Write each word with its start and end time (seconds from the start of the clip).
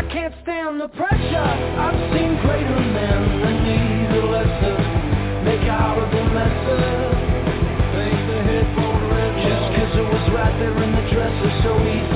I 0.00 0.02
can't 0.08 0.34
stand 0.42 0.80
the 0.80 0.88
pressure. 0.88 1.36
I've 1.36 2.00
seen 2.16 2.40
greater 2.40 2.80
men 2.80 3.20
than 3.44 3.56
me, 3.68 4.08
the 4.08 4.24
lesser 4.32 4.78
make 5.44 5.68
out 5.68 5.98
of 5.98 6.10
the 6.10 6.24
red 6.32 6.56
just 9.44 9.76
cause 9.76 9.92
it 9.98 10.06
was 10.08 10.32
right 10.32 10.56
there 10.58 10.82
in 10.82 10.92
the 10.96 11.04
dresser 11.12 11.52
so 11.62 11.76
easy. 11.84 12.09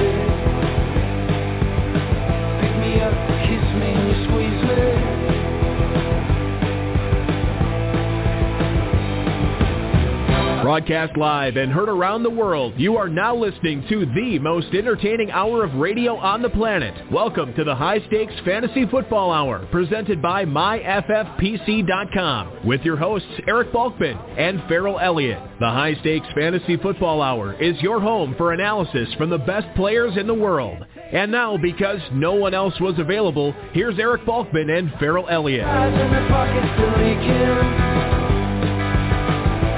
Broadcast 10.65 11.17
live 11.19 11.59
and 11.59 11.71
heard 11.71 11.91
around 11.91 12.23
the 12.23 12.30
world, 12.30 12.73
you 12.79 12.97
are 12.97 13.11
now 13.11 13.37
listening 13.37 13.85
to 13.91 14.07
the 14.15 14.39
most 14.39 14.69
entertaining 14.69 15.30
hour 15.30 15.62
of 15.62 15.75
radio 15.75 16.17
on 16.17 16.41
the 16.41 16.48
planet. 16.48 16.95
Welcome 17.12 17.53
to 17.57 17.65
the 17.65 17.75
High 17.75 17.98
Stakes 18.07 18.33
Fantasy 18.47 18.87
Football 18.87 19.30
Hour, 19.30 19.66
presented 19.71 20.23
by 20.23 20.47
MyFFPC.com, 20.47 22.66
with 22.66 22.80
your 22.80 22.97
hosts 22.97 23.29
Eric 23.47 23.74
Balkman 23.74 24.19
and 24.38 24.62
Ferrell 24.66 24.98
Elliott. 24.98 25.43
The 25.61 25.69
High 25.69 25.97
Stakes 26.01 26.29
Fantasy 26.35 26.79
Football 26.79 27.21
Hour 27.21 27.52
is 27.60 27.79
your 27.83 28.01
home 28.01 28.35
for 28.38 28.55
analysis 28.55 29.12
from 29.19 29.29
the 29.29 29.37
best 29.37 29.66
players 29.77 30.16
in 30.16 30.27
the 30.27 30.33
world. 30.33 30.83
And 31.12 31.30
now, 31.30 31.59
because 31.59 32.01
no 32.10 32.33
one 32.33 32.55
else 32.55 32.80
was 32.80 32.99
available, 32.99 33.52
here's 33.73 33.99
Eric 33.99 34.23
Balkman 34.23 34.79
and 34.79 34.91
Ferrell 34.99 35.29
Elliott. 35.29 35.66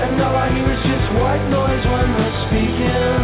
And 0.05 0.20
all 0.23 0.36
I 0.36 0.48
hear 0.55 0.73
is 0.73 0.82
just 0.84 1.09
white 1.20 1.46
noise 1.50 1.84
when 1.86 2.09
they're 2.18 2.38
speaking. 2.48 3.20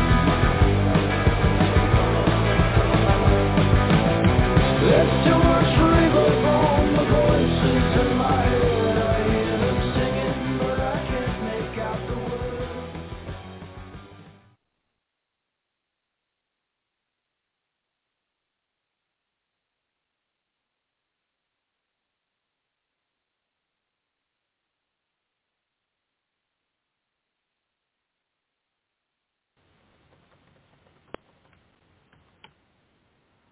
There's 4.83 5.15
too 5.27 5.39
much 5.39 5.71
river 5.79 6.29
from 6.43 6.97
the 6.97 7.05
voices 7.11 7.62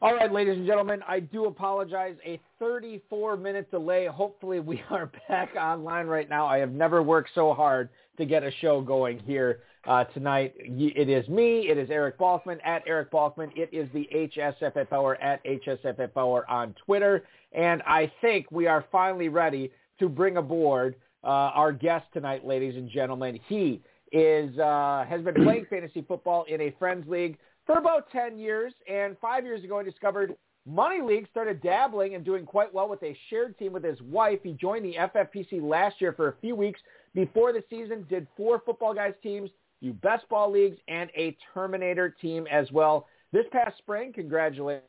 All 0.03 0.15
right, 0.15 0.33
ladies 0.33 0.57
and 0.57 0.67
gentlemen, 0.67 1.03
I 1.07 1.21
do 1.21 1.45
apologize. 1.45 2.17
A 2.25 2.41
34-minute 2.59 3.71
delay. 3.71 4.07
Hopefully, 4.07 4.59
we 4.59 4.83
are 4.91 5.11
back 5.29 5.55
online 5.57 6.07
right 6.07 6.27
now. 6.27 6.47
I 6.47 6.57
have 6.57 6.73
never 6.73 7.03
worked 7.03 7.29
so 7.35 7.53
hard 7.53 7.91
to 8.17 8.25
get 8.25 8.43
a 8.43 8.51
show 8.63 8.81
going 8.81 9.19
here 9.19 9.61
uh, 9.87 10.05
tonight. 10.05 10.55
It 10.57 11.11
is 11.11 11.29
me. 11.29 11.69
It 11.69 11.77
is 11.77 11.91
Eric 11.91 12.19
Balkman 12.19 12.61
at 12.65 12.83
Eric 12.87 13.13
Balkman. 13.13 13.51
It 13.55 13.69
is 13.75 13.91
the 13.93 14.09
HSFF 14.15 14.91
Hour 14.91 15.17
at 15.17 15.45
HSFF 15.45 16.17
Hour 16.17 16.51
on 16.51 16.75
Twitter. 16.87 17.25
And 17.53 17.83
I 17.83 18.11
think 18.23 18.51
we 18.51 18.67
are 18.67 18.87
finally 18.91 19.29
ready 19.29 19.71
to 19.99 20.09
bring 20.09 20.39
aboard 20.39 20.95
uh, 21.23 21.27
our 21.27 21.73
guest 21.73 22.07
tonight, 22.15 22.47
ladies 22.47 22.75
and 22.75 22.89
gentlemen. 22.89 23.39
He 23.49 23.83
is 24.13 24.59
uh, 24.59 25.05
has 25.07 25.21
been 25.21 25.35
playing 25.45 25.67
fantasy 25.69 26.03
football 26.09 26.45
in 26.49 26.63
a 26.63 26.75
friends 26.79 27.07
league 27.07 27.37
for 27.71 27.79
about 27.79 28.11
10 28.11 28.37
years. 28.37 28.73
And 28.89 29.17
five 29.21 29.45
years 29.45 29.63
ago, 29.63 29.79
I 29.79 29.85
discovered 29.85 30.35
Money 30.67 31.01
League, 31.03 31.29
started 31.31 31.63
dabbling 31.63 32.17
and 32.17 32.25
doing 32.25 32.45
quite 32.45 32.75
well 32.75 32.89
with 32.89 33.01
a 33.05 33.17
shared 33.29 33.57
team 33.59 33.73
with 33.73 33.85
his 33.85 34.01
wife. 34.03 34.41
He 34.43 34.55
joined 34.55 34.85
the 34.85 34.97
FFPC 34.97 35.63
last 35.63 36.01
year 36.01 36.13
for 36.13 36.29
a 36.29 36.35
few 36.41 36.57
weeks 36.57 36.81
before 37.15 37.53
the 37.53 37.63
season, 37.71 38.05
did 38.11 38.27
four 38.37 38.61
football 38.67 38.93
guys 38.93 39.15
teams, 39.23 39.51
few 39.79 39.93
best 39.93 40.29
ball 40.29 40.51
leagues, 40.51 40.79
and 40.89 41.11
a 41.17 41.37
Terminator 41.55 42.11
team 42.21 42.49
as 42.51 42.71
well. 42.73 43.07
This 43.33 43.47
past 43.53 43.79
spring, 43.79 44.13
congratulations. 44.13 44.85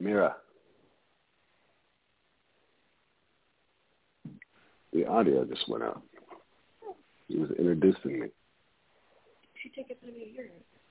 Mira. 0.00 0.36
The 4.94 5.06
audio 5.06 5.44
just 5.44 5.68
went 5.68 5.84
out. 5.84 6.02
He 7.28 7.36
was 7.36 7.50
introducing 7.58 8.20
me. 8.20 8.28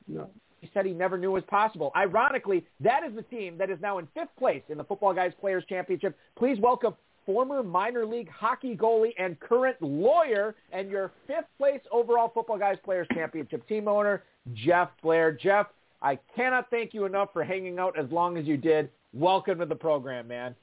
No. 0.08 0.30
He 0.62 0.70
said 0.74 0.86
he 0.86 0.92
never 0.92 1.18
knew 1.18 1.32
was 1.32 1.44
possible. 1.46 1.92
Ironically, 1.96 2.66
that 2.82 3.04
is 3.04 3.16
the 3.16 3.22
team 3.24 3.58
that 3.58 3.70
is 3.70 3.80
now 3.82 3.98
in 3.98 4.08
fifth 4.14 4.36
place 4.38 4.64
in 4.70 4.78
the 4.78 4.84
Footballguys 4.84 5.34
Players 5.40 5.64
Championship. 5.70 6.18
Please 6.36 6.60
welcome 6.60 6.94
former 7.26 7.62
minor 7.64 8.06
league 8.06 8.30
hockey 8.30 8.76
goalie 8.76 9.14
and 9.18 9.40
current 9.40 9.78
lawyer 9.82 10.56
and 10.72 10.90
your 10.90 11.12
fifth 11.28 11.46
place 11.58 11.80
overall 11.92 12.32
Footballguys 12.36 12.82
Players 12.84 13.08
Championship 13.14 13.66
team 13.68 13.88
owner, 13.88 14.24
Jeff 14.54 14.90
Blair. 15.02 15.32
Jeff, 15.32 15.68
I 16.02 16.18
cannot 16.36 16.70
thank 16.70 16.94
you 16.94 17.06
enough 17.06 17.30
for 17.32 17.44
hanging 17.44 17.80
out 17.80 17.98
as 17.98 18.10
long 18.12 18.38
as 18.38 18.46
you 18.46 18.58
did. 18.58 18.90
Welcome 19.14 19.60
to 19.60 19.66
the 19.66 19.76
program, 19.76 20.28
man. 20.28 20.56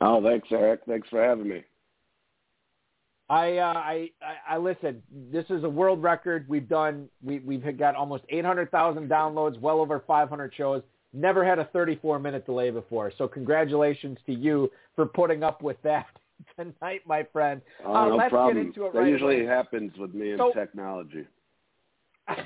Oh, 0.00 0.22
thanks, 0.22 0.48
Eric. 0.50 0.80
Thanks 0.86 1.08
for 1.08 1.22
having 1.22 1.48
me. 1.48 1.64
I, 3.30 3.58
uh, 3.58 3.72
I, 3.74 4.10
I, 4.22 4.54
I 4.54 4.56
listen. 4.58 5.02
This 5.30 5.44
is 5.50 5.64
a 5.64 5.68
world 5.68 6.02
record. 6.02 6.46
We've 6.48 6.68
done. 6.68 7.08
We, 7.22 7.40
we've 7.40 7.76
got 7.78 7.94
almost 7.94 8.24
800,000 8.30 9.08
downloads, 9.08 9.60
well 9.60 9.80
over 9.80 10.02
500 10.06 10.54
shows. 10.54 10.82
Never 11.12 11.44
had 11.44 11.58
a 11.58 11.64
34 11.66 12.18
minute 12.18 12.46
delay 12.46 12.70
before. 12.70 13.12
So 13.18 13.28
congratulations 13.28 14.18
to 14.26 14.32
you 14.34 14.70
for 14.96 15.06
putting 15.06 15.42
up 15.42 15.62
with 15.62 15.76
that 15.82 16.06
tonight, 16.56 17.02
my 17.06 17.22
friend. 17.32 17.60
Oh, 17.84 17.94
Uh, 17.94 18.08
no 18.08 18.16
let's 18.16 18.30
problem. 18.30 18.56
get 18.56 18.66
into 18.66 18.86
it 18.86 18.92
that 18.94 18.98
right 19.00 19.08
usually 19.08 19.40
away. 19.40 19.46
happens 19.46 19.92
with 19.98 20.14
me 20.14 20.30
and 20.30 20.38
So- 20.38 20.52
technology. 20.52 21.26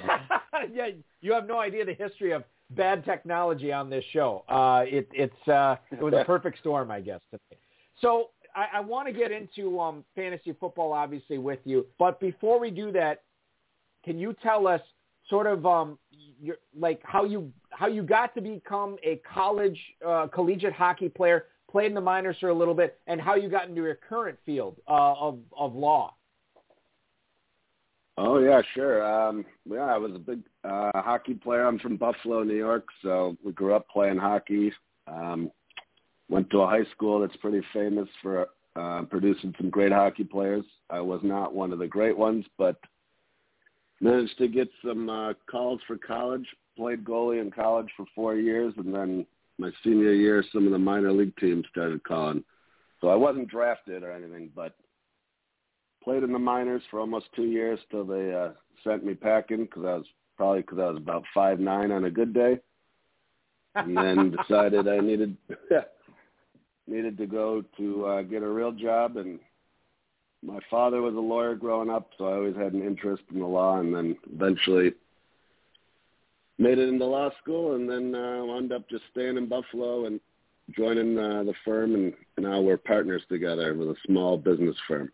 yeah, 0.73 0.89
you 1.21 1.33
have 1.33 1.47
no 1.49 1.59
idea 1.59 1.85
the 1.85 1.95
history 1.95 2.31
of 2.33 2.45
bad 2.71 3.05
technology 3.05 3.73
on 3.73 3.91
this 3.91 4.05
show. 4.13 4.45
Uh, 4.49 4.85
it, 4.87 5.09
it's 5.13 5.49
uh, 5.49 5.75
it 5.91 6.01
was 6.01 6.15
a 6.15 6.25
perfect 6.27 6.59
storm, 6.61 6.91
I 6.91 7.01
guess. 7.01 7.21
Today. 7.33 7.59
So 8.01 8.31
I, 8.55 8.79
I 8.79 8.81
want 8.81 9.07
to 9.09 9.13
get 9.13 9.33
into 9.33 9.81
um, 9.81 10.05
fantasy 10.15 10.55
football, 10.59 10.93
obviously, 10.93 11.39
with 11.39 11.61
you. 11.65 11.87
But 11.99 12.21
before 12.21 12.61
we 12.61 12.71
do 12.71 12.93
that, 12.93 13.23
can 14.05 14.19
you 14.19 14.35
tell 14.43 14.67
us 14.67 14.81
sort 15.29 15.47
of 15.47 15.65
um, 15.67 15.99
your, 16.41 16.57
like 16.79 17.01
how 17.05 17.25
you 17.25 17.53
how 17.71 17.87
you 17.87 18.03
got 18.03 18.35
to 18.35 18.41
become 18.41 18.97
a 19.03 19.21
college 19.33 19.79
uh, 20.07 20.27
collegiate 20.27 20.73
hockey 20.73 21.09
player, 21.09 21.47
played 21.71 21.87
in 21.87 21.95
the 21.95 22.01
minors 22.01 22.37
for 22.41 22.49
a 22.49 22.55
little 22.55 22.75
bit, 22.75 22.99
and 23.07 23.21
how 23.21 23.35
you 23.35 23.49
got 23.49 23.69
into 23.69 23.83
your 23.83 23.95
current 23.95 24.39
field 24.45 24.77
uh, 24.89 25.15
of 25.15 25.39
of 25.57 25.75
law? 25.75 26.15
Oh 28.19 28.39
yeah, 28.39 28.61
sure. 28.75 29.03
Um, 29.03 29.45
yeah, 29.65 29.85
I 29.85 29.97
was 29.97 30.13
a 30.15 30.19
big 30.19 30.41
uh, 30.65 30.91
hockey 30.95 31.35
player. 31.35 31.67
I'm 31.67 31.79
from 31.79 31.97
Buffalo, 31.97 32.43
New 32.43 32.57
York, 32.57 32.87
so 33.03 33.37
we 33.43 33.53
grew 33.53 33.75
up 33.75 33.89
playing 33.89 34.19
hockey. 34.19 34.73
Um, 35.07 35.51
went 36.33 36.49
to 36.49 36.63
a 36.63 36.67
high 36.67 36.91
school 36.93 37.21
that's 37.21 37.37
pretty 37.37 37.61
famous 37.75 38.09
for 38.23 38.49
uh, 38.75 39.03
producing 39.03 39.55
some 39.61 39.69
great 39.69 39.93
hockey 39.93 40.25
players. 40.25 40.65
I 40.89 40.99
was 40.99 41.21
not 41.23 41.55
one 41.55 41.75
of 41.75 41.79
the 41.79 41.87
great 41.87 42.17
ones, 42.17 42.47
but 42.57 42.77
managed 44.01 44.39
to 44.39 44.49
get 44.49 44.69
some 44.83 45.11
uh, 45.11 45.35
calls 45.51 45.81
for 45.87 45.99
college. 45.99 46.47
Played 46.75 47.05
goalie 47.05 47.43
in 47.43 47.51
college 47.51 47.89
for 47.95 48.07
four 48.15 48.37
years, 48.37 48.73
and 48.79 48.95
then 48.95 49.27
my 49.59 49.71
senior 49.85 50.15
year, 50.15 50.43
some 50.55 50.65
of 50.65 50.73
the 50.73 50.79
minor 50.79 51.13
league 51.13 51.37
teams 51.37 51.67
started 51.71 52.03
calling. 52.03 52.43
So 53.03 53.09
I 53.09 53.15
wasn't 53.15 53.51
drafted 53.51 54.03
or 54.03 54.11
anything, 54.11 54.49
but 54.57 54.75
played 56.03 56.23
in 56.23 56.33
the 56.33 56.39
minors 56.39 56.83
for 56.91 56.99
almost 56.99 57.27
two 57.37 57.45
years 57.45 57.79
till 57.91 58.07
they 58.07 58.33
uh, 58.33 58.53
sent 58.83 59.05
me 59.05 59.13
packing 59.13 59.65
because 59.65 59.85
I 59.85 59.95
was 59.97 60.07
probably 60.39 60.63
because 60.63 60.79
I 60.79 60.87
was 60.87 60.97
about 60.97 61.25
five 61.35 61.61
nine 61.61 61.93
on 61.93 62.07
a 62.07 62.11
good 62.11 62.33
day, 62.33 62.59
and 63.75 63.95
then 63.95 64.35
decided 64.49 64.89
I 64.89 65.01
needed 65.01 65.37
needed 66.87 67.17
to 67.19 67.27
go 67.27 67.63
to 67.77 68.07
uh, 68.07 68.23
get 68.23 68.43
a 68.43 68.49
real 68.49 68.73
job. 68.73 69.17
And 69.17 69.39
my 70.43 70.59
father 70.71 71.01
was 71.01 71.15
a 71.15 71.21
lawyer 71.21 71.55
growing 71.55 71.91
up, 71.91 72.11
so 72.19 72.27
I 72.27 72.35
always 72.35 72.57
had 72.57 72.73
an 72.73 72.83
interest 72.83 73.23
in 73.33 73.41
the 73.41 73.47
law, 73.47 73.79
and 73.79 73.95
then 73.95 74.17
eventually 74.33 74.93
made 76.59 76.79
it 76.79 76.89
into 76.89 77.05
law 77.05 77.31
school, 77.43 77.75
and 77.75 77.89
then 77.89 78.15
uh, 78.15 78.45
wound 78.45 78.73
up 78.73 78.89
just 78.89 79.05
staying 79.11 79.37
in 79.37 79.49
Buffalo 79.49 80.07
and 80.07 80.21
joining 80.77 81.19
uh, 81.19 81.43
the 81.45 81.55
firm, 81.65 81.95
and 81.95 82.15
now 82.39 82.61
we're 82.61 82.77
partners 82.77 83.23
together 83.29 83.75
with 83.75 83.89
a 83.89 83.97
small 84.07 84.37
business 84.37 84.77
firm. 84.87 85.11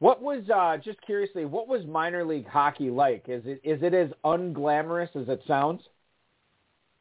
What 0.00 0.22
was 0.22 0.48
uh, 0.48 0.78
just 0.82 1.00
curiously, 1.02 1.44
what 1.44 1.68
was 1.68 1.84
minor 1.84 2.24
league 2.24 2.48
hockey 2.48 2.90
like? 2.90 3.24
Is 3.28 3.42
it 3.44 3.60
is 3.62 3.82
it 3.82 3.92
as 3.92 4.10
unglamorous 4.24 5.14
as 5.14 5.28
it 5.28 5.42
sounds? 5.46 5.82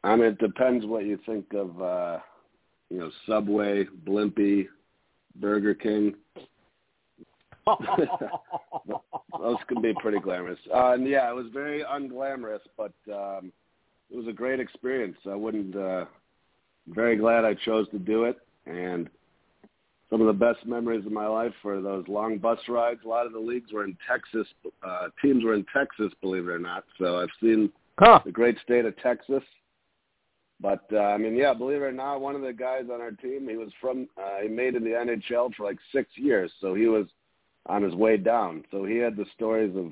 I 0.03 0.15
mean, 0.15 0.25
it 0.25 0.37
depends 0.39 0.85
what 0.85 1.05
you 1.05 1.17
think 1.25 1.53
of, 1.53 1.81
uh, 1.81 2.19
you 2.89 2.99
know, 2.99 3.11
Subway, 3.27 3.85
Blimpie, 4.05 4.67
Burger 5.35 5.73
King. 5.73 6.15
Those 9.39 9.57
can 9.67 9.81
be 9.81 9.93
pretty 9.99 10.19
glamorous. 10.19 10.59
Uh, 10.73 10.93
and 10.93 11.07
yeah, 11.07 11.29
it 11.29 11.35
was 11.35 11.47
very 11.53 11.83
unglamorous, 11.83 12.61
but 12.75 12.93
um, 13.13 13.51
it 14.09 14.17
was 14.17 14.27
a 14.27 14.33
great 14.33 14.59
experience. 14.59 15.17
I 15.29 15.35
wouldn't. 15.35 15.75
Uh, 15.75 16.05
very 16.87 17.15
glad 17.17 17.45
I 17.45 17.53
chose 17.53 17.87
to 17.89 17.99
do 17.99 18.23
it, 18.23 18.37
and 18.65 19.09
some 20.09 20.21
of 20.21 20.27
the 20.27 20.33
best 20.33 20.65
memories 20.65 21.05
of 21.05 21.11
my 21.11 21.27
life 21.27 21.53
were 21.63 21.81
those 21.81 22.07
long 22.07 22.39
bus 22.39 22.57
rides. 22.67 23.01
A 23.05 23.07
lot 23.07 23.27
of 23.27 23.33
the 23.33 23.39
leagues 23.39 23.71
were 23.71 23.83
in 23.83 23.95
Texas. 24.09 24.47
Uh, 24.81 25.09
teams 25.21 25.43
were 25.43 25.53
in 25.53 25.65
Texas, 25.71 26.11
believe 26.21 26.47
it 26.47 26.51
or 26.51 26.59
not. 26.59 26.83
So 26.97 27.19
I've 27.19 27.29
seen 27.39 27.71
huh. 27.99 28.21
the 28.25 28.31
great 28.31 28.57
state 28.63 28.85
of 28.85 28.97
Texas. 28.97 29.43
But 30.61 30.83
uh, 30.91 30.97
I 30.99 31.17
mean, 31.17 31.35
yeah, 31.35 31.53
believe 31.53 31.77
it 31.77 31.85
or 31.85 31.91
not, 31.91 32.21
one 32.21 32.35
of 32.35 32.41
the 32.41 32.53
guys 32.53 32.85
on 32.91 32.99
our 33.01 33.11
team, 33.11 33.47
he 33.49 33.55
was 33.55 33.69
from, 33.79 34.09
uh, 34.17 34.41
he 34.41 34.49
made 34.49 34.75
in 34.75 34.83
the 34.83 34.89
NHL 34.89 35.53
for 35.55 35.65
like 35.65 35.77
six 35.93 36.09
years, 36.15 36.51
so 36.59 36.73
he 36.73 36.87
was 36.87 37.05
on 37.67 37.81
his 37.81 37.95
way 37.95 38.17
down. 38.17 38.63
So 38.71 38.83
he 38.83 38.97
had 38.97 39.15
the 39.15 39.25
stories 39.35 39.75
of, 39.75 39.91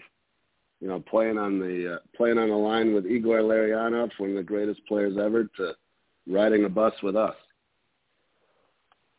you 0.82 0.88
know, 0.88 1.00
playing 1.00 1.38
on 1.38 1.60
the 1.60 1.96
uh, 1.96 1.98
playing 2.16 2.38
on 2.38 2.50
the 2.50 2.56
line 2.56 2.94
with 2.94 3.06
Igor 3.06 3.40
Larionov, 3.40 4.12
one 4.18 4.32
of 4.32 4.36
the 4.36 4.44
greatest 4.44 4.86
players 4.88 5.18
ever, 5.18 5.46
to 5.58 5.74
riding 6.28 6.66
a 6.66 6.70
bus 6.70 6.94
with 7.02 7.16
us 7.16 7.36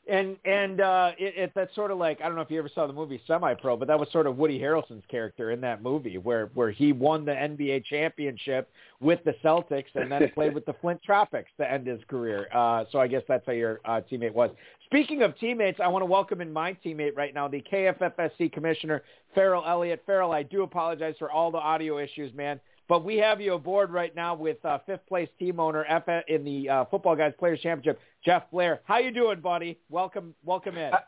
and 0.08 0.36
and 0.44 0.80
uh, 0.80 1.12
it, 1.18 1.34
it, 1.36 1.52
that's 1.54 1.74
sort 1.74 1.90
of 1.90 1.98
like 1.98 2.20
I 2.20 2.26
don't 2.26 2.34
know 2.34 2.40
if 2.40 2.50
you 2.50 2.58
ever 2.58 2.70
saw 2.74 2.86
the 2.86 2.92
movie 2.92 3.20
Semi 3.26 3.54
Pro, 3.54 3.76
but 3.76 3.88
that 3.88 3.98
was 3.98 4.10
sort 4.10 4.26
of 4.26 4.36
Woody 4.36 4.58
Harrelson's 4.58 5.04
character 5.10 5.50
in 5.50 5.60
that 5.60 5.82
movie, 5.82 6.18
where 6.18 6.46
where 6.54 6.70
he 6.70 6.92
won 6.92 7.24
the 7.24 7.32
NBA 7.32 7.84
championship 7.84 8.70
with 9.00 9.22
the 9.24 9.34
Celtics 9.44 9.94
and 9.94 10.10
then 10.10 10.30
played 10.34 10.54
with 10.54 10.64
the 10.66 10.72
Flint 10.80 11.02
Tropics 11.02 11.50
to 11.58 11.70
end 11.70 11.86
his 11.86 12.00
career. 12.08 12.48
Uh, 12.54 12.84
so 12.90 12.98
I 12.98 13.06
guess 13.06 13.22
that's 13.28 13.44
how 13.46 13.52
your 13.52 13.80
uh, 13.84 14.00
teammate 14.10 14.32
was. 14.32 14.50
Speaking 14.86 15.22
of 15.22 15.38
teammates, 15.38 15.78
I 15.82 15.88
want 15.88 16.02
to 16.02 16.06
welcome 16.06 16.40
in 16.40 16.50
my 16.50 16.72
teammate 16.84 17.14
right 17.14 17.34
now, 17.34 17.46
the 17.46 17.62
KFFSC 17.70 18.52
commissioner 18.52 19.02
Ferrell 19.34 19.64
Elliott. 19.66 20.02
Ferrell, 20.06 20.32
I 20.32 20.42
do 20.42 20.62
apologize 20.62 21.14
for 21.18 21.30
all 21.30 21.50
the 21.50 21.58
audio 21.58 21.98
issues, 21.98 22.32
man. 22.34 22.58
But 22.88 23.04
we 23.04 23.16
have 23.18 23.40
you 23.40 23.52
aboard 23.52 23.90
right 23.90 24.14
now 24.16 24.34
with 24.34 24.64
uh, 24.64 24.78
fifth 24.86 25.06
place 25.06 25.28
team 25.38 25.60
owner 25.60 25.84
F- 25.84 26.24
in 26.26 26.42
the 26.42 26.68
uh, 26.68 26.84
Footballguys 26.86 27.36
Players 27.36 27.60
Championship, 27.60 28.00
Jeff 28.24 28.50
Blair. 28.50 28.80
How 28.84 28.98
you 28.98 29.12
doing, 29.12 29.40
buddy? 29.40 29.78
Welcome, 29.90 30.34
welcome 30.42 30.78
in. 30.78 30.94
Uh, 30.94 30.98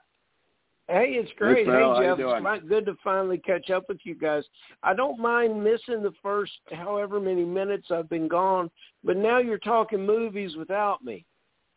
hey, 0.88 1.12
it's 1.12 1.30
great. 1.38 1.66
Hey, 1.66 1.72
hey 1.72 2.02
Jeff, 2.02 2.18
it's 2.18 2.68
good 2.68 2.84
to 2.84 2.96
finally 3.02 3.38
catch 3.38 3.70
up 3.70 3.84
with 3.88 3.98
you 4.04 4.14
guys. 4.14 4.44
I 4.82 4.92
don't 4.92 5.18
mind 5.18 5.64
missing 5.64 6.02
the 6.02 6.12
first 6.22 6.52
however 6.70 7.18
many 7.18 7.46
minutes 7.46 7.86
I've 7.90 8.10
been 8.10 8.28
gone, 8.28 8.70
but 9.02 9.16
now 9.16 9.38
you're 9.38 9.58
talking 9.58 10.04
movies 10.04 10.56
without 10.56 11.02
me, 11.02 11.24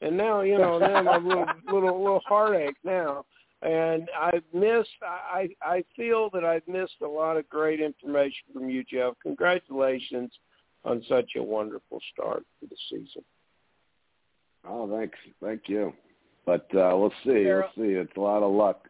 and 0.02 0.18
now 0.18 0.42
you 0.42 0.58
know 0.58 0.80
now 0.80 0.96
I'm 0.96 1.26
a 1.26 1.28
little 1.30 1.46
little 1.72 2.04
little 2.04 2.22
heartache 2.28 2.76
now 2.84 3.24
and 3.64 4.10
I've 4.20 4.44
missed. 4.54 4.90
I 5.02 5.50
I 5.62 5.84
feel 5.96 6.30
that 6.32 6.44
I've 6.44 6.68
missed 6.68 7.02
a 7.02 7.08
lot 7.08 7.38
of 7.38 7.48
great 7.50 7.80
information 7.80 8.44
from 8.54 8.70
you, 8.70 8.84
Jeff. 8.84 9.14
Congratulations 9.24 10.32
on 10.86 11.04
such 11.08 11.32
a 11.38 11.44
wonderful 11.44 12.00
start 12.14 12.44
to 12.60 12.68
the 12.68 12.76
season. 12.90 13.24
Oh, 14.68 14.90
thanks, 14.90 15.18
thank 15.42 15.62
you. 15.68 15.94
But 16.46 16.68
uh, 16.76 16.92
we'll 16.94 17.14
see. 17.24 17.46
We'll 17.46 17.64
see. 17.76 17.94
It's 17.94 18.16
a 18.18 18.22
lot 18.22 18.44
of 18.44 18.52
luck. 18.52 18.88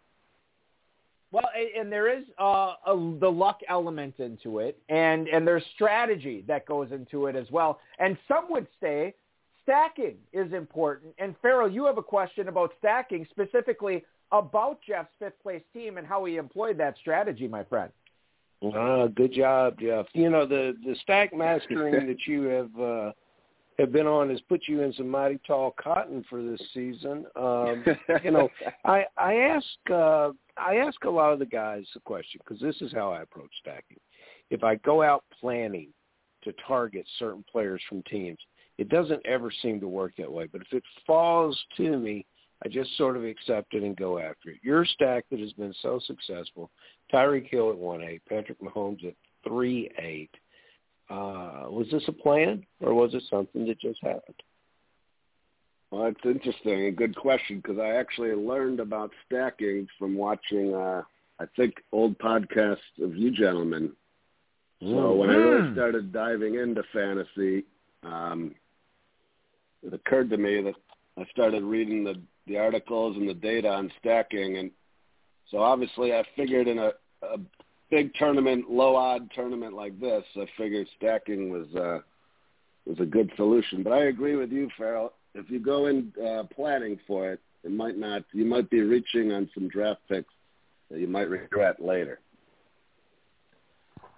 Well, 1.32 1.50
and 1.76 1.92
there 1.92 2.16
is 2.16 2.26
uh, 2.40 2.74
a, 2.86 3.16
the 3.20 3.30
luck 3.30 3.62
element 3.68 4.20
into 4.20 4.60
it, 4.60 4.78
and 4.90 5.28
and 5.28 5.48
there's 5.48 5.64
strategy 5.76 6.44
that 6.48 6.66
goes 6.66 6.92
into 6.92 7.28
it 7.28 7.36
as 7.36 7.50
well. 7.52 7.80
And 8.00 8.18
some 8.28 8.46
would 8.50 8.68
say 8.82 9.14
stacking 9.64 10.18
is 10.32 10.54
important. 10.54 11.14
And 11.18 11.36
Ferrell, 11.42 11.72
you 11.72 11.86
have 11.86 11.98
a 11.98 12.04
question 12.04 12.50
about 12.50 12.72
stacking 12.80 13.26
specifically 13.32 14.04
about 14.34 14.80
Jeff's 14.86 15.14
fifth 15.20 15.42
place 15.42 15.62
team 15.72 15.98
and 15.98 16.06
how 16.06 16.26
he 16.26 16.38
employed 16.38 16.78
that 16.80 16.98
strategy, 16.98 17.48
my 17.48 17.64
friend. 17.64 17.92
Uh, 18.76 19.08
good 19.08 19.34
job, 19.34 19.78
Jeff. 19.80 20.08
You 20.14 20.30
know 20.30 20.46
the 20.46 20.76
the 20.86 20.96
stack 21.04 21.34
mastering 21.34 22.08
that 22.08 22.26
you 22.26 22.44
have 22.44 22.80
uh, 22.80 23.12
have 23.78 23.92
been 23.92 24.08
on 24.08 24.30
has 24.30 24.42
put 24.42 24.62
you 24.68 24.82
in 24.82 24.94
some 24.94 25.10
mighty 25.10 25.40
tall 25.46 25.76
cotton 25.82 26.26
for 26.30 26.42
this 26.42 26.62
season. 26.74 27.26
Um, 27.36 27.84
you 28.24 28.32
know, 28.32 28.50
I 28.86 29.06
I 29.18 29.36
ask 29.36 29.66
uh, 29.92 30.30
I 30.58 30.78
ask 30.78 31.04
a 31.04 31.10
lot 31.10 31.34
of 31.34 31.40
the 31.40 31.46
guys 31.46 31.86
the 31.94 32.00
question 32.00 32.40
because 32.44 32.62
this 32.62 32.82
is 32.82 32.92
how 32.94 33.12
I 33.12 33.22
approach 33.22 33.52
stacking. 33.60 34.00
If 34.50 34.64
I 34.64 34.76
go 34.76 35.04
out 35.04 35.24
planning 35.40 35.90
to 36.44 36.54
target 36.68 37.06
certain 37.20 37.44
players 37.52 37.82
from 37.90 38.02
teams, 38.04 38.40
it 38.78 38.90
doesn't 38.90 39.26
ever 39.26 39.52
seem 39.62 39.80
to 39.82 39.88
work 39.88 40.14
that 40.18 40.32
way. 40.32 40.48
But 40.52 40.62
if 40.62 40.72
it 40.72 40.84
falls 41.06 41.58
to 41.78 41.98
me 41.98 42.26
I 42.66 42.70
just 42.70 42.96
sort 42.98 43.18
of 43.18 43.26
accept 43.26 43.74
it 43.74 43.84
and 43.84 43.96
go 43.96 44.20
after 44.20 44.52
it. 44.52 44.58
Your 44.62 44.86
stack 44.86 45.26
that 45.30 45.40
has 45.40 45.52
been 45.54 45.74
so 45.82 46.00
successful, 46.06 46.72
Tyreek 47.14 47.50
Hill 47.50 47.72
at 47.72 47.78
one 47.78 48.02
eight, 48.02 48.22
Patrick 48.30 48.62
Mahomes 48.62 49.06
at 49.06 49.16
three 49.46 49.92
eight. 50.00 50.32
Uh, 51.10 51.66
was 51.70 51.88
this 51.92 52.04
a 52.08 52.14
plan, 52.14 52.66
or 52.80 52.94
was 52.94 53.14
it 53.14 53.24
something 53.30 53.68
that 53.68 53.80
just 53.80 54.00
happened? 54.02 54.42
Well, 55.92 56.06
it's 56.06 56.26
interesting. 56.26 56.86
A 56.86 56.92
good 56.92 57.16
question 57.16 57.58
because 57.58 57.78
I 57.78 57.90
actually 57.90 58.34
learned 58.34 58.80
about 58.80 59.12
stacking 59.26 59.88
from 60.00 60.16
watching, 60.16 60.74
uh, 60.74 61.04
I 61.40 61.46
think, 61.56 61.76
old 61.92 62.18
podcasts 62.18 62.78
of 63.02 63.16
you 63.16 63.30
gentlemen. 63.30 63.92
So 64.80 64.88
mm-hmm. 64.88 65.18
when 65.20 65.30
I 65.30 65.34
really 65.34 65.68
mm. 65.70 65.74
started 65.74 66.12
diving 66.12 66.56
into 66.56 66.82
fantasy, 66.94 67.66
um, 68.04 68.56
it 69.84 69.94
occurred 69.94 70.30
to 70.32 70.38
me 70.38 70.62
that 70.62 70.74
I 71.18 71.26
started 71.32 71.64
reading 71.64 72.04
the 72.04 72.16
the 72.48 72.58
articles 72.58 73.18
and 73.18 73.28
the 73.28 73.34
data 73.34 73.70
on 73.70 73.92
stacking, 74.00 74.58
and 74.58 74.72
so 75.50 75.60
obviously 75.60 76.14
I 76.14 76.24
figured 76.36 76.68
in 76.68 76.80
a, 76.80 76.92
a 77.22 77.38
big 77.90 78.14
tournament, 78.16 78.70
low 78.70 78.96
odd 78.96 79.30
tournament 79.36 79.74
like 79.74 80.00
this, 80.00 80.24
I 80.36 80.46
figured 80.58 80.88
stacking 80.98 81.52
was 81.52 81.68
uh, 81.76 82.00
was 82.86 83.00
a 83.00 83.06
good 83.06 83.32
solution. 83.36 83.84
But 83.84 83.94
I 83.94 84.06
agree 84.06 84.36
with 84.36 84.52
you, 84.52 84.70
Ferrell. 84.78 85.14
If 85.36 85.50
you 85.50 85.60
go 85.60 85.88
in 85.88 86.12
uh, 86.24 86.44
planning 86.56 87.00
for 87.08 87.32
it, 87.32 87.40
it 87.64 87.72
might 87.72 87.98
not. 87.98 88.24
You 88.34 88.46
might 88.46 88.70
be 88.70 88.82
reaching 88.82 89.32
on 89.32 89.50
some 89.54 89.68
draft 89.68 90.02
picks 90.10 90.34
that 90.92 91.00
you 91.00 91.08
might 91.08 91.30
regret 91.30 91.82
later. 91.82 92.20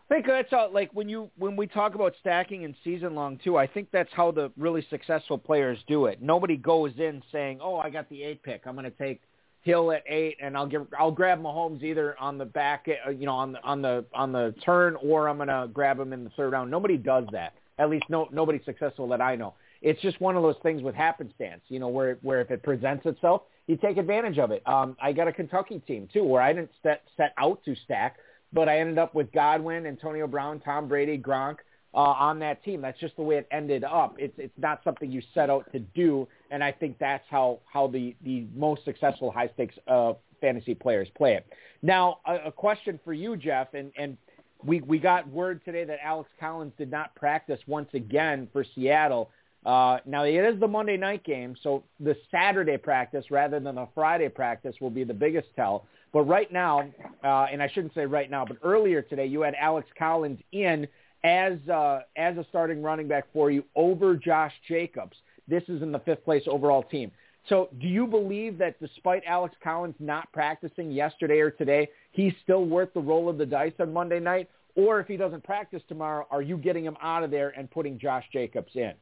I 0.09 0.13
think 0.13 0.27
that's 0.27 0.51
how, 0.51 0.69
like 0.71 0.91
when 0.93 1.09
you 1.09 1.31
when 1.37 1.55
we 1.55 1.65
talk 1.65 1.95
about 1.95 2.13
stacking 2.19 2.63
and 2.63 2.75
season 2.83 3.15
long 3.15 3.39
too. 3.43 3.57
I 3.57 3.65
think 3.65 3.89
that's 3.91 4.11
how 4.13 4.31
the 4.31 4.51
really 4.55 4.85
successful 4.89 5.37
players 5.37 5.79
do 5.87 6.05
it. 6.05 6.21
Nobody 6.21 6.57
goes 6.57 6.91
in 6.97 7.23
saying, 7.31 7.59
"Oh, 7.59 7.77
I 7.77 7.89
got 7.89 8.07
the 8.09 8.23
eight 8.23 8.43
pick. 8.43 8.63
I'm 8.67 8.75
going 8.75 8.85
to 8.85 8.91
take 8.91 9.21
Hill 9.63 9.91
at 9.91 10.03
eight, 10.07 10.37
and 10.39 10.55
I'll 10.55 10.67
give 10.67 10.85
I'll 10.97 11.11
grab 11.11 11.41
Mahomes 11.41 11.81
either 11.81 12.15
on 12.19 12.37
the 12.37 12.45
back, 12.45 12.85
uh, 12.87 13.09
you 13.09 13.25
know, 13.25 13.33
on 13.33 13.53
the 13.53 13.63
on 13.63 13.81
the 13.81 14.05
on 14.13 14.31
the 14.31 14.53
turn, 14.63 14.95
or 15.01 15.27
I'm 15.27 15.37
going 15.37 15.47
to 15.47 15.67
grab 15.73 15.99
him 15.99 16.13
in 16.13 16.23
the 16.23 16.29
third 16.31 16.51
round." 16.51 16.69
Nobody 16.69 16.97
does 16.97 17.25
that. 17.31 17.53
At 17.79 17.89
least 17.89 18.05
no 18.07 18.29
nobody 18.31 18.61
successful 18.63 19.07
that 19.07 19.21
I 19.21 19.35
know. 19.35 19.55
It's 19.81 19.99
just 20.01 20.21
one 20.21 20.37
of 20.37 20.43
those 20.43 20.55
things 20.61 20.83
with 20.83 20.93
happenstance, 20.93 21.61
you 21.67 21.79
know, 21.79 21.87
where 21.87 22.19
where 22.21 22.41
if 22.41 22.51
it 22.51 22.61
presents 22.61 23.07
itself, 23.07 23.41
you 23.65 23.75
take 23.75 23.97
advantage 23.97 24.37
of 24.37 24.51
it. 24.51 24.61
Um, 24.67 24.95
I 25.01 25.13
got 25.13 25.27
a 25.27 25.33
Kentucky 25.33 25.79
team 25.87 26.07
too, 26.13 26.23
where 26.23 26.43
I 26.43 26.53
didn't 26.53 26.71
set 26.83 27.01
set 27.17 27.33
out 27.39 27.59
to 27.65 27.75
stack 27.85 28.17
but 28.55 28.69
I 28.69 28.79
ended 28.79 28.97
up 28.97 29.13
with 29.13 29.31
Godwin, 29.33 29.85
Antonio 29.85 30.25
Brown, 30.25 30.61
Tom 30.61 30.87
Brady, 30.87 31.19
Gronk 31.19 31.57
uh, 31.93 31.97
on 31.99 32.39
that 32.39 32.63
team. 32.63 32.81
That's 32.81 32.99
just 32.99 33.15
the 33.17 33.21
way 33.21 33.35
it 33.35 33.47
ended 33.51 33.83
up. 33.83 34.15
It's 34.17 34.33
it's 34.37 34.57
not 34.57 34.81
something 34.83 35.11
you 35.11 35.21
set 35.33 35.49
out 35.49 35.71
to 35.73 35.79
do, 35.79 36.27
and 36.49 36.63
I 36.63 36.71
think 36.71 36.97
that's 36.97 37.25
how 37.29 37.59
how 37.71 37.87
the 37.87 38.15
the 38.23 38.47
most 38.55 38.83
successful 38.85 39.29
high 39.29 39.49
stakes 39.53 39.75
uh, 39.87 40.13
fantasy 40.41 40.73
players 40.73 41.09
play 41.15 41.35
it. 41.35 41.45
Now, 41.81 42.19
a, 42.25 42.47
a 42.47 42.51
question 42.51 42.99
for 43.03 43.13
you, 43.13 43.35
Jeff, 43.35 43.73
and 43.73 43.91
and 43.97 44.17
we 44.63 44.79
we 44.81 44.99
got 44.99 45.27
word 45.29 45.63
today 45.65 45.83
that 45.83 45.99
Alex 46.01 46.29
Collins 46.39 46.73
did 46.77 46.89
not 46.89 47.13
practice 47.15 47.59
once 47.67 47.89
again 47.93 48.47
for 48.53 48.65
Seattle. 48.73 49.29
Uh, 49.65 49.97
now 50.05 50.23
it 50.23 50.35
is 50.35 50.59
the 50.59 50.67
Monday 50.67 50.95
night 50.95 51.23
game, 51.23 51.55
so 51.61 51.83
the 51.99 52.15
Saturday 52.29 52.77
practice 52.77 53.31
rather 53.31 53.59
than 53.59 53.75
the 53.75 53.87
Friday 53.95 54.29
practice 54.29 54.75
will 54.79 54.91
be 54.91 55.03
the 55.03 55.13
biggest 55.13 55.47
tell. 55.55 55.87
But 56.15 56.29
right 56.29 56.49
now, 56.49 56.89
uh, 57.25 57.47
and 57.51 57.61
I 57.61 57.67
shouldn't 57.67 57.93
say 57.93 58.05
right 58.05 58.31
now, 58.31 58.45
but 58.45 58.55
earlier 58.63 59.01
today, 59.01 59.25
you 59.25 59.41
had 59.41 59.53
Alex 59.55 59.89
Collins 59.99 60.39
in 60.53 60.87
as 61.25 61.57
uh, 61.67 62.03
as 62.15 62.37
a 62.37 62.45
starting 62.47 62.81
running 62.81 63.09
back 63.09 63.25
for 63.33 63.51
you 63.51 63.65
over 63.75 64.15
Josh 64.15 64.53
Jacobs. 64.65 65.17
This 65.49 65.63
is 65.67 65.81
in 65.81 65.91
the 65.91 65.99
fifth 65.99 66.23
place 66.23 66.43
overall 66.47 66.83
team. 66.83 67.11
So 67.49 67.67
do 67.81 67.87
you 67.89 68.07
believe 68.07 68.57
that 68.59 68.79
despite 68.79 69.23
Alex 69.27 69.55
Collins 69.61 69.95
not 69.99 70.31
practicing 70.31 70.89
yesterday 70.89 71.39
or 71.39 71.51
today, 71.51 71.89
he's 72.13 72.31
still 72.41 72.63
worth 72.63 72.93
the 72.93 73.01
roll 73.01 73.27
of 73.27 73.37
the 73.37 73.45
dice 73.45 73.73
on 73.81 73.91
Monday 73.91 74.21
night? 74.21 74.49
Or 74.75 75.01
if 75.01 75.07
he 75.07 75.17
doesn't 75.17 75.43
practice 75.43 75.83
tomorrow, 75.89 76.25
are 76.31 76.41
you 76.41 76.55
getting 76.55 76.85
him 76.85 76.95
out 77.01 77.23
of 77.25 77.31
there 77.31 77.49
and 77.57 77.69
putting 77.69 77.99
Josh 77.99 78.23
Jacobs 78.31 78.71
in? 78.75 78.93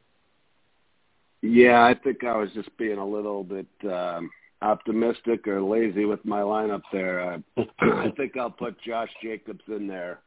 Yeah, 1.43 1.85
I 1.85 1.93
think 1.93 2.23
I 2.23 2.35
was 2.35 2.49
just 2.55 2.75
being 2.77 2.97
a 2.97 3.07
little 3.07 3.43
bit 3.43 3.67
um, 3.83 4.31
optimistic 4.63 5.47
or 5.47 5.61
lazy 5.61 6.05
with 6.05 6.23
my 6.25 6.41
lineup 6.41 6.81
there. 6.91 7.43
Uh, 7.57 7.63
I 7.79 8.11
think 8.17 8.37
I'll 8.37 8.49
put 8.49 8.81
Josh 8.81 9.09
Jacobs 9.21 9.63
in 9.67 9.87
there. 9.87 10.19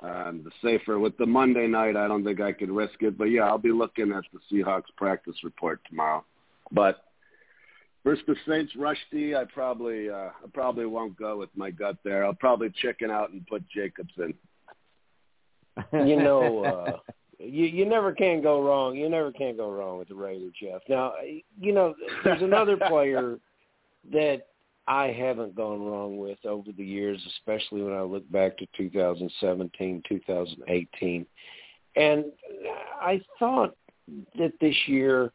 Um, 0.00 0.44
the 0.44 0.50
safer 0.62 0.98
with 0.98 1.16
the 1.18 1.26
Monday 1.26 1.66
night, 1.66 1.96
I 1.96 2.08
don't 2.08 2.24
think 2.24 2.40
I 2.40 2.52
could 2.52 2.70
risk 2.70 3.02
it. 3.02 3.16
But 3.16 3.26
yeah, 3.26 3.42
I'll 3.42 3.58
be 3.58 3.72
looking 3.72 4.12
at 4.12 4.24
the 4.32 4.40
Seahawks 4.50 4.94
practice 4.96 5.36
report 5.42 5.80
tomorrow. 5.88 6.24
But 6.72 7.04
Versus 8.04 8.22
the 8.26 8.36
Saints, 8.46 8.72
Rushdie, 8.76 9.34
I 9.34 9.44
probably 9.44 10.10
uh, 10.10 10.28
I 10.28 10.46
probably 10.52 10.84
won't 10.84 11.16
go 11.16 11.38
with 11.38 11.48
my 11.56 11.70
gut 11.70 11.96
there. 12.04 12.24
I'll 12.24 12.34
probably 12.34 12.68
chicken 12.68 13.10
out 13.10 13.30
and 13.30 13.46
put 13.46 13.66
Jacobs 13.70 14.12
in. 14.18 14.34
you 16.06 16.16
know, 16.16 16.64
uh, 16.64 16.96
you 17.38 17.64
you 17.64 17.86
never 17.86 18.12
can 18.12 18.42
go 18.42 18.62
wrong. 18.62 18.94
You 18.94 19.08
never 19.08 19.32
can 19.32 19.56
go 19.56 19.70
wrong 19.70 19.98
with 19.98 20.08
the 20.08 20.14
Raiders, 20.14 20.52
Jeff. 20.60 20.82
Now, 20.86 21.14
you 21.58 21.72
know, 21.72 21.94
there's 22.24 22.42
another 22.42 22.76
player 22.76 23.38
that 24.12 24.46
I 24.86 25.06
haven't 25.06 25.54
gone 25.54 25.82
wrong 25.82 26.18
with 26.18 26.38
over 26.44 26.70
the 26.76 26.84
years, 26.84 27.20
especially 27.38 27.82
when 27.82 27.94
I 27.94 28.02
look 28.02 28.30
back 28.30 28.58
to 28.58 28.66
2017, 28.76 30.02
2018. 30.08 31.26
And 31.96 32.24
I 33.00 33.20
thought 33.38 33.76
that 34.36 34.52
this 34.60 34.76
year 34.86 35.32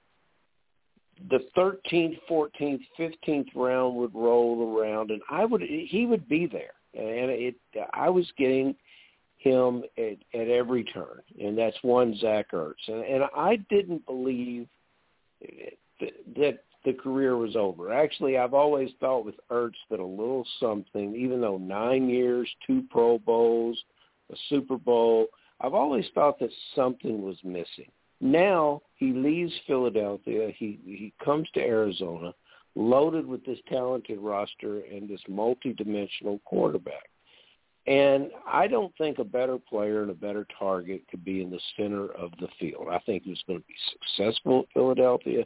the 1.30 1.40
13th, 1.58 2.18
14th, 2.30 2.82
15th 2.98 3.48
round 3.56 3.96
would 3.96 4.14
roll 4.14 4.78
around 4.78 5.12
and 5.12 5.22
I 5.30 5.46
would 5.46 5.62
he 5.62 6.06
would 6.06 6.30
be 6.30 6.46
there. 6.46 6.74
And 6.94 7.30
it 7.30 7.56
I 7.94 8.10
was 8.10 8.32
getting 8.38 8.76
him 9.38 9.84
at, 9.98 10.18
at 10.40 10.48
every 10.48 10.84
turn, 10.84 11.22
and 11.42 11.58
that's 11.58 11.78
one 11.82 12.18
Zach 12.18 12.52
Ertz. 12.52 12.74
And, 12.88 13.04
and 13.04 13.24
I 13.36 13.58
didn't 13.70 14.06
believe 14.06 14.68
that, 16.00 16.14
that 16.36 16.64
the 16.86 16.94
career 16.94 17.38
was 17.38 17.56
over. 17.56 17.92
Actually, 17.94 18.38
I've 18.38 18.54
always 18.54 18.90
thought 19.00 19.26
with 19.26 19.36
Ertz 19.52 19.74
that 19.90 20.00
a 20.00 20.06
little 20.06 20.46
something, 20.60 21.16
even 21.16 21.42
though 21.42 21.58
nine 21.58 22.10
years, 22.10 22.50
two 22.66 22.84
Pro 22.90 23.20
Bowls, 23.20 23.78
a 24.32 24.36
Super 24.48 24.78
Bowl, 24.78 25.28
I've 25.62 25.74
always 25.74 26.06
thought 26.14 26.40
that 26.40 26.52
something 26.76 27.22
was 27.22 27.38
missing. 27.44 27.92
Now 28.22 28.82
he 28.96 29.12
leaves 29.12 29.54
Philadelphia. 29.68 30.52
He 30.58 30.80
he 30.86 31.14
comes 31.24 31.48
to 31.54 31.62
Arizona, 31.62 32.34
loaded 32.76 33.26
with 33.26 33.46
this 33.46 33.60
talented 33.68 34.20
roster 34.20 34.82
and 34.82 35.10
this 35.10 35.22
multi-dimensional 35.28 36.40
quarterback. 36.46 37.10
And 37.88 38.30
I 38.46 38.68
don't 38.68 38.96
think 38.98 39.20
a 39.20 39.24
better 39.24 39.58
player 39.58 40.02
and 40.02 40.12
a 40.12 40.16
better 40.16 40.46
target 40.58 41.02
could 41.10 41.26
be 41.26 41.42
in 41.42 41.50
the 41.50 41.60
center 41.76 42.06
of 42.14 42.32
the 42.40 42.48
field. 42.60 42.88
I 42.92 43.00
think 43.00 43.24
he 43.24 43.32
was 43.32 43.44
going 43.48 43.60
to 43.60 43.66
be 43.66 43.76
successful 43.92 44.60
at 44.60 44.74
Philadelphia. 44.74 45.46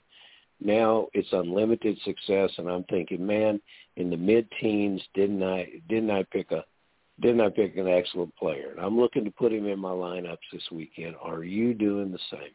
Now 0.63 1.07
it's 1.13 1.27
unlimited 1.33 1.97
success, 2.05 2.51
and 2.57 2.69
I'm 2.69 2.85
thinking, 2.85 3.25
man, 3.25 3.59
in 3.97 4.09
the 4.09 4.17
mid-teens, 4.17 5.01
didn't 5.13 5.43
I 5.43 5.67
didn't 5.89 6.09
I 6.09 6.23
pick 6.23 6.51
a 6.51 6.63
didn't 7.19 7.41
I 7.41 7.49
pick 7.49 7.77
an 7.77 7.87
excellent 7.87 8.35
player? 8.37 8.71
And 8.71 8.79
I'm 8.79 8.97
looking 8.97 9.25
to 9.25 9.31
put 9.31 9.51
him 9.51 9.67
in 9.67 9.77
my 9.77 9.91
lineups 9.91 10.37
this 10.51 10.63
weekend. 10.71 11.15
Are 11.21 11.43
you 11.43 11.73
doing 11.73 12.11
the 12.11 12.19
same? 12.31 12.53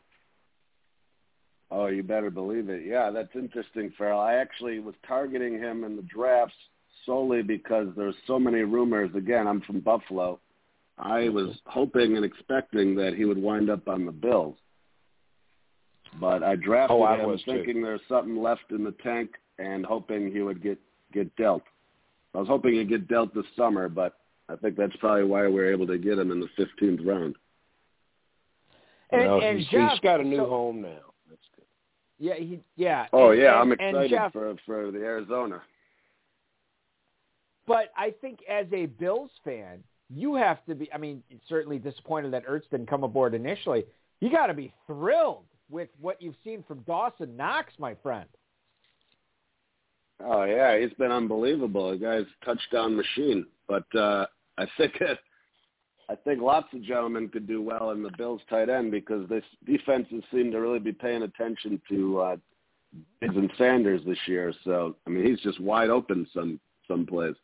Oh, 1.70 1.86
you 1.86 2.02
better 2.02 2.30
believe 2.30 2.70
it. 2.70 2.86
Yeah, 2.86 3.10
that's 3.10 3.34
interesting, 3.34 3.92
Ferrell. 3.96 4.20
I 4.20 4.34
actually 4.34 4.80
was 4.80 4.94
targeting 5.06 5.58
him 5.58 5.84
in 5.84 5.96
the 5.96 6.02
drafts 6.02 6.56
solely 7.04 7.42
because 7.42 7.88
there's 7.94 8.14
so 8.26 8.38
many 8.38 8.60
rumors. 8.60 9.10
Again, 9.14 9.46
I'm 9.46 9.60
from 9.60 9.80
Buffalo. 9.80 10.40
I 10.98 11.28
was 11.28 11.56
hoping 11.66 12.16
and 12.16 12.24
expecting 12.24 12.96
that 12.96 13.14
he 13.14 13.26
would 13.26 13.38
wind 13.38 13.70
up 13.70 13.86
on 13.86 14.06
the 14.06 14.12
Bills. 14.12 14.56
But 16.20 16.42
I 16.42 16.56
drafted 16.56 16.96
oh, 16.96 17.02
I 17.02 17.18
him 17.18 17.28
was 17.28 17.42
thinking 17.44 17.76
too. 17.76 17.82
there's 17.82 18.00
something 18.08 18.40
left 18.40 18.70
in 18.70 18.84
the 18.84 18.94
tank 19.02 19.30
and 19.58 19.84
hoping 19.84 20.32
he 20.32 20.40
would 20.40 20.62
get 20.62 20.78
get 21.12 21.34
dealt. 21.36 21.62
I 22.34 22.38
was 22.38 22.48
hoping 22.48 22.74
he'd 22.74 22.88
get 22.88 23.08
dealt 23.08 23.34
this 23.34 23.46
summer, 23.56 23.88
but 23.88 24.18
I 24.48 24.56
think 24.56 24.76
that's 24.76 24.94
probably 24.96 25.24
why 25.24 25.46
we 25.46 25.54
were 25.54 25.70
able 25.70 25.86
to 25.86 25.98
get 25.98 26.18
him 26.18 26.30
in 26.30 26.40
the 26.40 26.48
15th 26.58 27.06
round. 27.06 27.36
And, 29.10 29.22
well, 29.22 29.40
and 29.40 29.58
he's, 29.58 29.68
Jeff, 29.68 29.92
he's 29.92 30.00
got 30.00 30.20
a 30.20 30.24
new 30.24 30.36
so, 30.36 30.46
home 30.46 30.82
now. 30.82 30.98
That's 31.28 31.40
good. 31.56 31.64
Yeah, 32.18 32.34
he 32.34 32.60
yeah. 32.76 33.06
Oh 33.12 33.30
and, 33.30 33.40
yeah, 33.40 33.60
and, 33.60 33.60
I'm 33.60 33.72
excited 33.72 34.10
Jeff, 34.10 34.32
for 34.32 34.54
for 34.66 34.90
the 34.90 34.98
Arizona. 34.98 35.62
But 37.66 37.92
I 37.96 38.14
think 38.20 38.40
as 38.48 38.66
a 38.72 38.86
Bills 38.86 39.30
fan, 39.44 39.82
you 40.10 40.34
have 40.34 40.64
to 40.66 40.74
be. 40.74 40.92
I 40.92 40.98
mean, 40.98 41.22
certainly 41.48 41.78
disappointed 41.78 42.32
that 42.32 42.46
Ertz 42.46 42.68
didn't 42.70 42.88
come 42.88 43.04
aboard 43.04 43.34
initially. 43.34 43.84
You 44.20 44.30
got 44.30 44.46
to 44.48 44.54
be 44.54 44.72
thrilled 44.86 45.44
with 45.70 45.88
what 46.00 46.20
you've 46.20 46.36
seen 46.44 46.64
from 46.66 46.80
Dawson 46.80 47.36
Knox, 47.36 47.72
my 47.78 47.94
friend. 48.02 48.28
Oh 50.24 50.44
yeah, 50.44 50.78
he's 50.78 50.92
been 50.94 51.12
unbelievable. 51.12 51.90
The 51.90 51.98
guy's 51.98 52.26
touchdown 52.44 52.96
machine. 52.96 53.46
But 53.68 53.84
uh 53.94 54.26
I 54.56 54.66
think 54.76 54.94
I 56.10 56.14
think 56.16 56.40
lots 56.40 56.68
of 56.72 56.82
gentlemen 56.82 57.28
could 57.28 57.46
do 57.46 57.62
well 57.62 57.90
in 57.90 58.02
the 58.02 58.10
Bills 58.16 58.40
tight 58.48 58.68
end 58.68 58.90
because 58.90 59.28
this 59.28 59.44
defenses 59.66 60.24
seem 60.32 60.50
to 60.52 60.60
really 60.60 60.78
be 60.78 60.92
paying 60.92 61.22
attention 61.22 61.80
to 61.88 62.20
uh 62.20 62.36
Diggs 63.20 63.36
and 63.36 63.52
Sanders 63.58 64.00
this 64.06 64.18
year. 64.26 64.52
So 64.64 64.96
I 65.06 65.10
mean 65.10 65.24
he's 65.24 65.40
just 65.40 65.60
wide 65.60 65.90
open 65.90 66.26
some 66.34 66.58
some 66.88 67.06
plays. 67.06 67.36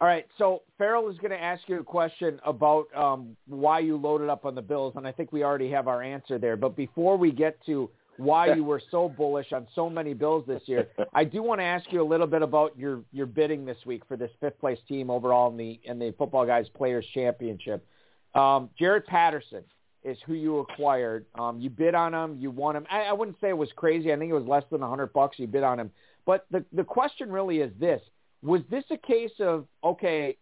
All 0.00 0.06
right, 0.08 0.26
so 0.38 0.62
Ferrell 0.78 1.10
is 1.10 1.18
going 1.18 1.30
to 1.30 1.42
ask 1.42 1.68
you 1.68 1.80
a 1.80 1.84
question 1.84 2.40
about 2.46 2.86
um, 2.96 3.36
why 3.46 3.80
you 3.80 3.98
loaded 3.98 4.30
up 4.30 4.46
on 4.46 4.54
the 4.54 4.62
Bills, 4.62 4.94
and 4.96 5.06
I 5.06 5.12
think 5.12 5.30
we 5.30 5.44
already 5.44 5.70
have 5.72 5.88
our 5.88 6.02
answer 6.02 6.38
there. 6.38 6.56
But 6.56 6.74
before 6.74 7.18
we 7.18 7.32
get 7.32 7.58
to 7.66 7.90
why 8.16 8.54
you 8.54 8.64
were 8.64 8.80
so 8.90 9.10
bullish 9.10 9.52
on 9.52 9.66
so 9.74 9.90
many 9.90 10.14
Bills 10.14 10.44
this 10.46 10.62
year, 10.64 10.88
I 11.12 11.24
do 11.24 11.42
want 11.42 11.60
to 11.60 11.64
ask 11.64 11.92
you 11.92 12.02
a 12.02 12.08
little 12.08 12.26
bit 12.26 12.40
about 12.40 12.78
your 12.78 13.02
your 13.12 13.26
bidding 13.26 13.66
this 13.66 13.76
week 13.84 14.02
for 14.08 14.16
this 14.16 14.30
fifth 14.40 14.58
place 14.58 14.78
team 14.88 15.10
overall 15.10 15.50
in 15.50 15.58
the 15.58 15.78
in 15.84 15.98
the 15.98 16.12
Footballguys 16.12 16.72
Players 16.72 17.04
Championship. 17.12 17.86
Um, 18.34 18.70
Jaret 18.80 19.04
Patterson 19.04 19.64
is 20.02 20.16
who 20.24 20.32
you 20.32 20.60
acquired. 20.60 21.26
Um, 21.38 21.60
you 21.60 21.68
bid 21.68 21.94
on 21.94 22.14
him, 22.14 22.38
you 22.40 22.50
won 22.50 22.74
him. 22.74 22.86
I, 22.90 23.02
I 23.02 23.12
wouldn't 23.12 23.38
say 23.38 23.50
it 23.50 23.58
was 23.58 23.68
crazy. 23.76 24.14
I 24.14 24.16
think 24.16 24.30
it 24.30 24.34
was 24.34 24.46
less 24.46 24.64
than 24.70 24.82
a 24.82 24.88
hundred 24.88 25.12
bucks 25.12 25.38
you 25.38 25.46
bid 25.46 25.62
on 25.62 25.78
him. 25.78 25.90
But 26.24 26.46
the 26.50 26.64
the 26.72 26.84
question 26.84 27.30
really 27.30 27.58
is 27.58 27.70
this: 27.78 28.00
was 28.42 28.62
this 28.70 28.84
a 28.90 28.96
case 28.96 29.32
of 29.40 29.66
okay, 29.84 30.36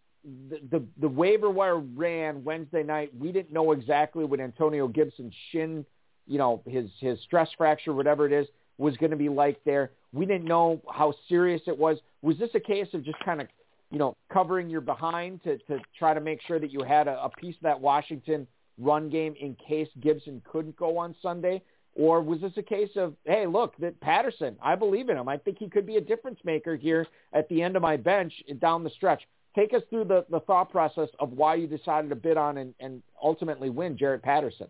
the, 0.49 0.59
the 0.71 0.83
the 0.99 1.07
waiver 1.07 1.49
wire 1.49 1.77
ran 1.77 2.43
Wednesday 2.43 2.83
night. 2.83 3.11
We 3.17 3.31
didn't 3.31 3.53
know 3.53 3.71
exactly 3.71 4.25
what 4.25 4.39
Antonio 4.39 4.87
Gibson's 4.87 5.33
shin, 5.51 5.85
you 6.27 6.37
know, 6.37 6.61
his 6.65 6.89
his 6.99 7.19
stress 7.21 7.49
fracture, 7.57 7.93
whatever 7.93 8.25
it 8.25 8.31
is, 8.31 8.47
was 8.77 8.95
going 8.97 9.11
to 9.11 9.17
be 9.17 9.29
like 9.29 9.59
there. 9.65 9.91
We 10.13 10.25
didn't 10.25 10.45
know 10.45 10.81
how 10.91 11.13
serious 11.27 11.61
it 11.67 11.77
was. 11.77 11.97
Was 12.21 12.37
this 12.37 12.49
a 12.53 12.59
case 12.59 12.87
of 12.93 13.03
just 13.03 13.19
kind 13.23 13.41
of, 13.41 13.47
you 13.91 13.99
know, 13.99 14.15
covering 14.31 14.69
your 14.69 14.81
behind 14.81 15.43
to 15.43 15.57
to 15.57 15.79
try 15.97 16.13
to 16.13 16.21
make 16.21 16.41
sure 16.47 16.59
that 16.59 16.71
you 16.71 16.83
had 16.83 17.07
a, 17.07 17.23
a 17.23 17.29
piece 17.29 17.55
of 17.55 17.63
that 17.63 17.79
Washington 17.79 18.47
run 18.77 19.09
game 19.09 19.35
in 19.39 19.55
case 19.55 19.89
Gibson 20.01 20.41
couldn't 20.49 20.75
go 20.77 20.97
on 20.97 21.15
Sunday? 21.21 21.61
Or 21.95 22.21
was 22.21 22.39
this 22.39 22.53
a 22.57 22.61
case 22.63 22.91
of, 22.95 23.13
hey, 23.25 23.45
look, 23.45 23.75
that 23.77 23.99
Patterson, 23.99 24.55
I 24.61 24.75
believe 24.75 25.09
in 25.09 25.17
him. 25.17 25.27
I 25.27 25.37
think 25.37 25.57
he 25.57 25.69
could 25.69 25.85
be 25.85 25.97
a 25.97 26.01
difference 26.01 26.39
maker 26.43 26.75
here 26.75 27.05
at 27.33 27.49
the 27.49 27.61
end 27.61 27.75
of 27.75 27.81
my 27.81 27.97
bench 27.97 28.33
down 28.59 28.83
the 28.83 28.89
stretch. 28.91 29.21
Take 29.55 29.73
us 29.73 29.81
through 29.89 30.05
the, 30.05 30.25
the 30.29 30.39
thought 30.41 30.69
process 30.69 31.09
of 31.19 31.31
why 31.33 31.55
you 31.55 31.67
decided 31.67 32.09
to 32.09 32.15
bid 32.15 32.37
on 32.37 32.57
and, 32.57 32.73
and 32.79 33.01
ultimately 33.21 33.69
win 33.69 33.97
Jaret 33.97 34.21
Patterson. 34.21 34.67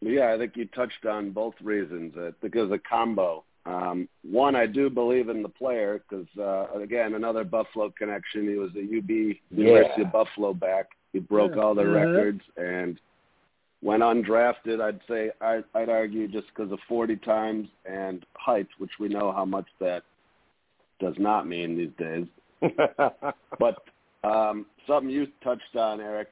Yeah, 0.00 0.32
I 0.32 0.38
think 0.38 0.56
you 0.56 0.66
touched 0.66 1.04
on 1.04 1.30
both 1.30 1.54
reasons. 1.62 2.14
I 2.16 2.30
think 2.40 2.54
it 2.54 2.62
was 2.62 2.70
a 2.70 2.78
combo. 2.78 3.44
Um, 3.66 4.08
one, 4.22 4.56
I 4.56 4.66
do 4.66 4.88
believe 4.88 5.28
in 5.28 5.42
the 5.42 5.48
player 5.48 6.02
because, 6.08 6.26
uh, 6.38 6.78
again, 6.80 7.14
another 7.14 7.44
Buffalo 7.44 7.90
connection. 7.90 8.48
He 8.48 8.56
was 8.56 8.70
a 8.76 8.80
UB 8.80 9.10
University 9.50 10.00
Yeah. 10.00 10.06
of 10.06 10.12
Buffalo 10.12 10.54
back. 10.54 10.86
He 11.12 11.18
broke 11.18 11.56
all 11.58 11.74
the 11.74 11.82
Yeah. 11.84 12.04
records 12.04 12.42
and 12.56 12.98
went 13.82 14.02
undrafted. 14.02 14.80
I'd 14.80 15.00
say 15.08 15.30
I, 15.40 15.62
I'd 15.74 15.88
argue 15.88 16.28
just 16.28 16.48
because 16.54 16.72
of 16.72 16.78
40 16.88 17.16
times 17.16 17.68
and 17.86 18.24
height, 18.34 18.68
which 18.78 18.90
we 18.98 19.08
know 19.08 19.32
how 19.32 19.44
much 19.44 19.66
that 19.80 20.02
does 21.00 21.14
not 21.18 21.46
mean 21.46 21.76
these 21.76 21.90
days. 21.98 22.26
But 23.58 23.82
um, 24.24 24.66
something 24.86 25.10
you 25.10 25.26
touched 25.42 25.76
on, 25.76 26.00
Eric, 26.00 26.28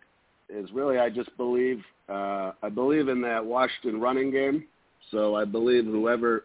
is 0.48 0.70
really 0.72 0.98
I 0.98 1.10
just 1.10 1.34
believe 1.36 1.82
uh, 2.08 2.52
I 2.62 2.68
believe 2.72 3.08
in 3.08 3.20
that 3.22 3.44
Washington 3.44 4.00
running 4.00 4.30
game. 4.30 4.64
So 5.10 5.34
I 5.34 5.44
believe 5.44 5.84
whoever, 5.84 6.44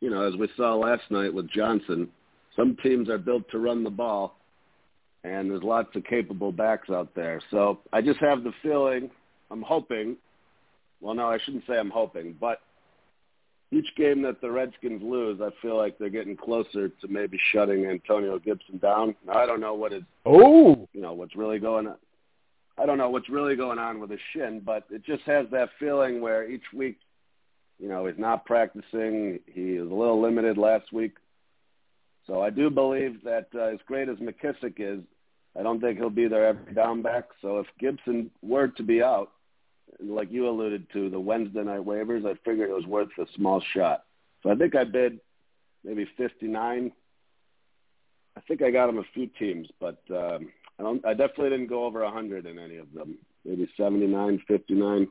you 0.00 0.10
know, 0.10 0.22
as 0.22 0.34
we 0.36 0.48
saw 0.56 0.74
last 0.74 1.02
night 1.10 1.32
with 1.32 1.48
Johnson, 1.50 2.08
some 2.56 2.76
teams 2.82 3.08
are 3.08 3.18
built 3.18 3.48
to 3.50 3.58
run 3.58 3.84
the 3.84 3.90
ball, 3.90 4.36
and 5.24 5.50
there's 5.50 5.62
lots 5.62 5.94
of 5.94 6.04
capable 6.04 6.52
backs 6.52 6.90
out 6.90 7.14
there. 7.14 7.40
So 7.50 7.80
I 7.92 8.00
just 8.00 8.18
have 8.20 8.42
the 8.42 8.52
feeling, 8.62 9.10
I'm 9.50 9.62
hoping. 9.62 10.16
Well, 11.00 11.14
no, 11.14 11.28
I 11.28 11.38
shouldn't 11.44 11.64
say 11.66 11.78
I'm 11.78 11.90
hoping, 11.90 12.36
but 12.40 12.60
each 13.72 13.88
game 13.96 14.22
that 14.22 14.40
the 14.40 14.50
Redskins 14.50 15.02
lose, 15.02 15.40
I 15.40 15.50
feel 15.60 15.76
like 15.76 15.98
they're 15.98 16.08
getting 16.08 16.36
closer 16.36 16.88
to 16.88 17.08
maybe 17.08 17.38
shutting 17.52 17.86
Antonio 17.86 18.38
Gibson 18.38 18.78
down. 18.78 19.14
Now, 19.26 19.34
I 19.34 19.46
don't 19.46 19.60
know 19.60 19.74
what 19.74 19.92
his 19.92 20.02
Oh, 20.24 20.88
you 20.92 21.00
know 21.00 21.12
what's 21.12 21.36
really 21.36 21.58
going 21.58 21.86
on. 21.88 21.96
I 22.78 22.86
don't 22.86 22.98
know 22.98 23.10
what's 23.10 23.28
really 23.28 23.56
going 23.56 23.78
on 23.78 24.00
with 24.00 24.10
his 24.10 24.20
shin, 24.32 24.60
but 24.64 24.84
it 24.90 25.04
just 25.04 25.22
has 25.24 25.46
that 25.50 25.70
feeling 25.78 26.20
where 26.20 26.48
each 26.48 26.64
week, 26.74 26.98
you 27.78 27.88
know, 27.88 28.06
he's 28.06 28.18
not 28.18 28.44
practicing. 28.44 29.40
He 29.46 29.72
is 29.72 29.90
a 29.90 29.94
little 29.94 30.20
limited 30.20 30.58
last 30.58 30.92
week, 30.92 31.16
so 32.26 32.42
I 32.42 32.50
do 32.50 32.70
believe 32.70 33.22
that 33.24 33.48
uh, 33.54 33.66
as 33.66 33.78
great 33.86 34.08
as 34.08 34.16
McKissic 34.18 34.74
is, 34.78 35.00
I 35.58 35.62
don't 35.62 35.80
think 35.80 35.98
he'll 35.98 36.10
be 36.10 36.28
there 36.28 36.46
every 36.46 36.74
down 36.74 37.02
back. 37.02 37.24
So 37.40 37.58
if 37.60 37.66
Gibson 37.78 38.30
were 38.42 38.68
to 38.68 38.82
be 38.82 39.02
out, 39.02 39.30
like 40.00 40.30
you 40.30 40.48
alluded 40.48 40.86
to, 40.92 41.10
the 41.10 41.20
Wednesday 41.20 41.62
night 41.62 41.80
waivers, 41.80 42.26
I 42.26 42.34
figured 42.44 42.70
it 42.70 42.74
was 42.74 42.86
worth 42.86 43.08
a 43.18 43.26
small 43.34 43.62
shot. 43.74 44.04
So 44.42 44.50
I 44.50 44.54
think 44.54 44.74
I 44.74 44.84
bid 44.84 45.20
maybe 45.84 46.06
59. 46.16 46.92
I 48.36 48.40
think 48.42 48.62
I 48.62 48.70
got 48.70 48.88
him 48.88 48.98
a 48.98 49.04
few 49.14 49.28
teams, 49.38 49.68
but 49.80 49.98
um, 50.10 50.50
I 50.78 50.82
don't. 50.82 51.04
I 51.06 51.14
definitely 51.14 51.50
didn't 51.50 51.68
go 51.68 51.84
over 51.84 52.02
100 52.02 52.46
in 52.46 52.58
any 52.58 52.76
of 52.76 52.92
them. 52.92 53.16
Maybe 53.44 53.68
79, 53.76 54.42
59. 54.46 55.08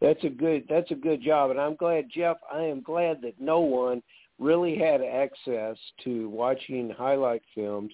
That's 0.00 0.24
a 0.24 0.28
good. 0.28 0.64
That's 0.68 0.90
a 0.90 0.96
good 0.96 1.22
job, 1.22 1.50
and 1.50 1.60
I'm 1.60 1.76
glad, 1.76 2.06
Jeff. 2.14 2.36
I 2.52 2.62
am 2.62 2.80
glad 2.80 3.20
that 3.22 3.38
no 3.38 3.60
one 3.60 4.02
really 4.38 4.78
had 4.78 5.02
access 5.02 5.76
to 6.04 6.28
watching 6.30 6.90
highlight 6.90 7.42
films 7.54 7.92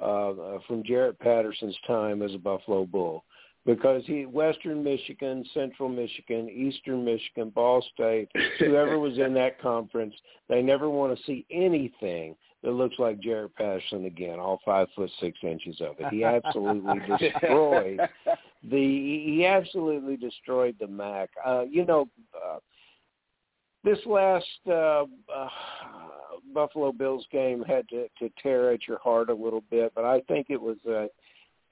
uh, 0.00 0.30
uh 0.30 0.58
from 0.66 0.82
Jaret 0.82 1.18
Patterson's 1.18 1.76
time 1.86 2.22
as 2.22 2.34
a 2.34 2.38
Buffalo 2.38 2.86
Bull 2.86 3.24
because 3.66 4.02
he 4.06 4.26
Western 4.26 4.82
Michigan, 4.84 5.44
Central 5.54 5.88
Michigan, 5.88 6.48
Eastern 6.50 7.04
Michigan, 7.04 7.50
Ball 7.50 7.84
State, 7.94 8.28
whoever 8.58 8.98
was 8.98 9.18
in 9.18 9.32
that 9.34 9.60
conference, 9.60 10.14
they 10.48 10.62
never 10.62 10.90
want 10.90 11.16
to 11.16 11.24
see 11.24 11.46
anything 11.50 12.36
that 12.62 12.72
looks 12.72 12.98
like 12.98 13.20
Jaret 13.20 13.54
Patterson 13.54 14.06
again, 14.06 14.38
all 14.38 14.60
five 14.64 14.88
foot 14.96 15.10
six 15.20 15.38
inches 15.42 15.80
of 15.80 15.96
it. 15.98 16.12
He 16.12 16.24
absolutely 16.24 17.00
destroyed 17.18 18.00
the 18.70 19.22
he 19.26 19.46
absolutely 19.46 20.16
destroyed 20.16 20.76
the 20.80 20.86
MAC. 20.86 21.30
Uh, 21.44 21.62
you 21.68 21.84
know, 21.84 22.08
uh, 22.34 22.58
this 23.82 23.98
last 24.06 24.46
uh, 24.66 25.04
uh, 25.34 25.48
Buffalo 26.54 26.90
Bills 26.90 27.26
game 27.30 27.62
had 27.66 27.88
to, 27.90 28.08
to 28.18 28.30
tear 28.42 28.72
at 28.72 28.88
your 28.88 28.98
heart 28.98 29.28
a 29.28 29.34
little 29.34 29.62
bit, 29.70 29.92
but 29.94 30.04
I 30.04 30.20
think 30.22 30.46
it 30.48 30.60
was 30.60 30.78
a, 30.86 31.08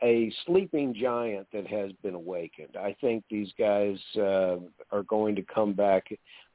a 0.03 0.33
sleeping 0.47 0.95
giant 0.95 1.47
that 1.53 1.67
has 1.67 1.93
been 2.03 2.15
awakened. 2.15 2.77
I 2.77 2.97
think 3.01 3.25
these 3.31 3.51
guys 3.59 3.97
uh, 4.17 4.57
are 4.91 5.05
going 5.07 5.37
to 5.37 5.43
come 5.43 5.73
back 5.73 6.07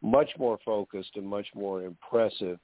much 0.01 0.30
more 0.38 0.60
focused 0.66 1.12
and 1.16 1.25
much 1.25 1.48
more 1.56 1.84
impressive 1.84 2.60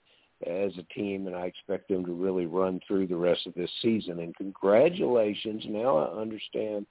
as 0.45 0.73
a 0.77 0.93
team, 0.93 1.27
and 1.27 1.35
I 1.35 1.45
expect 1.45 1.87
them 1.87 2.05
to 2.05 2.11
really 2.11 2.45
run 2.45 2.81
through 2.85 3.07
the 3.07 3.15
rest 3.15 3.47
of 3.47 3.53
this 3.53 3.71
season. 3.81 4.19
And 4.19 4.35
congratulations! 4.35 5.63
Now 5.67 5.97
I 5.97 6.21
understand 6.21 6.85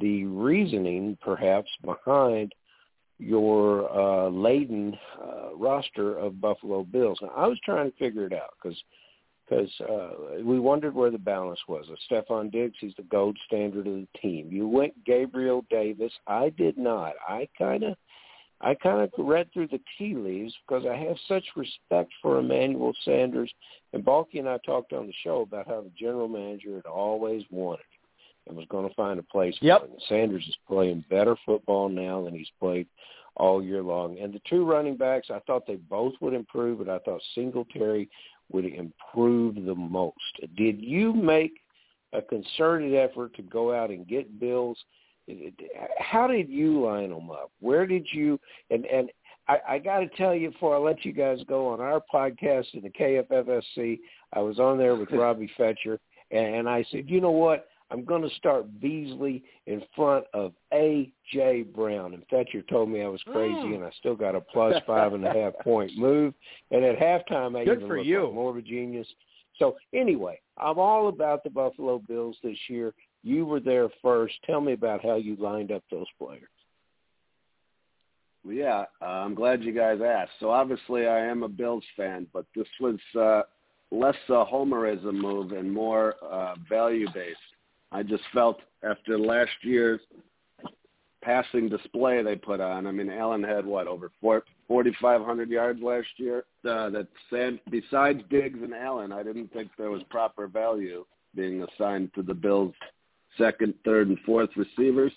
the 0.00 0.24
reasoning, 0.24 1.16
perhaps, 1.20 1.68
behind 1.84 2.54
your 3.18 3.90
uh, 3.90 4.28
laden 4.30 4.96
uh, 5.20 5.54
roster 5.56 6.16
of 6.16 6.40
Buffalo 6.40 6.84
Bills. 6.84 7.18
Now, 7.20 7.32
I 7.36 7.46
was 7.46 7.58
trying 7.64 7.90
to 7.90 7.96
figure 7.96 8.26
it 8.26 8.32
out 8.32 8.54
because 8.62 8.78
because 9.48 9.70
uh, 9.88 10.42
we 10.42 10.58
wondered 10.58 10.94
where 10.94 11.10
the 11.10 11.18
balance 11.18 11.60
was. 11.68 11.86
Uh, 11.90 11.96
Stefon 12.10 12.50
Diggs, 12.50 12.76
he's 12.80 12.94
the 12.96 13.02
gold 13.04 13.38
standard 13.46 13.86
of 13.86 13.94
the 13.94 14.08
team. 14.20 14.48
You 14.50 14.68
went 14.68 15.04
Gabriel 15.04 15.64
Davis. 15.70 16.12
I 16.26 16.50
did 16.50 16.76
not. 16.76 17.14
I 17.26 17.48
kind 17.56 17.84
of 17.84 17.96
I 18.60 18.74
kind 18.74 19.00
of 19.00 19.10
read 19.18 19.52
through 19.52 19.68
the 19.68 19.80
tea 19.96 20.14
leaves 20.14 20.52
because 20.66 20.84
I 20.84 20.96
have 20.96 21.16
such 21.28 21.44
respect 21.54 22.12
for 22.20 22.40
Emmanuel 22.40 22.92
Sanders. 23.04 23.52
And 23.92 24.04
Balky 24.04 24.40
and 24.40 24.48
I 24.48 24.58
talked 24.66 24.92
on 24.92 25.06
the 25.06 25.12
show 25.22 25.42
about 25.42 25.68
how 25.68 25.80
the 25.80 25.92
general 25.98 26.26
manager 26.26 26.74
had 26.74 26.86
always 26.86 27.44
wanted 27.50 27.84
and 28.48 28.56
was 28.56 28.66
going 28.68 28.88
to 28.88 28.94
find 28.96 29.20
a 29.20 29.22
place 29.22 29.54
yep. 29.60 29.82
for 29.82 29.86
him. 29.86 30.00
Sanders 30.08 30.44
is 30.48 30.56
playing 30.66 31.04
better 31.08 31.36
football 31.46 31.88
now 31.88 32.24
than 32.24 32.34
he's 32.34 32.50
played 32.58 32.88
all 33.36 33.62
year 33.62 33.82
long. 33.82 34.18
And 34.18 34.34
the 34.34 34.40
two 34.50 34.64
running 34.64 34.96
backs, 34.96 35.28
I 35.30 35.38
thought 35.46 35.66
they 35.66 35.76
both 35.76 36.14
would 36.20 36.34
improve, 36.34 36.78
but 36.78 36.88
I 36.88 36.98
thought 36.98 37.22
Singletary 37.36 38.10
would 38.50 38.64
improve 38.64 39.54
the 39.54 39.74
most. 39.74 40.14
Did 40.56 40.80
you 40.80 41.12
make 41.12 41.60
a 42.12 42.22
concerted 42.22 42.94
effort 42.94 43.34
to 43.34 43.42
go 43.42 43.74
out 43.74 43.90
and 43.90 44.06
get 44.06 44.40
Bills– 44.40 44.78
how 45.98 46.26
did 46.26 46.48
you 46.48 46.84
line 46.84 47.10
them 47.10 47.30
up? 47.30 47.50
Where 47.60 47.86
did 47.86 48.06
you 48.12 48.38
and 48.70 48.84
and 48.86 49.10
I, 49.48 49.58
I 49.68 49.78
got 49.78 50.00
to 50.00 50.08
tell 50.08 50.34
you 50.34 50.50
before 50.50 50.76
I 50.76 50.78
let 50.78 51.04
you 51.04 51.12
guys 51.12 51.38
go 51.48 51.68
on 51.68 51.80
our 51.80 52.02
podcast 52.12 52.66
in 52.74 52.82
the 52.82 52.90
KFFSC, 52.90 53.98
I 54.34 54.40
was 54.40 54.58
on 54.58 54.76
there 54.76 54.94
with 54.94 55.10
Robbie 55.12 55.50
Fetcher, 55.56 55.98
and, 56.30 56.54
and 56.56 56.68
I 56.68 56.84
said, 56.90 57.08
you 57.08 57.20
know 57.20 57.30
what? 57.30 57.67
I'm 57.90 58.04
going 58.04 58.22
to 58.22 58.34
start 58.36 58.80
Beasley 58.80 59.42
in 59.66 59.82
front 59.96 60.24
of 60.34 60.52
A.J. 60.72 61.62
Brown. 61.74 62.14
And 62.14 62.22
Fetcher 62.28 62.62
told 62.62 62.90
me 62.90 63.02
I 63.02 63.08
was 63.08 63.22
crazy, 63.22 63.54
mm. 63.54 63.76
and 63.76 63.84
I 63.84 63.90
still 63.98 64.14
got 64.14 64.34
a 64.34 64.40
plus 64.40 64.74
five 64.86 65.14
and 65.14 65.24
a 65.24 65.32
half 65.32 65.54
point 65.62 65.92
move. 65.96 66.34
And 66.70 66.84
at 66.84 66.98
halftime, 66.98 67.58
I 67.58 67.64
Good 67.64 67.78
even 67.78 67.88
for 67.88 67.96
looked 67.96 68.08
you. 68.08 68.24
like 68.24 68.34
more 68.34 68.50
of 68.50 68.56
a 68.56 68.62
genius. 68.62 69.06
So 69.58 69.76
anyway, 69.94 70.38
I'm 70.58 70.78
all 70.78 71.08
about 71.08 71.44
the 71.44 71.50
Buffalo 71.50 72.02
Bills 72.06 72.36
this 72.42 72.58
year. 72.68 72.92
You 73.22 73.46
were 73.46 73.60
there 73.60 73.88
first. 74.02 74.34
Tell 74.44 74.60
me 74.60 74.74
about 74.74 75.02
how 75.02 75.16
you 75.16 75.36
lined 75.36 75.72
up 75.72 75.82
those 75.90 76.06
players. 76.18 76.48
Well, 78.44 78.54
yeah, 78.54 78.84
uh, 79.02 79.04
I'm 79.04 79.34
glad 79.34 79.62
you 79.62 79.72
guys 79.72 79.98
asked. 80.04 80.32
So 80.40 80.50
obviously, 80.50 81.06
I 81.06 81.20
am 81.26 81.42
a 81.42 81.48
Bills 81.48 81.84
fan, 81.96 82.26
but 82.32 82.46
this 82.54 82.68
was 82.80 82.96
uh, 83.18 83.42
less 83.90 84.14
a 84.28 84.44
homerism 84.44 85.14
move 85.14 85.52
and 85.52 85.72
more 85.72 86.14
uh, 86.22 86.54
value 86.68 87.06
based. 87.12 87.38
I 87.92 88.02
just 88.02 88.22
felt 88.32 88.60
after 88.82 89.18
last 89.18 89.50
year's 89.62 90.00
passing 91.22 91.68
display 91.68 92.22
they 92.22 92.36
put 92.36 92.60
on. 92.60 92.86
I 92.86 92.92
mean, 92.92 93.10
Allen 93.10 93.42
had 93.42 93.66
what 93.66 93.86
over 93.86 94.10
4,500 94.20 95.48
yards 95.48 95.82
last 95.82 96.08
year. 96.16 96.44
Uh, 96.64 96.90
that 96.90 97.08
said, 97.30 97.60
besides 97.70 98.20
Diggs 98.30 98.60
and 98.62 98.74
Allen, 98.74 99.12
I 99.12 99.22
didn't 99.22 99.52
think 99.52 99.70
there 99.76 99.90
was 99.90 100.02
proper 100.10 100.46
value 100.46 101.04
being 101.34 101.62
assigned 101.62 102.14
to 102.14 102.22
the 102.22 102.34
Bills' 102.34 102.74
second, 103.36 103.74
third, 103.84 104.08
and 104.08 104.18
fourth 104.24 104.50
receivers. 104.56 105.12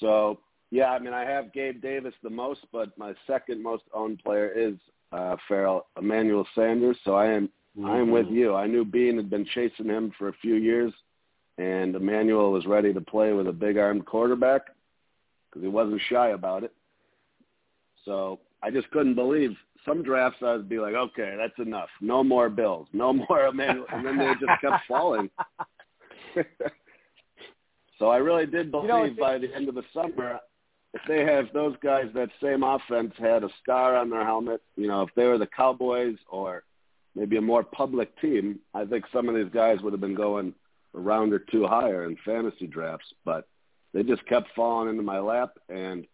So 0.00 0.38
yeah, 0.70 0.90
I 0.90 0.98
mean 0.98 1.12
I 1.12 1.24
have 1.24 1.52
Gabe 1.52 1.80
Davis 1.80 2.14
the 2.22 2.30
most, 2.30 2.60
but 2.72 2.96
my 2.98 3.14
second 3.26 3.62
most 3.62 3.84
owned 3.94 4.22
player 4.22 4.48
is 4.48 4.74
uh, 5.12 5.36
Ferrell 5.46 5.86
Emmanuel 5.98 6.46
Sanders. 6.54 6.96
So 7.04 7.14
I 7.14 7.26
am 7.26 7.48
mm-hmm. 7.76 7.86
I 7.86 7.98
am 7.98 8.10
with 8.10 8.26
mm-hmm. 8.26 8.36
you. 8.36 8.54
I 8.54 8.66
knew 8.66 8.84
Beane 8.84 9.16
had 9.16 9.30
been 9.30 9.46
chasing 9.54 9.86
him 9.86 10.12
for 10.18 10.28
a 10.28 10.34
few 10.42 10.54
years, 10.54 10.92
and 11.58 11.96
Emmanuel 11.96 12.52
was 12.52 12.66
ready 12.66 12.94
to 12.94 13.00
play 13.00 13.32
with 13.32 13.48
a 13.48 13.52
big 13.52 13.76
armed 13.76 14.06
quarterback 14.06 14.62
because 15.48 15.62
he 15.62 15.68
wasn't 15.68 16.00
shy 16.08 16.28
about 16.28 16.62
it. 16.62 16.72
So 18.04 18.38
I 18.62 18.70
just 18.70 18.90
couldn't 18.90 19.16
believe 19.16 19.50
some 19.84 20.02
drafts 20.02 20.38
I 20.42 20.52
would 20.52 20.68
be 20.68 20.78
like, 20.78 20.94
okay, 20.94 21.34
that's 21.36 21.58
enough. 21.66 21.88
No 22.00 22.22
more 22.22 22.48
Bills. 22.48 22.86
No 22.92 23.12
more 23.28 23.46
Emmanuel. 23.46 23.86
And 23.92 24.06
then 24.06 24.16
they 24.16 24.32
just 24.34 24.60
kept 24.60 24.86
falling. 24.86 25.28
so 27.98 28.06
I 28.06 28.18
really 28.18 28.46
did 28.46 28.70
believe 28.70 28.88
you 28.88 29.14
know, 29.14 29.14
by 29.18 29.38
the 29.38 29.52
end 29.54 29.68
of 29.68 29.74
the 29.74 29.84
summer, 29.92 30.38
if 30.94 31.02
they 31.08 31.24
have 31.24 31.46
those 31.52 31.76
guys, 31.82 32.06
that 32.14 32.30
same 32.42 32.62
offense 32.62 33.12
had 33.18 33.44
a 33.44 33.50
star 33.62 33.96
on 33.96 34.10
their 34.10 34.24
helmet, 34.24 34.62
you 34.76 34.86
know, 34.86 35.02
if 35.02 35.10
they 35.16 35.24
were 35.24 35.38
the 35.38 35.48
Cowboys 35.48 36.16
or 36.30 36.62
maybe 37.14 37.36
a 37.36 37.42
more 37.42 37.62
public 37.64 38.18
team, 38.20 38.60
I 38.74 38.84
think 38.84 39.04
some 39.12 39.28
of 39.28 39.34
these 39.34 39.52
guys 39.52 39.80
would 39.82 39.92
have 39.92 40.00
been 40.00 40.14
going 40.14 40.54
a 40.94 41.00
round 41.00 41.32
or 41.32 41.38
two 41.38 41.66
higher 41.66 42.04
in 42.04 42.16
fantasy 42.24 42.66
drafts. 42.66 43.12
But 43.24 43.48
they 43.92 44.02
just 44.02 44.26
kept 44.26 44.48
falling 44.54 44.88
into 44.88 45.02
my 45.02 45.18
lap, 45.18 45.50
and 45.68 46.06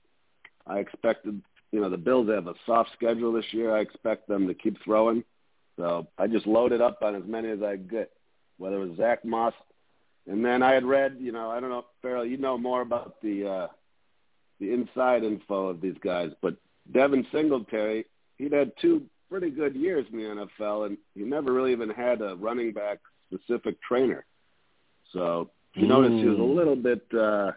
I 0.66 0.78
expected, 0.78 1.42
you 1.72 1.80
know, 1.80 1.90
the 1.90 1.96
Bills 1.96 2.28
have 2.28 2.46
a 2.46 2.54
soft 2.66 2.90
schedule 2.94 3.32
this 3.32 3.52
year. 3.52 3.74
I 3.74 3.80
expect 3.80 4.28
them 4.28 4.46
to 4.48 4.54
keep 4.54 4.82
throwing. 4.82 5.24
So 5.76 6.06
I 6.16 6.28
just 6.28 6.46
loaded 6.46 6.80
up 6.80 7.02
on 7.02 7.16
as 7.16 7.24
many 7.26 7.50
as 7.50 7.62
I 7.62 7.72
could 7.72 7.90
get, 7.90 8.12
whether 8.58 8.80
it 8.80 8.88
was 8.88 8.96
Zach 8.96 9.24
Moss, 9.24 9.54
and 10.26 10.44
then 10.44 10.62
I 10.62 10.72
had 10.72 10.84
read, 10.84 11.16
you 11.20 11.32
know, 11.32 11.50
I 11.50 11.60
don't 11.60 11.70
know, 11.70 11.84
Ferrell, 12.00 12.24
you 12.24 12.38
know 12.38 12.56
more 12.56 12.80
about 12.80 13.20
the 13.20 13.46
uh, 13.46 13.66
the 14.60 14.72
inside 14.72 15.24
info 15.24 15.68
of 15.68 15.80
these 15.80 15.96
guys, 16.02 16.30
but 16.40 16.56
Devin 16.92 17.26
Singletary, 17.32 18.06
he'd 18.38 18.52
had 18.52 18.72
two 18.80 19.04
pretty 19.28 19.50
good 19.50 19.74
years 19.74 20.06
in 20.12 20.18
the 20.18 20.48
NFL, 20.60 20.86
and 20.86 20.98
he 21.14 21.22
never 21.22 21.52
really 21.52 21.72
even 21.72 21.90
had 21.90 22.22
a 22.22 22.36
running 22.36 22.72
back 22.72 23.00
specific 23.32 23.82
trainer. 23.82 24.24
So 25.14 25.50
you 25.74 25.84
mm. 25.84 25.88
notice 25.88 26.12
he 26.12 26.26
was 26.26 26.38
a 26.38 26.42
hmm. 26.42 26.56
little 26.56 26.76
bit, 26.76 27.02
uh, 27.14 27.52
a 27.52 27.56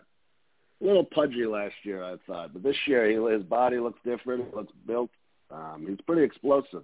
little 0.80 1.04
pudgy 1.04 1.46
last 1.46 1.76
year, 1.84 2.04
I 2.04 2.16
thought, 2.26 2.54
but 2.54 2.64
this 2.64 2.76
year 2.86 3.10
he, 3.10 3.34
his 3.34 3.44
body 3.44 3.80
looks 3.80 4.00
different, 4.06 4.46
he 4.50 4.56
looks 4.56 4.72
built. 4.86 5.10
Um, 5.52 5.86
he's 5.88 6.00
pretty 6.06 6.24
explosive. 6.24 6.84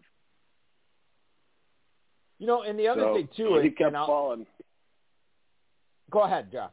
You 2.39 2.47
know, 2.47 2.63
and 2.63 2.77
the 2.77 2.87
other 2.87 3.01
so, 3.01 3.13
thing 3.15 3.29
too, 3.37 3.59
he 3.63 3.69
kept 3.69 3.93
falling. 3.93 4.45
Go 6.09 6.23
ahead, 6.23 6.51
John. 6.51 6.69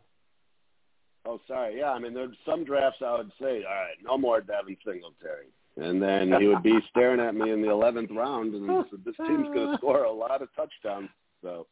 Oh, 1.26 1.40
sorry. 1.46 1.78
Yeah, 1.78 1.92
I 1.92 1.98
mean, 1.98 2.14
there's 2.14 2.36
some 2.46 2.64
drafts 2.64 3.00
I 3.04 3.18
would 3.18 3.30
say, 3.40 3.64
all 3.64 3.74
right, 3.74 3.96
no 4.02 4.16
more 4.16 4.40
Devin 4.40 4.76
Singletary. 4.84 5.48
And 5.76 6.02
then 6.02 6.32
he 6.40 6.46
would 6.46 6.62
be 6.62 6.78
staring 6.90 7.20
at 7.20 7.34
me 7.34 7.50
in 7.52 7.62
the 7.62 7.68
11th 7.68 8.14
round, 8.14 8.54
and 8.54 8.84
said, 8.90 9.00
this 9.04 9.14
team's 9.16 9.48
going 9.48 9.70
to 9.72 9.76
score 9.76 10.04
a 10.04 10.12
lot 10.12 10.42
of 10.42 10.48
touchdowns. 10.54 11.08
So, 11.42 11.66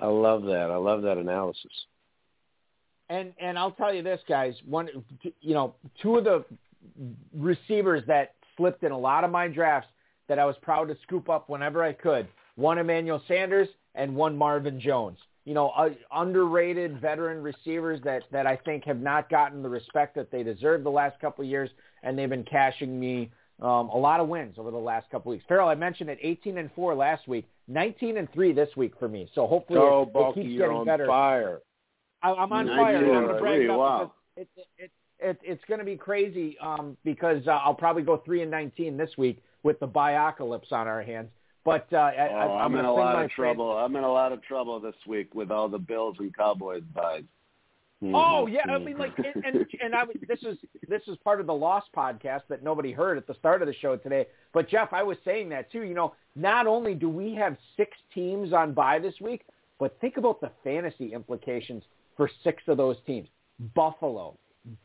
I 0.00 0.06
love 0.06 0.44
that. 0.44 0.70
I 0.70 0.76
love 0.76 1.02
that 1.02 1.18
analysis. 1.18 1.70
And 3.08 3.32
and 3.40 3.58
I'll 3.58 3.72
tell 3.72 3.92
you 3.92 4.02
this, 4.02 4.20
guys. 4.28 4.54
One, 4.64 4.88
you 5.40 5.54
know, 5.54 5.74
two 6.00 6.16
of 6.16 6.24
the 6.24 6.44
receivers 7.36 8.02
that 8.06 8.34
slipped 8.56 8.82
in 8.82 8.92
a 8.92 8.98
lot 8.98 9.24
of 9.24 9.30
my 9.30 9.48
drafts 9.48 9.90
that 10.28 10.38
I 10.38 10.44
was 10.44 10.56
proud 10.62 10.88
to 10.88 10.96
scoop 11.02 11.28
up 11.28 11.48
whenever 11.48 11.82
I 11.82 11.92
could. 11.92 12.28
One 12.56 12.78
Emmanuel 12.78 13.22
Sanders 13.26 13.68
and 13.94 14.14
one 14.14 14.36
Marvin 14.36 14.80
Jones 14.80 15.18
you 15.44 15.54
know, 15.54 15.70
uh, 15.70 15.88
underrated 16.12 17.00
veteran 17.00 17.42
receivers 17.42 18.00
that, 18.04 18.22
that 18.30 18.46
I 18.46 18.56
think 18.56 18.84
have 18.84 19.00
not 19.00 19.30
gotten 19.30 19.62
the 19.62 19.68
respect 19.68 20.14
that 20.16 20.30
they 20.30 20.42
deserve 20.42 20.84
the 20.84 20.90
last 20.90 21.18
couple 21.20 21.42
of 21.44 21.50
years, 21.50 21.70
and 22.02 22.18
they've 22.18 22.28
been 22.28 22.44
cashing 22.44 22.98
me 22.98 23.30
Um, 23.60 23.90
a 23.90 23.98
lot 23.98 24.20
of 24.20 24.28
wins 24.28 24.56
over 24.58 24.70
the 24.70 24.78
last 24.78 25.10
couple 25.10 25.32
of 25.32 25.36
weeks. 25.36 25.44
Ferrell, 25.46 25.68
I 25.68 25.74
mentioned 25.74 26.08
it, 26.08 26.18
18 26.22 26.56
and 26.56 26.70
four 26.72 26.94
last 26.94 27.28
week, 27.28 27.46
19 27.70 28.16
and 28.16 28.30
three 28.32 28.52
this 28.52 28.68
week 28.76 28.92
for 28.98 29.08
me. 29.08 29.30
So 29.34 29.46
hopefully 29.46 29.78
oh, 29.80 30.02
it, 30.02 30.12
Balky, 30.12 30.40
it 30.40 30.44
keeps 30.44 30.58
getting 30.58 30.84
better. 30.84 31.06
fire. 31.06 31.60
I, 32.22 32.32
I'm 32.32 32.52
on 32.52 32.66
fire. 32.66 32.96
I'm 32.96 33.04
going 33.04 33.28
to 33.28 33.40
brag 33.40 33.58
three, 33.60 33.68
wow. 33.68 34.12
it, 34.36 34.48
it, 34.76 34.90
it, 35.20 35.38
it's 35.42 35.64
going 35.68 35.78
to 35.78 35.86
be 35.86 35.96
crazy 35.96 36.58
um, 36.60 36.96
because 37.04 37.46
uh, 37.46 37.52
I'll 37.52 37.74
probably 37.74 38.02
go 38.02 38.18
three 38.24 38.42
and 38.42 38.50
19 38.50 38.96
this 38.96 39.10
week 39.16 39.42
with 39.62 39.78
the 39.80 39.88
biocalypse 39.88 40.72
on 40.72 40.88
our 40.88 41.02
hands. 41.02 41.28
But 41.64 41.86
uh, 41.92 41.96
I, 41.96 42.28
Oh, 42.30 42.34
I, 42.34 42.64
I'm, 42.64 42.72
in 42.72 42.78
gonna 42.78 42.90
a 42.90 42.92
lot 42.92 43.24
of 43.24 43.30
trouble. 43.30 43.70
I'm 43.70 43.94
in 43.94 44.02
a 44.02 44.12
lot 44.12 44.32
of 44.32 44.42
trouble 44.42 44.80
this 44.80 44.94
week 45.06 45.34
with 45.34 45.50
all 45.50 45.68
the 45.68 45.78
Bills 45.78 46.16
and 46.18 46.34
Cowboys 46.34 46.82
buys. 46.94 47.22
Oh 48.02 48.46
yeah, 48.46 48.62
I 48.68 48.78
mean 48.78 48.96
like, 48.96 49.12
and 49.18 49.44
and, 49.44 49.66
and 49.82 49.94
I 49.94 50.04
was, 50.04 50.16
this 50.26 50.42
is 50.42 50.56
this 50.88 51.02
is 51.06 51.16
part 51.22 51.38
of 51.40 51.46
the 51.46 51.52
Lost 51.54 51.88
podcast 51.94 52.42
that 52.48 52.62
nobody 52.62 52.92
heard 52.92 53.18
at 53.18 53.26
the 53.26 53.34
start 53.34 53.60
of 53.60 53.68
the 53.68 53.74
show 53.74 53.96
today. 53.96 54.26
But 54.54 54.68
Jeff, 54.70 54.92
I 54.92 55.02
was 55.02 55.18
saying 55.24 55.50
that 55.50 55.70
too. 55.70 55.82
You 55.82 55.92
know, 55.94 56.14
not 56.34 56.66
only 56.66 56.94
do 56.94 57.10
we 57.10 57.34
have 57.34 57.56
six 57.76 57.90
teams 58.14 58.54
on 58.54 58.72
bye 58.72 58.98
this 59.00 59.14
week, 59.20 59.42
but 59.78 59.98
think 60.00 60.16
about 60.16 60.40
the 60.40 60.50
fantasy 60.64 61.12
implications 61.12 61.82
for 62.16 62.30
six 62.42 62.62
of 62.68 62.78
those 62.78 62.96
teams: 63.06 63.28
Buffalo, 63.74 64.34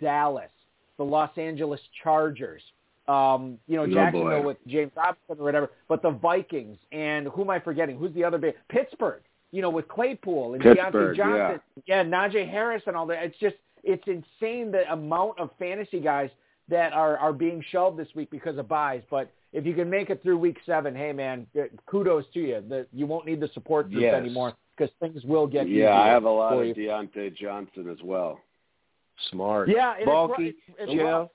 Dallas, 0.01 0.51
the 0.97 1.03
Los 1.05 1.31
Angeles 1.37 1.79
Chargers. 2.03 2.61
Um, 3.07 3.59
you 3.67 3.77
know, 3.77 3.83
Oh, 3.83 3.87
Jacksonville 3.87 4.41
boy. 4.41 4.47
with 4.47 4.57
James 4.67 4.91
Robinson 4.97 5.37
or 5.39 5.43
whatever, 5.43 5.69
but 5.87 6.01
the 6.01 6.09
Vikings 6.09 6.77
and 6.91 7.27
who 7.27 7.43
am 7.43 7.49
I 7.51 7.59
forgetting? 7.59 7.97
Who's 7.97 8.13
the 8.15 8.23
other 8.23 8.39
big? 8.39 8.55
Pittsburgh. 8.67 9.21
You 9.55 9.61
know, 9.61 9.69
with 9.69 9.87
Claypool 9.87 10.55
and 10.55 10.61
Diontae 10.63 11.15
Johnson 11.15 11.61
yeah, 11.85 12.03
Najee 12.03 12.49
Harris 12.49 12.83
and 12.87 12.95
all 12.97 13.05
that. 13.07 13.23
It's 13.23 13.37
just 13.39 13.55
it's 13.83 14.03
insane 14.07 14.71
the 14.71 14.83
amount 14.91 15.39
of 15.39 15.49
fantasy 15.57 15.99
guys 16.01 16.29
that 16.67 16.91
are 16.91 17.17
are 17.17 17.31
being 17.31 17.63
shelved 17.71 17.97
this 17.97 18.09
week 18.15 18.29
because 18.31 18.57
of 18.57 18.67
buys. 18.67 19.01
But 19.09 19.31
if 19.53 19.65
you 19.65 19.73
can 19.73 19.89
make 19.89 20.09
it 20.09 20.21
through 20.21 20.39
week 20.39 20.57
seven, 20.65 20.93
hey 20.93 21.13
man, 21.13 21.47
uh, 21.57 21.63
kudos 21.85 22.25
to 22.33 22.39
you. 22.41 22.63
That 22.67 22.87
you 22.91 23.05
won't 23.05 23.25
need 23.25 23.39
the 23.39 23.47
support 23.53 23.89
group 23.89 24.01
Yes. 24.01 24.15
anymore 24.15 24.53
because 24.75 24.93
things 24.99 25.23
will 25.23 25.47
get 25.47 25.67
easier 25.67 25.85
Yeah, 25.85 26.01
I 26.01 26.07
have 26.07 26.25
a 26.25 26.29
lot 26.29 26.57
of 26.57 26.65
you. 26.67 26.73
Diontae 26.75 27.33
Johnson 27.37 27.89
as 27.89 28.01
well. 28.03 28.39
Smart. 29.31 29.69
Yeah, 29.69 29.91
and 29.93 30.01
it's 30.01 30.05
Balky, 30.07 30.43
ru- 30.43 30.47
it's, 30.49 30.57
it's 30.79 30.91
Jeff, 30.91 31.01
rough. 31.03 31.29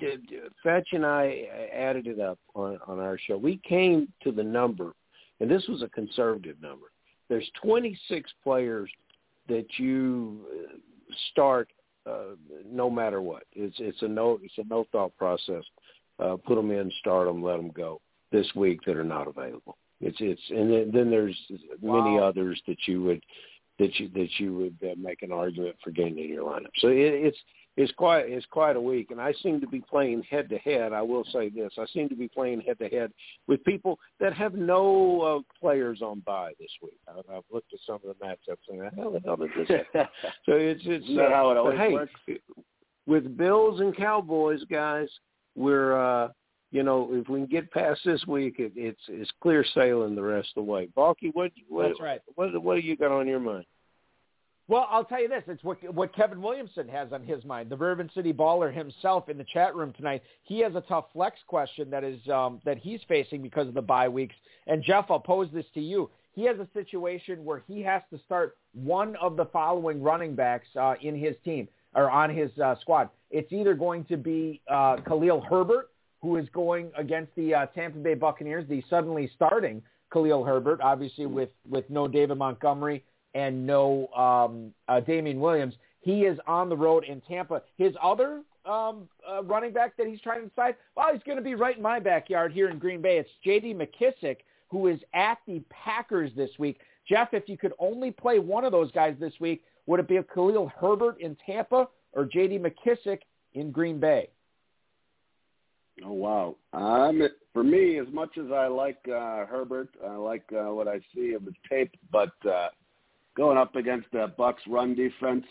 d- 0.00 0.16
d- 0.30 0.38
Fetch 0.62 0.88
and 0.92 1.04
I 1.04 1.46
added 1.74 2.06
it 2.06 2.20
up 2.20 2.38
on, 2.54 2.78
on 2.86 2.98
our 3.00 3.18
show. 3.18 3.36
We 3.36 3.58
came 3.68 4.08
to 4.24 4.32
the 4.32 4.42
number, 4.42 4.94
and 5.40 5.50
this 5.50 5.66
was 5.68 5.82
a 5.82 5.88
conservative 5.88 6.56
number. 6.62 6.86
There's 7.32 7.50
26 7.62 8.30
players 8.44 8.90
that 9.48 9.64
you 9.78 10.44
uh, 10.52 10.76
start 11.30 11.72
uh, 12.04 12.36
no 12.70 12.90
matter 12.90 13.22
what. 13.22 13.44
It's 13.54 13.76
it's 13.78 14.02
a 14.02 14.08
no 14.08 14.38
it's 14.42 14.58
a 14.58 14.68
no 14.68 14.84
thought 14.92 15.16
process. 15.16 15.64
Uh, 16.18 16.36
put 16.36 16.56
them 16.56 16.70
in, 16.70 16.92
start 17.00 17.26
them, 17.26 17.42
let 17.42 17.56
them 17.56 17.70
go 17.70 18.02
this 18.32 18.46
week 18.54 18.80
that 18.84 18.98
are 18.98 19.02
not 19.02 19.28
available. 19.28 19.78
It's 20.02 20.18
it's 20.20 20.42
and 20.50 20.70
then, 20.70 20.90
then 20.92 21.10
there's 21.10 21.34
many 21.80 22.18
others 22.18 22.60
that 22.66 22.76
you 22.86 23.02
would 23.04 23.24
that 23.78 23.98
you 23.98 24.10
that 24.10 24.28
you 24.36 24.54
would 24.54 24.76
uh, 24.82 24.94
make 24.98 25.22
an 25.22 25.32
argument 25.32 25.76
for 25.82 25.90
getting 25.90 26.18
in 26.18 26.28
your 26.28 26.44
lineup. 26.44 26.66
So 26.80 26.88
it, 26.88 26.98
it's 26.98 27.38
it's 27.76 27.92
quite 27.92 28.28
it's 28.28 28.44
quite 28.46 28.76
a 28.76 28.80
week, 28.80 29.10
and 29.10 29.20
I 29.20 29.32
seem 29.42 29.60
to 29.60 29.66
be 29.66 29.80
playing 29.80 30.22
head 30.28 30.48
to 30.50 30.58
head. 30.58 30.92
I 30.92 31.00
will 31.00 31.24
say 31.32 31.48
this: 31.48 31.72
I 31.78 31.86
seem 31.86 32.08
to 32.10 32.14
be 32.14 32.28
playing 32.28 32.60
head 32.60 32.78
to 32.80 32.88
head 32.88 33.12
with 33.48 33.64
people 33.64 33.98
that 34.20 34.34
have 34.34 34.54
no 34.54 35.20
uh, 35.20 35.58
players 35.58 36.02
on 36.02 36.20
bye 36.20 36.52
this 36.60 36.70
week. 36.82 36.98
I, 37.08 37.18
I've 37.34 37.44
looked 37.50 37.72
at 37.72 37.80
some 37.86 37.96
of 37.96 38.02
the 38.02 38.24
matchups 38.24 38.68
and 38.68 38.82
how 38.96 39.10
the 39.10 39.20
hell 39.20 39.36
did 39.36 39.50
this? 39.56 39.68
so 40.46 40.52
it's 40.52 40.82
it's 40.84 41.04
Isn't 41.04 41.16
that 41.16 41.32
how 41.32 41.50
it 41.50 41.54
but 41.54 41.60
always 41.60 41.78
hey, 41.78 41.92
works? 41.92 42.12
with 43.06 43.36
Bills 43.38 43.80
and 43.80 43.96
Cowboys, 43.96 44.62
guys, 44.70 45.08
we're 45.56 45.96
uh 45.96 46.28
you 46.72 46.82
know 46.82 47.08
if 47.12 47.26
we 47.30 47.40
can 47.40 47.46
get 47.46 47.70
past 47.70 48.00
this 48.04 48.26
week, 48.26 48.56
it, 48.58 48.72
it's 48.76 49.00
it's 49.08 49.30
clear 49.40 49.64
sailing 49.74 50.14
the 50.14 50.22
rest 50.22 50.50
of 50.56 50.66
the 50.66 50.70
way. 50.70 50.88
Balky, 50.94 51.30
what 51.32 51.52
what 51.70 51.88
That's 51.88 52.00
right. 52.00 52.20
what 52.34 52.62
what 52.62 52.74
do 52.74 52.82
you 52.82 52.98
got 52.98 53.12
on 53.12 53.26
your 53.26 53.40
mind? 53.40 53.64
Well, 54.72 54.88
I'll 54.90 55.04
tell 55.04 55.20
you 55.20 55.28
this: 55.28 55.42
it's 55.48 55.62
what 55.62 55.76
what 55.92 56.16
Kevin 56.16 56.40
Williamson 56.40 56.88
has 56.88 57.12
on 57.12 57.22
his 57.22 57.44
mind. 57.44 57.68
The 57.68 57.76
Bourbon 57.76 58.10
City 58.14 58.32
baller 58.32 58.74
himself 58.74 59.28
in 59.28 59.36
the 59.36 59.44
chat 59.52 59.76
room 59.76 59.92
tonight. 59.92 60.22
He 60.44 60.60
has 60.60 60.74
a 60.74 60.80
tough 60.80 61.08
flex 61.12 61.36
question 61.46 61.90
that 61.90 62.04
is 62.04 62.26
um, 62.30 62.58
that 62.64 62.78
he's 62.78 63.00
facing 63.06 63.42
because 63.42 63.68
of 63.68 63.74
the 63.74 63.82
bye 63.82 64.08
weeks. 64.08 64.34
And 64.66 64.82
Jeff, 64.82 65.10
I'll 65.10 65.20
pose 65.20 65.50
this 65.52 65.66
to 65.74 65.80
you. 65.82 66.08
He 66.34 66.46
has 66.46 66.56
a 66.58 66.66
situation 66.72 67.44
where 67.44 67.62
he 67.68 67.82
has 67.82 68.00
to 68.14 68.18
start 68.24 68.56
one 68.72 69.14
of 69.16 69.36
the 69.36 69.44
following 69.44 70.02
running 70.02 70.34
backs 70.34 70.68
uh, 70.80 70.94
in 71.02 71.18
his 71.18 71.36
team 71.44 71.68
or 71.94 72.10
on 72.10 72.34
his 72.34 72.50
uh, 72.58 72.74
squad. 72.80 73.10
It's 73.30 73.52
either 73.52 73.74
going 73.74 74.06
to 74.06 74.16
be 74.16 74.62
uh, 74.70 74.96
Khalil 75.06 75.42
Herbert, 75.42 75.90
who 76.22 76.38
is 76.38 76.48
going 76.54 76.90
against 76.96 77.34
the 77.36 77.54
uh, 77.54 77.66
Tampa 77.66 77.98
Bay 77.98 78.14
Buccaneers, 78.14 78.66
the 78.70 78.82
suddenly 78.88 79.30
starting 79.36 79.82
Khalil 80.10 80.44
Herbert, 80.44 80.80
obviously 80.80 81.26
with 81.26 81.50
with 81.68 81.84
no 81.90 82.08
David 82.08 82.38
Montgomery 82.38 83.04
and 83.34 83.66
no 83.66 84.08
um, 84.08 84.72
uh, 84.88 85.00
Damien 85.00 85.40
Williams. 85.40 85.74
He 86.00 86.22
is 86.22 86.38
on 86.46 86.68
the 86.68 86.76
road 86.76 87.04
in 87.04 87.20
Tampa. 87.22 87.62
His 87.78 87.94
other 88.02 88.42
um, 88.64 89.08
uh, 89.28 89.42
running 89.44 89.72
back 89.72 89.96
that 89.96 90.06
he's 90.06 90.20
trying 90.20 90.42
to 90.42 90.48
decide, 90.48 90.76
well, 90.96 91.12
he's 91.12 91.22
going 91.24 91.38
to 91.38 91.44
be 91.44 91.54
right 91.54 91.76
in 91.76 91.82
my 91.82 91.98
backyard 91.98 92.52
here 92.52 92.68
in 92.70 92.78
Green 92.78 93.00
Bay. 93.00 93.18
It's 93.18 93.30
J.D. 93.44 93.74
McKissic, 93.74 94.38
who 94.68 94.88
is 94.88 95.00
at 95.14 95.38
the 95.46 95.62
Packers 95.70 96.30
this 96.36 96.50
week. 96.58 96.78
Jeff, 97.08 97.28
if 97.32 97.48
you 97.48 97.56
could 97.56 97.72
only 97.78 98.10
play 98.10 98.38
one 98.38 98.64
of 98.64 98.72
those 98.72 98.90
guys 98.92 99.16
this 99.18 99.32
week, 99.40 99.62
would 99.86 100.00
it 100.00 100.08
be 100.08 100.18
Khalil 100.32 100.70
Herbert 100.78 101.20
in 101.20 101.36
Tampa 101.44 101.88
or 102.12 102.24
J.D. 102.24 102.58
McKissic 102.58 103.20
in 103.54 103.70
Green 103.70 103.98
Bay? 103.98 104.28
Oh 106.04 106.12
wow! 106.12 106.56
Um, 106.72 107.28
for 107.52 107.62
me, 107.62 107.98
as 107.98 108.06
much 108.12 108.38
as 108.38 108.50
I 108.50 108.66
like 108.66 108.98
uh, 109.06 109.44
Herbert, 109.44 109.90
I 110.04 110.14
like 110.14 110.44
uh, 110.50 110.72
what 110.72 110.88
I 110.88 111.00
see 111.14 111.34
of 111.34 111.44
the 111.44 111.52
tape, 111.68 111.92
but 112.10 112.32
uh, 112.48 112.68
going 113.36 113.58
up 113.58 113.76
against 113.76 114.10
that 114.12 114.36
Bucks 114.36 114.62
run 114.66 114.94
defense 114.94 115.46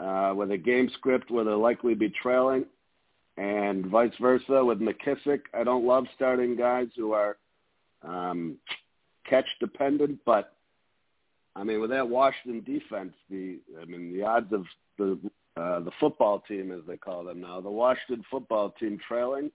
uh, 0.00 0.32
with 0.36 0.50
a 0.50 0.58
game 0.58 0.90
script 0.94 1.30
where 1.30 1.44
they'll 1.44 1.58
likely 1.58 1.94
be 1.94 2.10
trailing, 2.10 2.64
and 3.36 3.86
vice 3.86 4.12
versa 4.20 4.64
with 4.64 4.80
McKissic, 4.80 5.42
I 5.54 5.64
don't 5.64 5.86
love 5.86 6.06
starting 6.14 6.56
guys 6.56 6.88
who 6.96 7.12
are 7.12 7.36
um, 8.02 8.56
catch 9.28 9.46
dependent, 9.60 10.20
but 10.24 10.54
I 11.56 11.64
mean 11.64 11.80
with 11.80 11.90
that 11.90 12.08
Washington 12.08 12.62
defense, 12.64 13.12
the 13.30 13.58
I 13.80 13.84
mean 13.84 14.12
the 14.12 14.24
odds 14.24 14.52
of 14.52 14.64
the 14.98 15.18
uh, 15.56 15.80
the 15.80 15.90
football 15.98 16.40
team, 16.46 16.70
as 16.70 16.86
they 16.86 16.96
call 16.96 17.24
them 17.24 17.40
now, 17.40 17.60
the 17.60 17.70
Washington 17.70 18.24
football 18.30 18.70
team 18.70 18.98
trailing. 19.06 19.50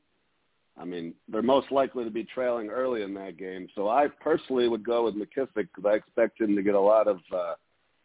I 0.77 0.85
mean, 0.85 1.13
they're 1.27 1.43
most 1.43 1.71
likely 1.71 2.03
to 2.03 2.09
be 2.09 2.23
trailing 2.23 2.69
early 2.69 3.03
in 3.03 3.13
that 3.13 3.37
game. 3.37 3.67
So 3.75 3.89
I 3.89 4.07
personally 4.07 4.67
would 4.67 4.83
go 4.83 5.05
with 5.05 5.15
McKissic 5.15 5.67
because 5.75 5.85
I 5.85 5.93
expect 5.93 6.41
him 6.41 6.55
to 6.55 6.63
get 6.63 6.73
a 6.73 6.79
lot 6.79 7.07
of 7.07 7.19
uh, 7.33 7.53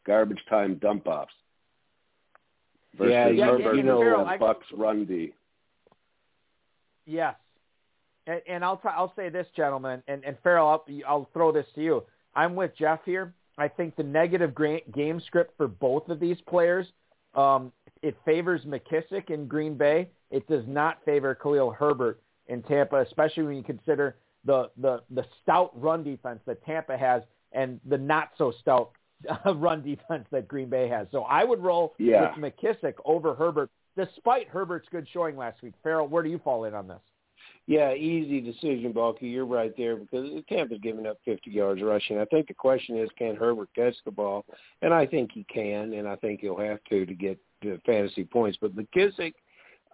garbage 0.07 0.41
time 0.51 0.75
dump 0.75 1.07
offs. 1.07 1.33
Versus 2.97 3.13
Yeah, 3.13 3.29
yeah, 3.29 3.47
Herbert 3.47 3.77
you 3.77 3.83
know, 3.83 4.21
and 4.21 4.29
I- 4.29 4.37
Bucks 4.39 4.67
run 4.77 5.05
D. 5.07 5.33
Yes, 7.07 7.37
and, 8.27 8.43
and 8.47 8.63
I'll 8.63 8.77
try, 8.77 8.93
I'll 8.95 9.15
say 9.17 9.31
this, 9.31 9.47
gentlemen, 9.57 10.03
and, 10.09 10.23
and 10.25 10.37
Ferrell, 10.43 10.69
I'll, 10.69 10.85
I'll 11.07 11.31
throw 11.33 11.53
this 11.53 11.65
to 11.75 11.83
you. 11.83 12.05
I'm 12.35 12.55
with 12.55 12.73
Jeff 12.79 13.01
here. 13.07 13.33
I 13.57 13.67
think 13.67 13.97
the 13.97 14.03
negative 14.03 14.55
gra- 14.55 14.83
game 14.95 15.21
script 15.27 15.57
for 15.57 15.69
both 15.69 16.11
of 16.11 16.21
these 16.21 16.37
players, 16.47 16.87
um, 17.35 17.73
it 18.03 18.15
favors 18.27 18.61
McKissic 18.67 19.31
in 19.31 19.47
Green 19.47 19.75
Bay. 19.75 20.11
It 20.31 20.47
does 20.49 20.65
not 20.67 21.03
favor 21.07 21.35
Khalil 21.35 21.71
Herbert 21.71 22.21
in 22.49 22.63
Tampa, 22.63 23.01
especially 23.01 23.45
when 23.45 23.57
you 23.57 23.63
consider 23.63 24.17
the 24.45 24.71
the 24.79 25.03
the 25.11 25.25
stout 25.43 25.71
run 25.81 26.03
defense 26.03 26.41
that 26.47 26.65
Tampa 26.65 26.97
has 26.97 27.23
and 27.53 27.81
the 27.87 27.99
not 27.99 28.31
so 28.39 28.53
stout 28.61 28.93
run 29.57 29.83
defense 29.83 30.27
that 30.31 30.49
Green 30.49 30.69
Bay 30.69 30.89
has. 30.89 31.07
So 31.11 31.23
I 31.23 31.45
would 31.45 31.63
roll 31.63 31.95
Yeah. 31.99 32.35
with 32.39 32.55
McKissic 32.55 32.95
over 33.05 33.35
Herbert, 33.35 33.71
despite 33.97 34.49
Herbert's 34.49 34.89
good 34.91 35.07
showing 35.13 35.37
last 35.37 35.63
week. 35.63 35.75
Ferrell, 35.83 36.07
where 36.09 36.23
do 36.23 36.29
you 36.31 36.39
fall 36.39 36.65
in 36.65 36.75
on 36.75 36.87
this? 36.89 37.01
Yeah, 37.67 37.93
easy 37.93 38.41
decision, 38.41 38.93
Balky. 38.93 39.29
You're 39.29 39.45
right 39.45 39.75
there 39.77 39.97
because 39.97 40.43
Tampa's 40.49 40.79
giving 40.83 41.07
up 41.07 41.19
50 41.27 41.51
yards 41.51 41.83
rushing. 41.83 42.19
I 42.19 42.25
think 42.25 42.49
the 42.49 42.55
question 42.55 42.97
is, 42.97 43.11
can 43.19 43.37
Herbert 43.37 43.69
catch 43.75 43.95
the 44.07 44.11
ball? 44.11 44.47
And 44.81 44.95
I 44.95 45.05
think 45.05 45.33
he 45.33 45.45
can, 45.53 45.93
and 45.93 46.09
I 46.09 46.17
think 46.17 46.41
he'll 46.41 46.57
have 46.57 46.83
to 46.89 47.05
to 47.05 47.15
get 47.15 47.39
to 47.63 47.79
fantasy 47.85 48.25
points. 48.25 48.57
But 48.59 48.75
McKissic, 48.75 49.35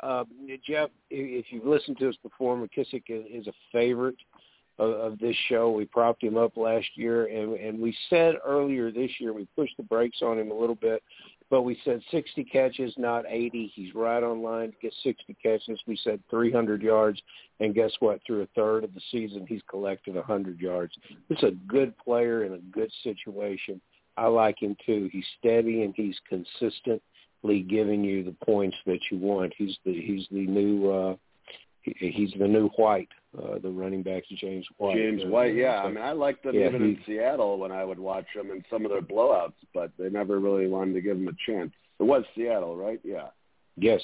uh, 0.03 0.25
Jeff, 0.67 0.91
if 1.11 1.47
you've 1.51 1.67
listened 1.67 1.99
to 1.99 2.09
us 2.09 2.17
before, 2.23 2.57
McKissic 2.57 3.05
is, 3.09 3.47
a 3.47 3.53
favorite 3.73 4.17
of, 4.79 4.91
of 4.91 5.19
this 5.19 5.37
show. 5.49 5.71
We 5.71 5.85
propped 5.85 6.23
him 6.23 6.37
up 6.37 6.57
last 6.57 6.87
year, 6.97 7.27
and, 7.27 7.55
and 7.55 7.79
we 7.79 7.97
said 8.11 8.35
earlier 8.45 8.91
this 8.91 9.11
year 9.21 9.33
we 9.33 9.47
pushed 9.57 9.77
the 9.77 9.83
brakes 9.85 10.19
on 10.23 10.39
him 10.39 10.51
a 10.51 10.59
little 10.59 10.75
bit, 10.75 11.03
but 11.51 11.63
we 11.63 11.79
said 11.85 12.01
60 12.11 12.45
catches, 12.45 12.93
not 12.97 13.25
80. 13.29 13.73
He's 13.75 13.95
right 13.95 14.23
on 14.23 14.43
line 14.43 14.73
to 14.73 14.77
get 14.83 14.95
60 15.03 15.37
catches. 15.43 15.79
We 15.87 15.99
said 16.03 16.21
300 16.29 16.83
yards, 16.83 17.21
and 17.61 17.75
guess 17.75 17.93
what? 18.01 18.21
Through 18.27 18.43
a 18.43 18.49
third 18.57 18.85
of 18.85 18.95
the 18.95 19.01
season, 19.13 19.47
he's 19.49 19.63
collected 19.71 20.17
100 20.17 20.59
yards. 20.59 20.93
This 21.29 21.39
is 21.39 21.45
a 21.45 21.69
good 21.69 21.97
player 21.99 22.45
in 22.45 22.55
a 22.55 22.59
good 22.59 22.91
situation. 23.03 23.81
I 24.17 24.27
like 24.27 24.63
him 24.63 24.77
too. 24.85 25.09
He's 25.13 25.27
steady 25.39 25.83
and 25.83 25.93
he's 25.97 26.17
consistently 26.29 27.01
giving 27.53 28.03
you 28.03 28.25
the 28.25 28.35
points 28.45 28.77
that 28.87 28.99
you 29.11 29.19
want. 29.19 29.53
He's 29.57 29.77
the 29.85 29.93
he's 29.93 30.27
the 30.31 30.47
new 30.47 30.91
uh 30.91 31.17
he, 31.83 31.95
he's 32.11 32.33
the 32.39 32.49
new 32.49 32.69
White. 32.71 33.09
Uh, 33.37 33.59
the 33.59 33.69
running 33.69 34.03
back's 34.03 34.29
James 34.29 34.67
White. 34.79 34.97
James 34.97 35.23
uh, 35.25 35.29
White, 35.29 35.55
yeah. 35.55 35.83
so- 35.83 35.89
I 35.89 35.93
mean, 35.93 36.05
I 36.05 36.13
liked 36.13 36.45
them 36.45 36.55
Yeah, 36.55 36.69
even 36.69 36.83
he- 36.83 36.89
in 36.91 36.99
Seattle 37.05 37.59
when 37.59 37.73
I 37.73 37.85
would 37.85 37.99
watch 37.99 38.27
them 38.35 38.51
in 38.51 38.65
some 38.71 38.85
of 38.85 38.91
their 38.93 39.03
blowouts, 39.03 39.55
but 39.75 39.91
they 39.99 40.09
never 40.09 40.39
really 40.39 40.69
wanted 40.69 40.95
to 40.95 41.01
give 41.01 41.19
them 41.19 41.29
a 41.29 41.51
chance. 41.51 41.73
It 41.99 42.05
was 42.05 42.25
Seattle, 42.35 42.77
right? 42.77 43.01
Yeah. 43.05 43.29
yes. 43.77 44.01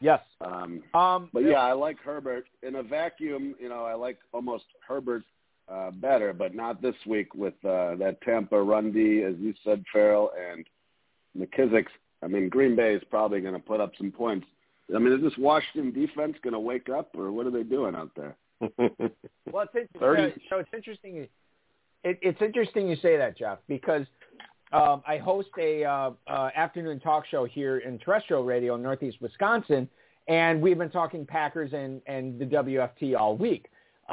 Yes. 0.00 0.20
Um, 0.42 0.82
Um, 0.92 1.30
but 1.32 1.44
yeah, 1.44 1.60
I 1.60 1.72
like 1.72 1.98
Herbert 1.98 2.46
in 2.62 2.74
a 2.76 2.82
vacuum. 2.82 3.54
You 3.58 3.70
know, 3.70 3.84
I 3.84 3.94
like 3.94 4.18
almost 4.32 4.64
Herbert 4.86 5.22
uh, 5.66 5.92
better, 5.92 6.34
but 6.34 6.54
not 6.54 6.82
this 6.82 6.96
week 7.06 7.34
with 7.34 7.54
uh, 7.64 7.94
that 7.96 8.18
Tampa 8.22 8.60
run 8.62 8.92
D, 8.92 9.22
as 9.22 9.34
you 9.38 9.54
said, 9.64 9.82
Ferrell 9.90 10.30
and 10.52 10.66
McKissic's. 11.38 11.90
I 12.24 12.28
mean, 12.28 12.48
Green 12.48 12.74
Bay 12.74 12.94
is 12.94 13.02
probably 13.10 13.40
going 13.40 13.54
to 13.54 13.60
put 13.60 13.80
up 13.80 13.92
some 13.98 14.10
points. 14.10 14.46
I 14.94 14.98
mean, 14.98 15.12
is 15.12 15.22
this 15.22 15.36
Washington 15.38 15.92
defense 15.92 16.36
going 16.42 16.54
to 16.54 16.60
wake 16.60 16.88
up, 16.88 17.14
or 17.16 17.30
what 17.32 17.46
are 17.46 17.50
they 17.50 17.62
doing 17.62 17.94
out 17.94 18.10
there? 18.16 18.36
Well, 19.52 19.66
it's 19.72 19.74
interesting. 19.94 20.00
30. 20.00 20.42
So 20.50 20.58
it's 20.58 20.70
interesting. 20.74 21.16
It, 22.02 22.18
it's 22.22 22.42
interesting 22.42 22.88
you 22.88 22.96
say 22.96 23.16
that, 23.16 23.36
Jeff, 23.36 23.58
because 23.68 24.06
um, 24.72 25.02
I 25.06 25.18
host 25.18 25.48
a 25.58 25.84
uh, 25.84 26.10
uh, 26.26 26.50
afternoon 26.56 26.98
talk 27.00 27.24
show 27.26 27.44
here 27.44 27.78
in 27.78 27.98
terrestrial 27.98 28.42
radio 28.44 28.74
in 28.74 28.82
Northeast 28.82 29.18
Wisconsin, 29.20 29.88
and 30.28 30.60
we've 30.60 30.78
been 30.78 30.90
talking 30.90 31.24
Packers 31.26 31.72
and 31.72 32.00
and 32.06 32.38
the 32.38 32.46
WFT 32.46 33.16
all 33.16 33.36
week. 33.36 33.66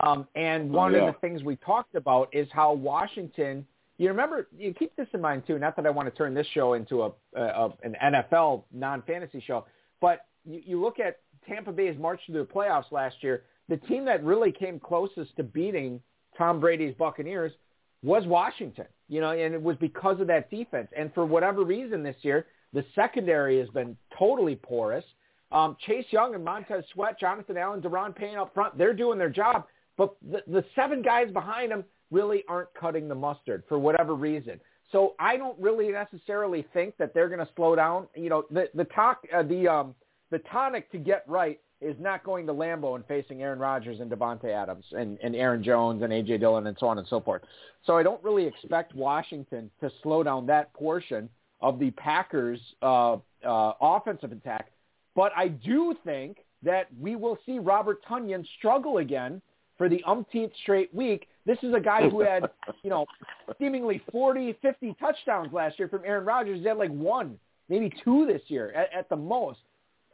Um, 0.04 0.28
and 0.36 0.70
Oh, 0.70 0.78
one 0.78 0.94
yeah. 0.94 1.08
of 1.08 1.14
the 1.16 1.20
things 1.22 1.44
we 1.44 1.56
talked 1.58 1.96
about 1.96 2.30
is 2.34 2.48
how 2.52 2.74
Washington. 2.74 3.66
You 3.98 4.08
remember, 4.08 4.48
you 4.58 4.74
keep 4.74 4.96
this 4.96 5.08
in 5.14 5.22
mind 5.22 5.44
too. 5.46 5.60
Not 5.60 5.76
that 5.76 5.86
I 5.86 5.90
want 5.90 6.08
to 6.10 6.16
turn 6.16 6.34
this 6.34 6.48
show 6.54 6.74
into 6.74 7.04
a, 7.04 7.12
a, 7.36 7.70
an 7.84 7.96
NFL 8.04 8.64
non-fantasy 8.74 9.44
show, 9.46 9.66
but 10.00 10.26
you, 10.46 10.62
you 10.66 10.82
look 10.82 11.00
at 11.00 11.20
Tampa 11.48 11.72
Bay's 11.72 11.98
march 12.00 12.20
to 12.28 12.32
the 12.32 12.44
playoffs 12.46 12.92
last 12.92 13.18
year. 13.22 13.44
The 13.70 13.78
team 13.78 14.06
that 14.06 14.24
really 14.24 14.52
came 14.52 14.80
closest 14.80 15.36
to 15.38 15.44
beating 15.44 16.02
Tom 16.38 16.60
Brady's 16.60 16.96
Buccaneers 16.96 17.52
was 18.04 18.26
Washington. 18.26 18.88
You 19.08 19.22
know, 19.22 19.32
and 19.32 19.54
it 19.54 19.62
was 19.62 19.76
because 19.78 20.20
of 20.20 20.28
that 20.28 20.50
defense. 20.50 20.88
And 20.98 21.14
for 21.14 21.26
whatever 21.26 21.64
reason 21.64 22.02
this 22.02 22.16
year, 22.22 22.48
the 22.74 22.86
secondary 22.96 23.60
has 23.60 23.70
been 23.70 23.98
totally 24.18 24.56
porous. 24.56 25.04
Um, 25.52 25.76
Chase 25.86 26.06
Young 26.12 26.34
and 26.34 26.46
Montez 26.46 26.86
Sweat, 26.94 27.20
Jonathan 27.20 27.58
Allen, 27.58 27.82
Daron 27.82 28.16
Payne 28.16 28.38
up 28.38 28.54
front, 28.54 28.78
they're 28.78 28.94
doing 28.94 29.20
their 29.20 29.30
job. 29.30 29.66
But 30.02 30.16
the, 30.28 30.44
the 30.48 30.66
seven 30.76 31.04
guys 31.04 31.32
behind 31.32 31.72
him 31.72 31.84
really 32.10 32.44
aren't 32.48 32.74
cutting 32.74 33.08
the 33.08 33.14
mustard 33.14 33.62
for 33.70 33.78
whatever 33.78 34.16
reason. 34.16 34.60
So 34.92 35.14
I 35.20 35.38
don't 35.38 35.56
really 35.60 35.90
necessarily 35.90 36.66
think 36.74 36.98
that 36.98 37.14
they're 37.14 37.28
going 37.28 37.46
to 37.46 37.48
slow 37.56 37.76
down. 37.76 38.08
You 38.16 38.30
know, 38.30 38.46
the 38.50 38.68
the 38.74 38.86
talk, 38.86 39.20
uh, 39.32 39.44
the 39.44 39.68
um, 39.68 39.94
the 40.32 40.40
tonic 40.52 40.92
to 40.94 40.98
get 40.98 41.24
right 41.28 41.60
is 41.82 41.96
not 42.00 42.24
going 42.24 42.48
to 42.48 42.54
Lambeau 42.54 42.96
and 42.96 43.06
facing 43.06 43.44
Aaron 43.44 43.60
Rodgers 43.60 44.00
and 44.00 44.10
Davante 44.10 44.46
Adams 44.46 44.86
and, 44.92 45.20
and 45.22 45.36
Aaron 45.36 45.64
Jones 45.64 46.02
and 46.02 46.12
AJ 46.12 46.40
Dillon 46.40 46.66
and 46.66 46.76
so 46.80 46.88
on 46.88 46.98
and 46.98 47.08
so 47.08 47.22
forth. 47.22 47.44
So 47.86 47.96
I 47.96 48.02
don't 48.02 48.24
really 48.24 48.48
expect 48.48 48.96
Washington 48.96 49.70
to 49.82 49.92
slow 50.02 50.24
down 50.24 50.48
that 50.48 50.74
portion 50.74 51.30
of 51.62 51.78
the 51.78 51.92
Packers' 51.92 52.60
uh, 52.82 53.18
uh, 53.46 53.74
offensive 53.80 54.32
attack. 54.32 54.72
But 55.16 55.32
I 55.38 55.50
do 55.50 55.94
think 56.04 56.38
that 56.64 56.88
we 57.00 57.16
will 57.16 57.38
see 57.46 57.60
Robert 57.60 58.04
Tonyan 58.10 58.44
struggle 58.58 58.98
again 58.98 59.44
for 59.82 59.90
the 59.90 60.04
umpteenth 60.04 60.52
straight 60.62 60.94
week. 60.94 61.28
This 61.44 61.58
is 61.64 61.74
a 61.74 61.80
guy 61.80 62.08
who 62.08 62.20
had, 62.20 62.44
you 62.84 62.92
know, 62.92 63.08
seemingly 63.60 64.00
40, 64.12 64.56
50 64.62 64.96
touchdowns 65.00 65.52
last 65.52 65.80
year 65.80 65.88
from 65.88 66.04
Aaron 66.06 66.24
Rodgers. 66.24 66.60
He 66.60 66.68
had 66.68 66.78
like 66.78 66.92
one, 66.92 67.40
maybe 67.68 67.92
two 68.04 68.28
this 68.28 68.44
year 68.46 68.72
at, 68.74 68.94
at 68.94 69.10
the 69.10 69.16
most. 69.16 69.58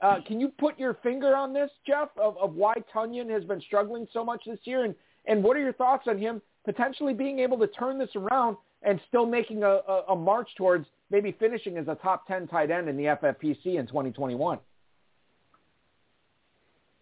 Uh, 0.01 0.19
can 0.25 0.39
you 0.39 0.53
put 0.58 0.80
your 0.80 0.93
finger 1.03 1.36
on 1.36 1.51
this, 1.51 1.69
Jeff, 1.86 2.08
of, 2.15 2.38
of 2.38 2.56
why 2.56 2.75
Tonyan 2.95 3.30
has 3.30 3.43
been 3.43 3.60
struggling 3.60 4.08
so 4.13 4.23
much 4.23 4.43
this 4.47 4.60
year? 4.63 4.86
And, 4.86 4.95
and 5.25 5.43
what 5.43 5.58
are 5.58 5.60
your 5.60 5.73
thoughts 5.73 6.08
on 6.08 6.17
him 6.17 6.41
potentially 6.63 7.13
being 7.13 7.39
able 7.39 7.58
to 7.58 7.67
turn 7.67 7.99
this 7.99 8.15
around 8.15 8.56
and 8.84 9.01
still 9.10 9.25
making 9.25 9.63
a, 9.63 9.82
a, 9.86 10.03
a 10.12 10.15
march 10.15 10.47
towards 10.56 10.88
maybe 11.12 11.36
finishing 11.38 11.75
as 11.75 11.89
a 11.89 11.95
top 11.95 12.25
10 12.25 12.47
tight 12.47 12.71
end 12.71 12.88
in 12.88 12.95
the 12.95 13.03
FFPC 13.03 13.77
in 13.77 13.86
2021? 13.86 14.60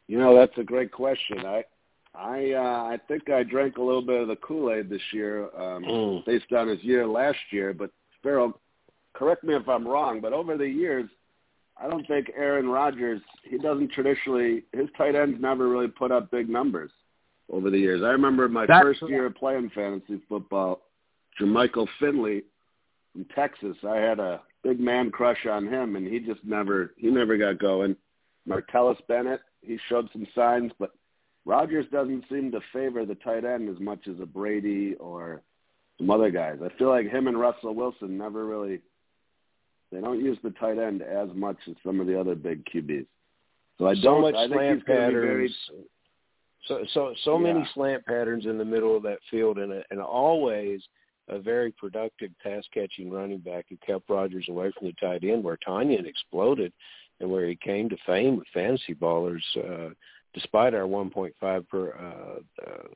You 0.07 0.17
know, 0.17 0.35
that's 0.35 0.57
a 0.57 0.63
great 0.63 0.91
question. 0.91 1.45
I 1.45 1.63
I 2.17 2.51
uh, 2.53 2.83
I 2.93 2.99
think 3.07 3.29
I 3.29 3.43
drank 3.43 3.77
a 3.77 3.81
little 3.81 4.01
bit 4.01 4.21
of 4.21 4.27
the 4.27 4.35
Kool 4.37 4.71
Aid 4.71 4.89
this 4.89 5.01
year, 5.13 5.43
um, 5.55 5.83
Mm. 5.83 6.25
based 6.25 6.51
on 6.53 6.67
his 6.67 6.83
year 6.83 7.05
last 7.05 7.37
year. 7.51 7.73
But 7.73 7.91
Ferrell, 8.23 8.59
correct 9.13 9.43
me 9.43 9.55
if 9.55 9.67
I'm 9.67 9.87
wrong, 9.87 10.21
but 10.21 10.33
over 10.33 10.57
the 10.57 10.67
years, 10.67 11.09
I 11.77 11.89
don't 11.89 12.07
think 12.07 12.31
Aaron 12.35 12.67
Rodgers. 12.69 13.21
He 13.43 13.57
doesn't 13.57 13.91
traditionally. 13.91 14.63
His 14.73 14.89
tight 14.97 15.15
ends 15.15 15.41
never 15.41 15.67
really 15.67 15.87
put 15.89 16.11
up 16.11 16.31
big 16.31 16.49
numbers 16.49 16.91
over 17.51 17.69
the 17.69 17.77
years. 17.79 18.01
I 18.01 18.09
remember 18.09 18.47
my 18.47 18.65
That's 18.65 18.83
first 18.83 19.01
year 19.03 19.25
of 19.25 19.35
playing 19.35 19.69
fantasy 19.71 20.21
football, 20.29 20.81
Jermichael 21.39 21.87
Finley 21.99 22.43
from 23.11 23.25
Texas. 23.35 23.75
I 23.87 23.97
had 23.97 24.19
a 24.19 24.41
big 24.63 24.79
man 24.79 25.11
crush 25.11 25.45
on 25.45 25.67
him, 25.67 25.95
and 25.95 26.07
he 26.07 26.19
just 26.19 26.43
never 26.45 26.93
he 26.97 27.09
never 27.09 27.37
got 27.37 27.59
going. 27.59 27.95
Martellus 28.47 28.97
Bennett, 29.07 29.41
he 29.61 29.77
showed 29.89 30.07
some 30.13 30.27
signs, 30.35 30.71
but 30.79 30.91
Rodgers 31.45 31.85
doesn't 31.91 32.25
seem 32.29 32.51
to 32.51 32.59
favor 32.73 33.05
the 33.05 33.15
tight 33.15 33.45
end 33.45 33.69
as 33.69 33.79
much 33.79 34.07
as 34.07 34.19
a 34.19 34.25
Brady 34.25 34.95
or 34.99 35.41
some 35.97 36.09
other 36.09 36.31
guys. 36.31 36.57
I 36.63 36.75
feel 36.77 36.89
like 36.89 37.07
him 37.07 37.27
and 37.27 37.39
Russell 37.39 37.75
Wilson 37.75 38.17
never 38.17 38.45
really 38.45 38.81
they 39.91 40.01
don't 40.01 40.23
use 40.23 40.37
the 40.43 40.51
tight 40.51 40.77
end 40.77 41.01
as 41.01 41.29
much 41.33 41.57
as 41.69 41.75
some 41.85 41.99
of 41.99 42.07
the 42.07 42.19
other 42.19 42.35
big 42.35 42.65
QBs. 42.65 43.05
So 43.77 43.87
I 43.87 43.93
don't. 43.93 44.03
So 44.03 44.21
much 44.21 44.35
I 44.35 44.47
slant 44.47 44.85
going 44.85 45.11
very. 45.11 45.47
patterns. 45.47 45.55
So 46.67 46.83
so 46.93 47.13
so 47.23 47.37
many 47.37 47.65
slant 47.73 48.05
patterns 48.05 48.45
in 48.45 48.57
the 48.57 48.65
middle 48.65 48.97
of 48.97 49.03
that 49.03 49.19
field, 49.29 49.57
and 49.57 49.71
a, 49.71 49.83
and 49.91 50.01
always 50.01 50.81
a 51.29 51.39
very 51.39 51.71
productive 51.71 52.31
pass 52.43 52.63
catching 52.73 53.11
running 53.11 53.39
back 53.39 53.65
who 53.69 53.77
kept 53.85 54.09
Rodgers 54.09 54.45
away 54.49 54.71
from 54.77 54.87
the 54.87 54.93
tight 54.93 55.23
end, 55.23 55.43
where 55.43 55.57
Tonyan 55.67 56.05
exploded, 56.05 56.71
and 57.19 57.29
where 57.29 57.47
he 57.47 57.55
came 57.55 57.89
to 57.89 57.97
fame 58.05 58.37
with 58.37 58.47
fantasy 58.53 58.93
ballers, 58.93 59.43
uh, 59.57 59.93
despite 60.35 60.75
our 60.75 60.81
1.5 60.81 61.67
per 61.69 61.89
uh, 61.89 62.63
uh, 62.63 62.87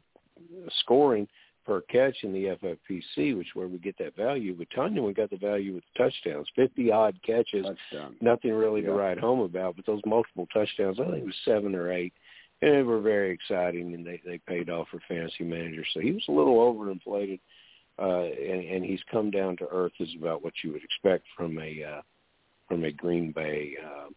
scoring 0.81 1.27
per 1.65 1.81
catch 1.81 2.17
in 2.23 2.33
the 2.33 2.57
FFPC, 2.61 3.37
which 3.37 3.47
is 3.47 3.55
where 3.55 3.67
we 3.67 3.77
get 3.77 3.97
that 3.99 4.15
value. 4.15 4.55
With 4.57 4.69
Tonyan, 4.69 5.05
we 5.05 5.13
got 5.13 5.29
the 5.29 5.37
value 5.37 5.75
with 5.75 5.83
touchdowns, 5.97 6.47
50 6.55 6.91
odd 6.91 7.15
catches 7.25 7.65
Touchdown. 7.65 8.15
nothing 8.21 8.53
really 8.53 8.81
to 8.81 8.91
write 8.91 9.19
home 9.19 9.39
about. 9.41 9.75
But 9.75 9.85
those 9.85 10.01
multiple 10.05 10.47
touchdowns, 10.53 10.99
I 10.99 11.05
think 11.05 11.17
it 11.17 11.25
was 11.25 11.35
seven 11.45 11.75
or 11.75 11.91
eight, 11.91 12.13
and 12.61 12.73
they 12.73 12.83
were 12.83 12.99
very 12.99 13.31
exciting, 13.31 13.93
and 13.93 14.05
they 14.05 14.21
they 14.25 14.39
paid 14.39 14.69
off 14.69 14.87
for 14.89 14.99
fantasy 15.07 15.43
managers. 15.43 15.87
So 15.93 16.01
he 16.01 16.11
was 16.11 16.25
a 16.27 16.31
little 16.31 16.55
overinflated, 16.55 17.39
uh, 17.99 18.23
and, 18.23 18.63
and 18.65 18.85
he's 18.85 19.01
come 19.11 19.31
down 19.31 19.55
to 19.57 19.67
earth 19.71 19.93
is 19.99 20.09
about 20.17 20.43
what 20.43 20.53
you 20.63 20.71
would 20.71 20.83
expect 20.83 21.25
from 21.37 21.57
a 21.59 21.83
uh, 21.83 22.01
from 22.67 22.83
a 22.83 22.91
Green 22.91 23.31
Bay 23.31 23.75
uh, 23.83 24.07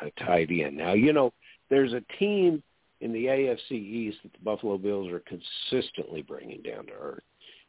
uh, 0.00 0.08
tight 0.24 0.48
end. 0.50 0.76
Now 0.76 0.94
you 0.94 1.12
know 1.12 1.32
there's 1.68 1.92
a 1.92 2.02
team 2.18 2.62
in 3.02 3.12
the 3.12 3.26
AFC 3.26 3.72
East 3.72 4.18
that 4.22 4.32
the 4.32 4.38
Buffalo 4.44 4.78
Bills 4.78 5.10
are 5.10 5.20
consistently 5.20 6.22
bringing 6.22 6.62
down 6.62 6.86
to 6.86 6.92
earth, 6.92 7.22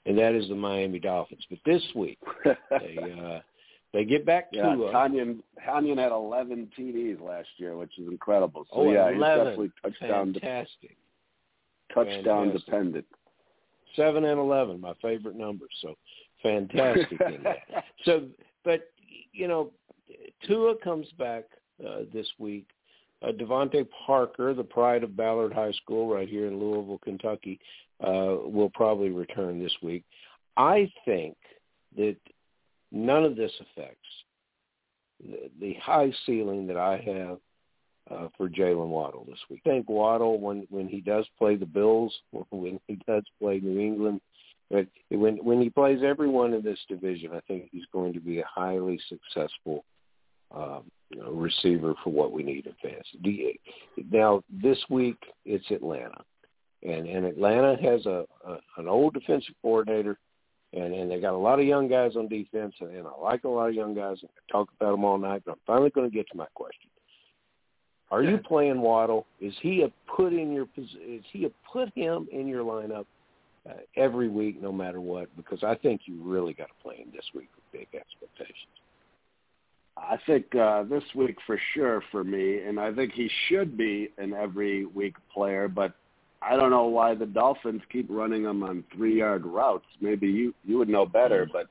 and 0.05 0.17
that 0.17 0.33
is 0.35 0.47
the 0.47 0.55
Miami 0.55 0.99
Dolphins. 0.99 1.45
But 1.49 1.59
this 1.65 1.83
week 1.95 2.19
they 2.45 2.97
uh, 3.19 3.39
they 3.93 4.05
get 4.05 4.25
back 4.25 4.51
to 4.51 4.57
Yeah, 4.57 4.69
uh, 4.69 4.93
Tonyan 4.93 5.39
Tonyan 5.67 5.97
had 5.97 6.11
11 6.11 6.69
TDs 6.77 7.19
last 7.21 7.49
year, 7.57 7.75
which 7.75 7.97
is 7.99 8.07
incredible. 8.07 8.65
So 8.71 8.81
Oh, 8.81 8.91
yeah, 8.91 9.09
he's 9.09 9.17
11. 9.17 9.45
definitely 9.45 9.71
touchdown 9.81 10.33
fantastic. 10.33 10.97
touchdown 11.93 12.23
Fantastic. 12.47 12.65
dependent. 12.65 13.05
Seven 13.95 14.25
and 14.25 14.39
eleven, 14.39 14.79
my 14.81 14.93
favorite 15.01 15.35
numbers. 15.35 15.69
So 15.81 15.95
fantastic 16.41 17.19
in 17.21 17.43
that. 17.43 17.83
So, 18.05 18.23
but 18.63 18.89
you 19.31 19.47
know, 19.47 19.71
Tua 20.47 20.75
comes 20.83 21.07
back 21.17 21.43
uh, 21.87 22.01
this 22.13 22.27
week. 22.39 22.67
Uh, 23.23 23.31
DeVante 23.31 23.88
Parker, 24.05 24.53
the 24.53 24.63
pride 24.63 25.03
of 25.03 25.15
Ballard 25.15 25.53
High 25.53 25.71
School, 25.71 26.13
right 26.13 26.27
here 26.27 26.47
in 26.47 26.59
Louisville, 26.59 26.99
Kentucky, 27.03 27.59
uh, 28.01 28.36
will 28.43 28.71
probably 28.73 29.09
return 29.09 29.63
this 29.63 29.75
week. 29.81 30.03
I 30.57 30.91
think 31.05 31.38
that 31.95 32.17
none 32.91 33.23
of 33.23 33.36
this 33.36 33.51
affects 33.62 33.97
the, 35.19 35.49
the 35.59 35.73
high 35.75 36.12
ceiling 36.25 36.67
that 36.67 36.77
I 36.77 36.97
have 36.97 37.38
uh, 38.12 38.27
for 38.38 38.49
Jaylen 38.49 38.89
Waddle 38.89 39.25
this 39.27 39.39
week. 39.49 39.62
I 39.65 39.69
think 39.69 39.89
Waddle, 39.89 40.39
when 40.39 40.67
when 40.69 40.88
he 40.88 40.99
does 40.99 41.25
play 41.38 41.55
the 41.55 41.65
Bills, 41.65 42.13
when 42.49 42.79
he 42.88 42.99
does 43.07 43.23
play 43.39 43.59
New 43.59 43.79
England, 43.79 44.21
but 44.69 44.88
when 45.09 45.38
when 45.38 45.62
he 45.62 45.69
plays 45.69 45.99
everyone 46.03 46.53
in 46.53 46.62
this 46.62 46.79
division, 46.89 47.31
I 47.33 47.39
think 47.47 47.69
he's 47.71 47.86
going 47.93 48.13
to 48.13 48.19
be 48.19 48.39
a 48.39 48.45
highly 48.45 48.99
successful 49.07 49.86
um, 50.53 50.83
receiver 51.31 51.93
for 52.03 52.11
what 52.11 52.31
we 52.31 52.43
need 52.43 52.65
in 52.65 52.73
fantasy. 52.81 53.19
Do 53.21 54.03
Now 54.11 54.43
this 54.49 54.77
week 54.89 55.17
it's 55.45 55.69
Atlanta, 55.71 56.21
and 56.83 57.07
and 57.07 57.25
Atlanta 57.25 57.75
has 57.81 58.05
a, 58.05 58.25
a 58.45 58.57
an 58.77 58.87
old 58.87 59.13
defensive 59.13 59.55
coordinator. 59.61 60.17
And, 60.75 60.91
and 60.91 61.11
they 61.11 61.19
got 61.21 61.35
a 61.35 61.37
lot 61.37 61.59
of 61.59 61.67
young 61.67 61.87
guys 61.87 62.15
on 62.15 62.27
defense, 62.27 62.73
and, 62.81 62.89
and 62.95 63.05
I 63.05 63.11
like 63.21 63.43
a 63.43 63.47
lot 63.47 63.69
of 63.69 63.75
young 63.75 63.93
guys. 63.93 64.17
I 64.23 64.27
talk 64.51 64.69
about 64.75 64.93
them 64.93 65.03
all 65.05 65.19
night, 65.19 65.43
but 65.45 65.51
I'm 65.51 65.59
finally 65.67 65.91
going 65.91 66.09
to 66.09 66.15
get 66.15 66.27
to 66.31 66.35
my 66.35 66.47
question. 66.55 66.89
Are 68.09 68.23
you 68.23 68.39
playing 68.39 68.81
Waddle? 68.81 69.27
Is 69.39 69.53
he 69.61 69.83
a 69.83 69.91
put 70.11 70.33
in 70.33 70.51
your 70.51 70.67
is 70.77 71.23
he 71.31 71.45
a 71.45 71.51
put 71.71 71.93
him 71.93 72.27
in 72.31 72.47
your 72.47 72.63
lineup 72.63 73.05
uh, 73.69 73.73
every 73.95 74.29
week, 74.29 74.61
no 74.61 74.71
matter 74.71 74.99
what? 74.99 75.35
Because 75.37 75.63
I 75.63 75.75
think 75.75 76.01
you 76.05 76.19
really 76.23 76.53
got 76.53 76.69
to 76.69 76.83
play 76.83 76.97
him 76.97 77.09
this 77.13 77.25
week 77.35 77.49
with 77.55 77.65
big 77.71 77.87
expectations. 77.99 78.73
I 79.97 80.17
think 80.25 80.56
uh, 80.56 80.84
this 80.84 81.03
week 81.15 81.38
for 81.45 81.60
sure 81.73 82.03
for 82.12 82.23
me, 82.23 82.62
and 82.62 82.79
I 82.79 82.93
think 82.93 83.13
he 83.13 83.29
should 83.47 83.77
be 83.77 84.10
an 84.17 84.34
every 84.34 84.86
week 84.86 85.15
player. 85.34 85.67
But 85.67 85.93
I 86.41 86.56
don't 86.56 86.71
know 86.71 86.86
why 86.86 87.15
the 87.15 87.25
Dolphins 87.25 87.82
keep 87.91 88.08
running 88.10 88.43
him 88.43 88.63
on 88.63 88.84
three 88.95 89.19
yard 89.19 89.45
routes. 89.45 89.86
Maybe 90.01 90.27
you 90.27 90.53
you 90.65 90.77
would 90.77 90.89
know 90.89 91.06
better, 91.06 91.47
but 91.51 91.67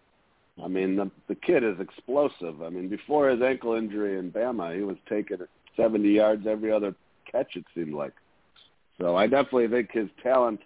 I 0.63 0.69
mean 0.69 0.97
the 0.97 1.11
the 1.29 1.35
kid 1.35 1.65
is 1.65 1.81
explosive. 1.81 2.63
I 2.63 2.71
mean 2.71 2.89
before 2.89 3.29
his 3.29 3.43
ankle 3.43 3.75
injury 3.75 4.19
in 4.19 4.31
Bama, 4.31 4.77
he 4.77 4.83
was 4.83 4.97
taking 5.09 5.39
70 5.77 6.09
yards 6.09 6.47
every 6.47 6.71
other 6.71 6.95
catch. 7.31 7.57
It 7.57 7.65
seemed 7.75 7.95
like. 7.95 8.13
So 9.01 9.17
I 9.17 9.27
definitely 9.27 9.69
think 9.69 9.91
his 9.91 10.09
talent 10.23 10.61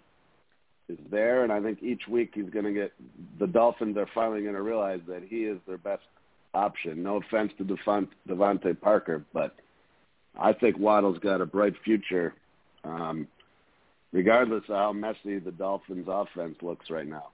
is 0.89 0.99
there, 1.09 1.43
and 1.43 1.51
I 1.51 1.61
think 1.61 1.81
each 1.81 2.07
week 2.07 2.31
he's 2.33 2.49
going 2.49 2.65
to 2.65 2.73
get. 2.73 2.93
The 3.39 3.47
Dolphins 3.47 3.97
are 3.97 4.07
finally 4.13 4.41
going 4.41 4.55
to 4.55 4.61
realize 4.61 5.01
that 5.07 5.23
he 5.27 5.45
is 5.45 5.57
their 5.67 5.77
best 5.77 6.03
option. 6.53 7.03
No 7.03 7.17
offense 7.17 7.51
to 7.57 7.63
Devont, 7.63 8.09
DeVante 8.27 8.79
Parker, 8.79 9.23
but 9.33 9.55
I 10.39 10.53
think 10.53 10.77
Waddle's 10.77 11.19
got 11.19 11.41
a 11.41 11.45
bright 11.45 11.73
future, 11.83 12.33
um, 12.83 13.27
regardless 14.11 14.63
of 14.69 14.75
how 14.75 14.93
messy 14.93 15.39
the 15.39 15.51
Dolphins' 15.51 16.07
offense 16.07 16.57
looks 16.61 16.89
right 16.89 17.07
now. 17.07 17.29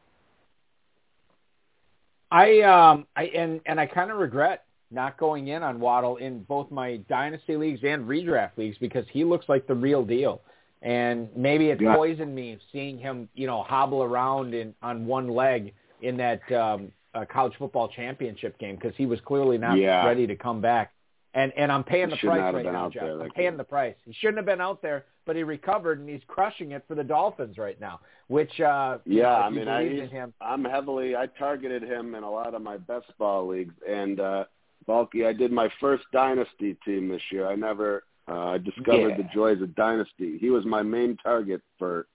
I 2.32 2.62
um 2.62 3.06
I 3.16 3.26
and 3.26 3.62
and 3.68 3.80
I 3.80 3.86
kind 3.86 4.10
of 4.10 4.18
regret 4.18 4.66
not 4.90 5.18
going 5.18 5.50
in 5.50 5.62
on 5.64 5.80
Waddle 5.80 6.18
in 6.18 6.44
both 6.44 6.72
my 6.72 6.98
dynasty 7.10 7.56
leagues 7.58 7.82
and 7.84 8.08
redraft 8.08 8.58
leagues 8.58 8.78
because 8.80 9.06
he 9.12 9.24
looks 9.24 9.48
like 9.50 9.68
the 9.68 9.76
real 9.76 10.04
deal. 10.04 10.42
And 10.82 11.30
maybe 11.36 11.70
it 11.70 11.82
yeah. 11.82 11.96
poisoned 11.96 12.34
me 12.34 12.58
seeing 12.72 12.98
him, 12.98 13.30
you 13.36 13.48
know, 13.48 13.64
hobble 13.64 14.04
around 14.04 14.54
in 14.54 14.74
on 14.82 15.06
one 15.06 15.30
leg 15.30 15.74
in 16.02 16.18
that 16.18 16.52
um, 16.52 16.92
uh, 17.14 17.26
college 17.32 17.54
football 17.58 17.88
championship 17.88 18.58
game 18.60 18.76
because 18.76 18.94
he 18.98 19.06
was 19.06 19.20
clearly 19.22 19.58
not 19.58 19.78
yeah. 19.78 20.06
ready 20.06 20.28
to 20.28 20.36
come 20.36 20.62
back. 20.62 20.94
And 21.36 21.52
and 21.58 21.72
I'm 21.72 21.84
paying 21.84 22.10
the 22.10 22.18
price 22.18 22.54
right 22.54 22.66
now, 22.66 22.90
Jeff. 22.90 23.04
I'm 23.04 23.32
paying 23.32 23.58
the 23.58 23.64
price. 23.64 23.96
He 24.06 24.14
shouldn't 24.14 24.38
have 24.38 24.46
been 24.46 24.62
out 24.62 24.84
there, 24.84 25.06
but 25.26 25.36
he 25.36 25.44
recovered 25.44 26.00
and 26.00 26.08
he's 26.08 26.22
crushing 26.28 26.72
it 26.72 26.84
for 26.88 26.94
the 26.94 27.04
Dolphins 27.04 27.58
right 27.58 27.80
now. 27.80 28.02
Which 28.28 28.60
uh 28.60 29.00
yeah, 29.06 29.50
you 29.50 29.66
know, 29.66 29.72
I 29.72 29.84
mean, 29.84 30.04
I 30.04 30.06
him, 30.08 30.34
I'm 30.40 30.64
heavily 30.64 31.16
I 31.16 31.26
targeted 31.26 31.82
him 31.82 32.14
in 32.14 32.24
a 32.24 32.30
lot 32.30 32.54
of 32.54 32.62
my 32.62 32.78
best 32.78 33.08
ball 33.18 33.48
leagues, 33.48 33.74
and 33.88 34.20
uh 34.20 34.46
Balky, 34.86 35.26
I 35.26 35.34
did 35.34 35.52
my 35.52 35.70
first 35.80 36.04
dynasty 36.12 36.78
team 36.86 37.08
this 37.08 37.22
year. 37.32 37.48
I 37.48 37.56
never 37.56 38.04
uh 38.28 38.60
discovered 38.60 39.10
yeah. 39.10 39.18
the 39.18 39.30
joys 39.34 39.62
of 39.62 39.74
dynasty. 39.76 40.38
He 40.38 40.52
was 40.52 40.66
my 40.66 40.84
main 40.84 41.18
target 41.18 41.62
for 41.80 42.06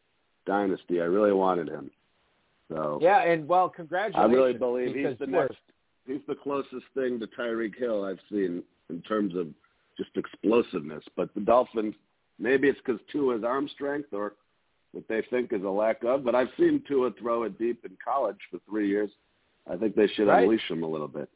dynasty. 0.47 1.01
I 1.01 1.05
really 1.05 1.33
wanted 1.33 1.69
him. 1.69 1.91
So 2.69 2.99
yeah, 3.01 3.23
and 3.23 3.49
well, 3.49 3.69
congratulations. 3.69 4.31
I 4.31 4.35
really 4.35 4.53
believe 4.53 4.95
he's 4.95 5.19
the 5.19 5.27
next. 5.27 5.57
He's 6.07 6.21
the 6.27 6.35
closest 6.35 6.87
thing 6.95 7.21
to 7.21 7.27
Tyreek 7.27 7.77
Hill 7.79 8.05
I've 8.05 8.21
seen 8.31 8.63
in 8.89 9.03
terms 9.03 9.35
of 9.37 9.49
just 9.97 10.11
explosiveness. 10.17 11.05
But 11.17 11.35
the 11.35 11.41
Dolphins, 11.41 11.95
maybe 12.39 12.69
it's 12.69 12.79
because 12.85 13.01
Tua's 13.13 13.45
arm 13.45 13.69
strength 13.75 14.13
or 14.13 14.35
what 14.93 15.05
they 15.09 15.23
think 15.31 15.53
is 15.53 15.63
a 15.63 15.69
lack 15.69 16.03
of. 16.05 16.25
But 16.25 16.35
I've 16.35 16.49
seen 16.59 16.83
Tua 16.89 17.11
throw 17.21 17.43
it 17.43 17.59
deep 17.59 17.85
in 17.85 17.97
college 18.03 18.39
for 18.51 18.59
three 18.69 18.89
years. 18.89 19.11
I 19.71 19.77
think 19.77 19.97
they 19.97 20.07
should 20.09 20.29
right. 20.29 20.45
unleash 20.45 20.71
him 20.71 20.83
a 20.83 20.89
little 20.89 21.09
bit. 21.09 21.29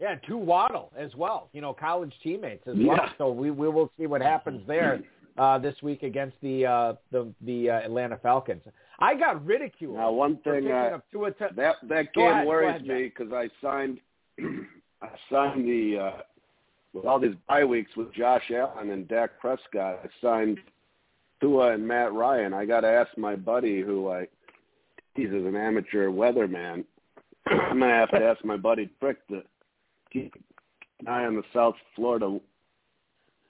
Yeah, 0.00 0.14
Tua 0.26 0.38
Waddle 0.38 0.92
as 0.96 1.14
well. 1.16 1.48
You 1.52 1.60
know, 1.60 1.72
college 1.72 2.12
teammates 2.22 2.66
as 2.66 2.76
yeah. 2.76 2.88
well. 2.88 3.08
So 3.18 3.32
we 3.32 3.50
we 3.50 3.68
will 3.68 3.90
see 3.98 4.06
what 4.06 4.22
happens 4.22 4.62
there 4.66 5.00
uh, 5.36 5.58
this 5.58 5.74
week 5.82 6.02
against 6.02 6.36
the 6.42 6.66
uh, 6.66 6.94
the 7.10 7.32
the 7.42 7.70
uh, 7.70 7.80
Atlanta 7.80 8.18
Falcons. 8.22 8.62
I 8.98 9.14
got 9.14 9.44
ridiculed. 9.44 9.96
Now, 9.96 10.10
one 10.10 10.38
thing 10.38 10.70
uh, 10.70 10.98
Tua 11.12 11.30
t- 11.32 11.44
that 11.56 11.76
that 11.88 12.12
game 12.14 12.26
ahead, 12.26 12.46
worries 12.46 12.82
me 12.82 13.04
because 13.04 13.32
I 13.32 13.48
signed 13.62 14.00
I 14.40 15.08
signed 15.30 15.68
the 15.68 15.98
uh, 15.98 16.22
with 16.92 17.04
all 17.04 17.20
these 17.20 17.34
bye 17.48 17.64
weeks 17.64 17.96
with 17.96 18.12
Josh 18.12 18.50
Allen 18.54 18.90
and 18.90 19.06
Dak 19.06 19.38
Prescott. 19.40 20.00
I 20.04 20.08
signed 20.20 20.58
Tua 21.40 21.74
and 21.74 21.86
Matt 21.86 22.12
Ryan. 22.12 22.52
I 22.52 22.64
got 22.64 22.80
to 22.80 22.88
ask 22.88 23.16
my 23.16 23.36
buddy 23.36 23.80
who 23.80 24.10
I 24.10 24.26
he's 25.14 25.30
an 25.30 25.54
amateur 25.54 26.08
weatherman. 26.08 26.84
I'm 27.46 27.78
gonna 27.78 27.94
have 27.94 28.10
to 28.10 28.24
ask 28.24 28.44
my 28.44 28.56
buddy 28.56 28.90
Frick 28.98 29.26
to 29.28 29.42
keep 30.12 30.34
an 31.00 31.08
eye 31.08 31.24
on 31.24 31.36
the 31.36 31.44
South 31.54 31.74
Florida 31.94 32.40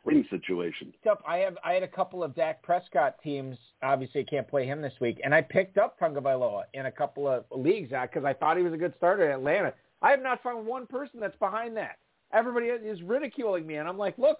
win 0.05 0.27
situation. 0.31 0.93
Up, 1.09 1.23
I 1.27 1.39
have 1.39 1.57
I 1.65 1.75
had 1.75 1.83
a 1.83 1.89
couple 1.89 2.23
of 2.23 2.35
Dak 2.35 2.63
Prescott 2.63 3.17
teams. 3.23 3.57
Obviously, 3.83 4.23
I 4.23 4.25
can't 4.25 4.49
play 4.49 4.67
him 4.67 4.81
this 4.81 4.95
week, 5.01 5.21
and 5.25 5.35
I 5.35 5.43
picked 5.43 5.79
up 5.79 5.99
Tagovailoa 5.99 6.65
in 6.75 6.87
a 6.87 6.93
couple 6.93 7.29
of 7.29 7.45
leagues 7.51 7.91
because 7.91 8.25
uh, 8.25 8.29
I 8.29 8.33
thought 8.33 8.57
he 8.57 8.63
was 8.63 8.73
a 8.73 8.79
good 8.79 8.95
starter 8.97 9.27
in 9.27 9.33
Atlanta. 9.33 9.75
I 10.01 10.11
have 10.11 10.23
not 10.23 10.43
found 10.43 10.67
one 10.67 10.87
person 10.87 11.21
that's 11.21 11.37
behind 11.39 11.77
that. 11.77 11.99
Everybody 12.33 12.67
is 12.67 13.03
ridiculing 13.03 13.67
me, 13.67 13.77
and 13.77 13.89
I'm 13.89 13.99
like, 13.99 14.19
look, 14.19 14.39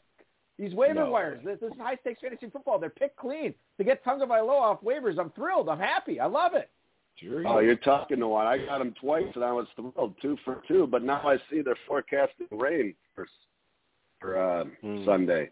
these 0.59 0.75
waiver 0.75 0.95
no. 0.95 1.11
wires. 1.11 1.41
This, 1.45 1.59
this 1.61 1.73
is 1.73 1.79
high 1.79 1.97
stakes 2.01 2.21
fantasy 2.21 2.49
football. 2.51 2.79
They're 2.79 2.91
picked 2.91 3.17
clean 3.17 3.55
to 3.79 3.85
get 3.85 4.05
Tagovailoa 4.05 4.61
off 4.61 4.81
waivers. 4.83 5.19
I'm 5.19 5.31
thrilled. 5.31 5.69
I'm 5.69 5.79
happy. 5.79 6.21
I 6.21 6.27
love 6.27 6.55
it. 6.55 6.71
Sure. 7.17 7.47
Oh, 7.47 7.59
you're 7.59 7.77
talking 7.77 8.21
to 8.21 8.29
one. 8.29 8.47
I 8.47 8.59
got 8.59 8.81
him 8.81 8.95
twice, 9.01 9.27
and 9.35 9.43
I 9.43 9.53
was 9.53 9.67
thrilled, 9.75 10.15
two 10.23 10.37
for 10.45 10.63
two. 10.69 10.87
But 10.87 11.03
now 11.03 11.21
I 11.27 11.37
see 11.51 11.63
they're 11.63 11.77
forecasting 11.87 12.47
rain 12.51 12.95
for 13.15 13.27
for 14.21 14.39
uh, 14.39 14.65
mm. 14.85 15.05
Sunday. 15.05 15.51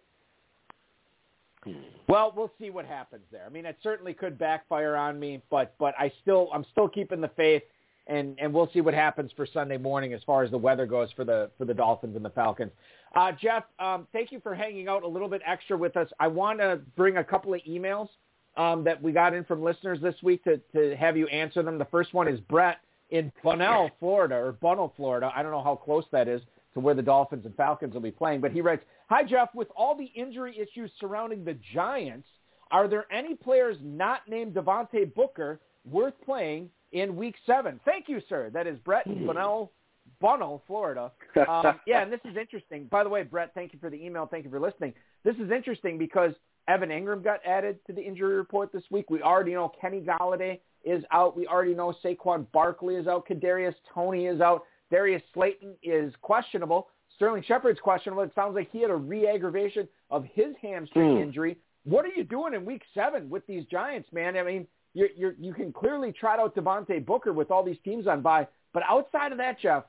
Well, 2.09 2.33
we'll 2.37 2.52
see 2.61 2.70
what 2.70 2.87
happens 2.87 3.24
there. 3.33 3.44
I 3.44 3.48
mean, 3.48 3.66
it 3.66 3.76
certainly 3.83 4.14
could 4.14 4.38
backfire 4.38 4.94
on 4.94 5.18
me, 5.18 5.42
but 5.50 5.74
but 5.79 5.94
I 5.98 6.12
still 6.22 6.48
I'm 6.52 6.64
still 6.70 6.88
keeping 6.88 7.20
the 7.20 7.31
faith, 7.37 7.62
and 8.07 8.37
and 8.38 8.52
we'll 8.52 8.70
see 8.72 8.81
what 8.81 8.94
happens 8.94 9.33
for 9.37 9.46
Sunday 9.52 9.76
morning 9.76 10.12
as 10.12 10.22
far 10.24 10.44
as 10.44 10.50
the 10.50 10.59
weather 10.59 10.87
goes 10.87 11.11
for 11.16 11.24
the 11.24 11.50
for 11.59 11.64
the 11.64 11.74
Dolphins 11.74 12.14
and 12.14 12.24
the 12.24 12.31
Falcons. 12.31 12.70
Uh, 13.16 13.33
Jeff, 13.33 13.64
um, 13.81 14.07
thank 14.12 14.31
you 14.31 14.40
for 14.40 14.55
hanging 14.55 14.88
out 14.88 15.02
a 15.02 15.09
little 15.09 15.29
bit 15.29 15.42
extra 15.44 15.76
with 15.76 15.96
us. 15.96 16.09
I 16.20 16.29
want 16.29 16.61
to 16.61 16.81
bring 16.96 17.16
a 17.16 17.24
couple 17.24 17.52
of 17.55 17.61
emails 17.68 18.09
um, 18.57 18.85
that 18.85 19.02
we 19.02 19.11
got 19.11 19.35
in 19.35 19.42
from 19.44 19.62
listeners 19.62 19.98
this 20.00 20.14
week 20.22 20.44
to 20.44 20.59
to 20.74 20.94
have 20.96 21.16
you 21.16 21.26
answer 21.29 21.62
them. 21.64 21.79
The 21.79 21.87
first 21.87 22.14
one 22.14 22.29
is 22.29 22.38
Brett 22.40 22.79
in 23.11 23.33
Bunnell, 23.42 23.90
Florida, 23.98 24.37
or 24.37 24.52
Bunnell, 24.52 24.92
Florida. 24.96 25.33
I 25.35 25.42
don't 25.42 25.50
know 25.50 25.62
how 25.62 25.74
close 25.74 26.05
that 26.12 26.29
is 26.29 26.42
to 26.76 26.80
where 26.80 26.94
the 26.94 27.00
Dolphins 27.00 27.46
and 27.46 27.56
Falcons 27.56 27.94
will 27.94 28.02
be 28.02 28.10
playing, 28.10 28.42
but 28.42 28.52
he 28.52 28.60
writes, 28.60 28.84
Hi, 29.08 29.24
Jeff. 29.24 29.48
With 29.54 29.68
all 29.74 29.96
the 29.96 30.04
injury 30.14 30.54
issues 30.58 30.90
surrounding 31.00 31.42
the 31.42 31.56
Giants, 31.72 32.28
are 32.70 32.86
there 32.86 33.10
any 33.10 33.34
players 33.34 33.78
not 33.82 34.28
named 34.28 34.52
Devontae 34.52 35.14
Booker 35.14 35.58
worth 35.90 36.12
playing 36.22 36.68
in 36.92 37.16
Week 37.16 37.34
7? 37.46 37.80
Thank 37.86 38.10
you, 38.10 38.20
sir. 38.28 38.50
That 38.52 38.66
is 38.66 38.78
Brett 38.80 39.06
Hmm. 39.06 39.24
Bunnell, 39.26 39.72
Bunnell, 40.20 40.62
Florida. 40.66 41.10
Um, 41.48 41.80
yeah, 41.86 42.02
and 42.02 42.12
this 42.12 42.20
is 42.26 42.36
interesting. 42.36 42.84
By 42.90 43.04
the 43.04 43.08
way, 43.08 43.22
Brett, 43.22 43.52
thank 43.54 43.72
you 43.72 43.78
for 43.78 43.88
the 43.88 43.96
email. 43.96 44.26
Thank 44.30 44.44
you 44.44 44.50
for 44.50 44.60
listening. 44.60 44.92
This 45.24 45.36
is 45.36 45.50
interesting 45.50 45.96
because 45.96 46.32
Evan 46.68 46.90
Engram 46.90 47.24
got 47.24 47.40
added 47.46 47.78
to 47.86 47.94
the 47.94 48.02
injury 48.02 48.34
report 48.36 48.70
this 48.70 48.84
week. 48.90 49.08
We 49.08 49.22
already 49.22 49.54
know 49.54 49.72
Kenny 49.80 50.02
Golladay 50.02 50.60
is 50.84 51.02
out. 51.10 51.38
We 51.38 51.46
already 51.46 51.74
know 51.74 51.94
Saquon 52.04 52.44
Barkley 52.52 52.96
is 52.96 53.06
out. 53.06 53.26
Kadarius 53.26 53.74
Toney 53.94 54.26
is 54.26 54.42
out. 54.42 54.64
Darius 54.90 55.22
Slayton 55.35 55.75
is 55.83 56.12
questionable. 56.22 56.88
Sterling 57.16 57.42
Shepard's 57.46 57.81
questionable. 57.81 58.22
It 58.22 58.33
sounds 58.35 58.55
like 58.55 58.70
he 58.70 58.83
had 58.83 58.90
a 58.90 58.96
re-aggravation 58.96 59.88
of 60.11 60.25
his 60.25 60.55
hamstring 60.61 61.16
Hmm. 61.16 61.22
injury. 61.22 61.57
What 61.85 62.05
are 62.05 62.09
you 62.14 62.25
doing 62.25 62.55
in 62.55 62.64
Week 62.64 62.83
Seven 62.94 63.31
with 63.31 63.46
these 63.46 63.64
Giants, 63.66 64.12
man? 64.12 64.37
I 64.37 64.42
mean, 64.42 64.66
you're, 64.92 65.11
you're, 65.16 65.35
you 65.38 65.55
can 65.55 65.72
clearly 65.72 66.12
trot 66.12 66.38
out 66.38 66.55
Devontae 66.55 67.05
Booker 67.05 67.33
with 67.33 67.51
all 67.51 67.62
these 67.62 67.79
teams 67.85 68.07
on 68.07 68.22
by, 68.22 68.49
but 68.72 68.83
outside 68.88 69.33
of 69.33 69.38
that, 69.38 69.61
Jeff, 69.61 69.85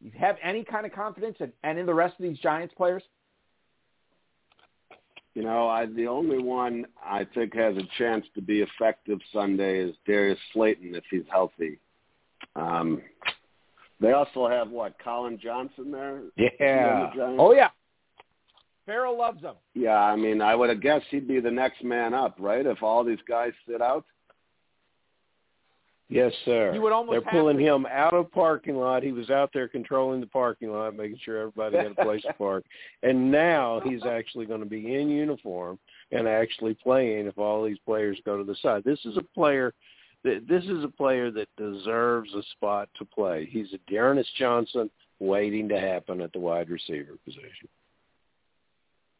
you 0.00 0.10
have 0.18 0.36
any 0.42 0.64
kind 0.64 0.84
of 0.86 0.92
confidence 0.92 1.36
in, 1.40 1.52
and 1.62 1.78
in 1.78 1.86
the 1.86 1.94
rest 1.94 2.16
of 2.18 2.22
these 2.22 2.38
Giants 2.38 2.74
players? 2.74 3.02
You 5.34 5.42
know, 5.42 5.68
I 5.68 5.84
the 5.84 6.06
only 6.06 6.38
one 6.38 6.86
I 7.04 7.24
think 7.34 7.54
has 7.54 7.76
a 7.76 7.86
chance 7.98 8.24
to 8.34 8.40
be 8.40 8.62
effective 8.62 9.18
Sunday 9.32 9.80
is 9.80 9.94
Darius 10.06 10.38
Slayton 10.52 10.94
if 10.94 11.04
he's 11.10 11.24
healthy. 11.30 11.78
Um, 12.54 13.02
they 14.00 14.12
also 14.12 14.48
have 14.48 14.70
what 14.70 14.98
Collin 14.98 15.38
Johnson 15.42 15.90
there. 15.90 16.22
Yeah. 16.36 17.10
Oh 17.38 17.52
yeah, 17.52 17.70
Ferrell 18.84 19.16
loves 19.18 19.42
him. 19.42 19.54
Yeah, 19.74 19.98
I 19.98 20.16
mean, 20.16 20.40
I 20.40 20.54
would 20.54 20.68
have 20.68 20.80
guessed 20.80 21.06
he'd 21.10 21.28
be 21.28 21.40
the 21.40 21.50
next 21.50 21.82
man 21.82 22.14
up, 22.14 22.36
right? 22.38 22.64
If 22.66 22.82
all 22.82 23.04
these 23.04 23.18
guys 23.28 23.52
sit 23.68 23.80
out. 23.82 24.04
Yes, 26.08 26.32
sir. 26.44 26.72
You 26.72 26.80
would 26.82 26.92
almost 26.92 27.14
They're 27.14 27.32
pulling 27.32 27.56
to- 27.58 27.64
him 27.64 27.84
out 27.90 28.14
of 28.14 28.30
parking 28.30 28.76
lot. 28.76 29.02
He 29.02 29.10
was 29.10 29.28
out 29.28 29.50
there 29.52 29.66
controlling 29.66 30.20
the 30.20 30.26
parking 30.28 30.70
lot, 30.70 30.94
making 30.94 31.18
sure 31.24 31.38
everybody 31.38 31.78
had 31.78 31.98
a 31.98 32.04
place 32.04 32.22
to 32.22 32.32
park. 32.34 32.64
And 33.02 33.30
now 33.32 33.80
he's 33.84 34.04
actually 34.06 34.46
going 34.46 34.60
to 34.60 34.66
be 34.66 34.94
in 34.94 35.08
uniform 35.08 35.80
and 36.12 36.28
actually 36.28 36.74
playing 36.74 37.26
if 37.26 37.36
all 37.38 37.64
these 37.64 37.78
players 37.84 38.20
go 38.24 38.38
to 38.38 38.44
the 38.44 38.54
side. 38.62 38.84
This 38.84 39.00
is 39.04 39.16
a 39.16 39.22
player 39.34 39.66
that 39.68 39.74
this 40.48 40.64
is 40.64 40.84
a 40.84 40.88
player 40.88 41.30
that 41.30 41.48
deserves 41.56 42.32
a 42.34 42.42
spot 42.52 42.88
to 42.98 43.04
play. 43.04 43.46
He's 43.50 43.72
a 43.72 43.78
D'Ernest 43.90 44.30
Johnson 44.38 44.90
waiting 45.18 45.68
to 45.70 45.80
happen 45.80 46.20
at 46.20 46.32
the 46.32 46.38
wide 46.40 46.68
receiver 46.68 47.16
position. 47.24 47.68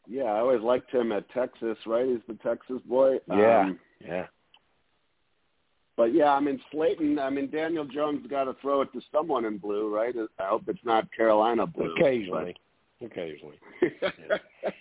Yeah, 0.08 0.24
I 0.24 0.38
always 0.40 0.60
liked 0.60 0.90
him 0.92 1.10
at 1.12 1.28
Texas. 1.30 1.76
Right, 1.86 2.06
he's 2.06 2.18
the 2.28 2.34
Texas 2.42 2.80
boy. 2.84 3.18
Yeah, 3.28 3.60
Um, 3.62 3.78
yeah. 4.04 4.26
but 5.96 6.14
yeah, 6.14 6.32
I 6.32 6.40
mean 6.40 6.60
Slayton. 6.70 7.18
I 7.18 7.30
mean 7.30 7.50
Daniel 7.50 7.84
Jones 7.84 8.26
got 8.28 8.44
to 8.44 8.54
throw 8.60 8.82
it 8.82 8.92
to 8.92 9.00
someone 9.12 9.44
in 9.44 9.58
blue, 9.58 9.92
right? 9.94 10.14
I 10.38 10.44
hope 10.48 10.62
it's 10.68 10.84
not 10.84 11.10
Carolina 11.12 11.66
blue. 11.66 11.92
Occasionally, 11.94 12.54
occasionally. 13.04 13.58
but- 14.00 14.74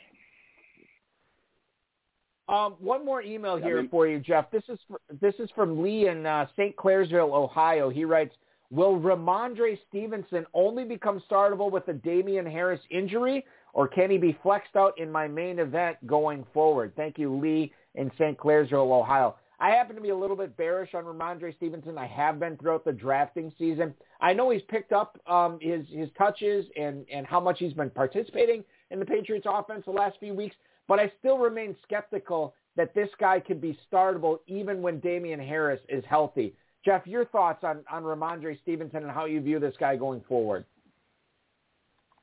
Um, 2.47 2.75
one 2.79 3.03
more 3.03 3.21
email 3.21 3.53
I 3.55 3.61
here 3.61 3.81
mean- 3.81 3.89
for 3.89 4.07
you, 4.07 4.19
Jeff. 4.19 4.51
This 4.51 4.63
is 4.69 4.79
for, 4.87 4.99
this 5.19 5.33
is 5.39 5.49
from 5.55 5.81
Lee 5.81 6.07
in 6.07 6.25
uh, 6.25 6.45
St. 6.55 6.75
Clairsville, 6.75 7.33
Ohio. 7.33 7.89
He 7.89 8.05
writes, 8.05 8.35
"Will 8.69 8.99
Rhamondre 8.99 9.77
Stevenson 9.89 10.45
only 10.53 10.83
become 10.83 11.21
startable 11.29 11.71
with 11.71 11.85
the 11.85 11.93
Damien 11.93 12.45
Harris 12.45 12.81
injury, 12.91 13.45
or 13.73 13.87
can 13.87 14.11
he 14.11 14.17
be 14.17 14.37
flexed 14.43 14.75
out 14.75 14.97
in 14.99 15.11
my 15.11 15.27
main 15.27 15.57
event 15.59 15.97
going 16.05 16.45
forward?" 16.53 16.93
Thank 16.95 17.17
you, 17.17 17.35
Lee 17.35 17.73
in 17.95 18.11
St. 18.15 18.37
Clairsville, 18.37 18.91
Ohio. 18.91 19.35
I 19.59 19.69
happen 19.69 19.95
to 19.95 20.01
be 20.01 20.09
a 20.09 20.15
little 20.15 20.35
bit 20.35 20.55
bearish 20.57 20.93
on 20.93 21.05
Rhamondre 21.05 21.55
Stevenson. 21.55 21.97
I 21.97 22.07
have 22.07 22.39
been 22.39 22.57
throughout 22.57 22.83
the 22.83 22.91
drafting 22.91 23.53
season. 23.57 23.93
I 24.19 24.33
know 24.33 24.49
he's 24.49 24.61
picked 24.63 24.91
up 24.91 25.17
um, 25.27 25.57
his 25.61 25.85
his 25.89 26.09
touches 26.17 26.65
and 26.77 27.05
and 27.11 27.25
how 27.25 27.39
much 27.39 27.57
he's 27.59 27.73
been 27.73 27.89
participating 27.89 28.63
in 28.91 28.99
the 28.99 29.05
Patriots 29.05 29.47
offense 29.49 29.83
the 29.85 29.91
last 29.91 30.19
few 30.19 30.33
weeks. 30.33 30.55
But 30.87 30.99
I 30.99 31.11
still 31.19 31.37
remain 31.37 31.75
skeptical 31.83 32.53
that 32.75 32.93
this 32.93 33.09
guy 33.19 33.39
could 33.39 33.61
be 33.61 33.77
startable 33.91 34.39
even 34.47 34.81
when 34.81 34.99
Damien 34.99 35.39
Harris 35.39 35.79
is 35.89 36.03
healthy. 36.07 36.53
Jeff, 36.83 37.07
your 37.07 37.25
thoughts 37.25 37.63
on, 37.63 37.79
on 37.91 38.03
Rhamondre 38.03 38.59
Stevenson 38.61 39.03
and 39.03 39.11
how 39.11 39.25
you 39.25 39.41
view 39.41 39.59
this 39.59 39.75
guy 39.79 39.95
going 39.95 40.21
forward? 40.27 40.65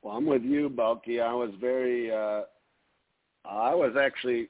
Well, 0.01 0.15
I'm 0.15 0.25
with 0.25 0.43
you, 0.43 0.69
Balky. 0.69 1.19
I 1.19 1.33
was 1.33 1.51
very, 1.59 2.11
uh, 2.11 2.41
I 3.45 3.73
was 3.75 3.95
actually 3.99 4.49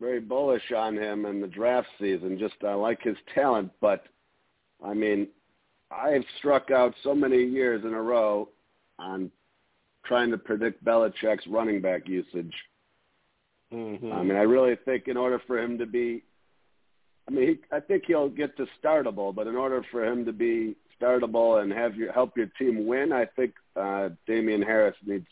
very 0.00 0.20
bullish 0.20 0.72
on 0.74 0.96
him 0.96 1.26
in 1.26 1.40
the 1.40 1.46
draft 1.46 1.88
season. 1.98 2.38
Just 2.38 2.54
I 2.66 2.74
like 2.74 3.02
his 3.02 3.16
talent, 3.34 3.70
but 3.80 4.04
I 4.82 4.94
mean, 4.94 5.28
I've 5.90 6.24
struck 6.38 6.70
out 6.70 6.94
so 7.02 7.14
many 7.14 7.42
years 7.42 7.84
in 7.84 7.92
a 7.92 8.02
row 8.02 8.48
on 8.98 9.30
trying 10.04 10.30
to 10.30 10.38
predict 10.38 10.84
Belichick's 10.84 11.46
running 11.46 11.80
back 11.80 12.08
usage. 12.08 12.54
Mm-hmm. 13.72 14.12
I 14.12 14.22
mean, 14.22 14.36
I 14.36 14.42
really 14.42 14.76
think 14.84 15.06
in 15.08 15.16
order 15.16 15.40
for 15.46 15.58
him 15.58 15.78
to 15.78 15.86
be, 15.86 16.22
I 17.28 17.32
mean, 17.32 17.46
he, 17.48 17.58
I 17.74 17.80
think 17.80 18.04
he'll 18.06 18.28
get 18.28 18.56
to 18.56 18.66
startable, 18.82 19.34
but 19.34 19.46
in 19.46 19.56
order 19.56 19.84
for 19.90 20.04
him 20.04 20.24
to 20.24 20.32
be 20.32 20.76
startable 21.00 21.62
and 21.62 21.72
have 21.72 21.96
your 21.96 22.12
help 22.12 22.36
your 22.36 22.50
team 22.58 22.86
win, 22.86 23.12
I 23.12 23.26
think 23.26 23.54
uh, 23.76 24.10
Damien 24.26 24.62
Harris 24.62 24.96
needs 25.06 25.26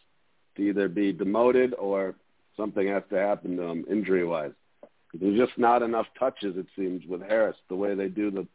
to 0.56 0.62
either 0.62 0.88
be 0.88 1.12
demoted 1.12 1.74
or 1.74 2.14
something 2.56 2.86
has 2.88 3.02
to 3.10 3.16
happen 3.16 3.56
to 3.56 3.62
him 3.62 3.84
injury 3.90 4.24
wise. 4.24 4.52
There's 5.14 5.38
just 5.38 5.58
not 5.58 5.82
enough 5.82 6.06
touches, 6.18 6.56
it 6.56 6.66
seems, 6.76 7.06
with 7.06 7.22
Harris. 7.22 7.56
The 7.68 7.76
way 7.76 7.94
they 7.94 8.08
do 8.08 8.30
the, 8.30 8.46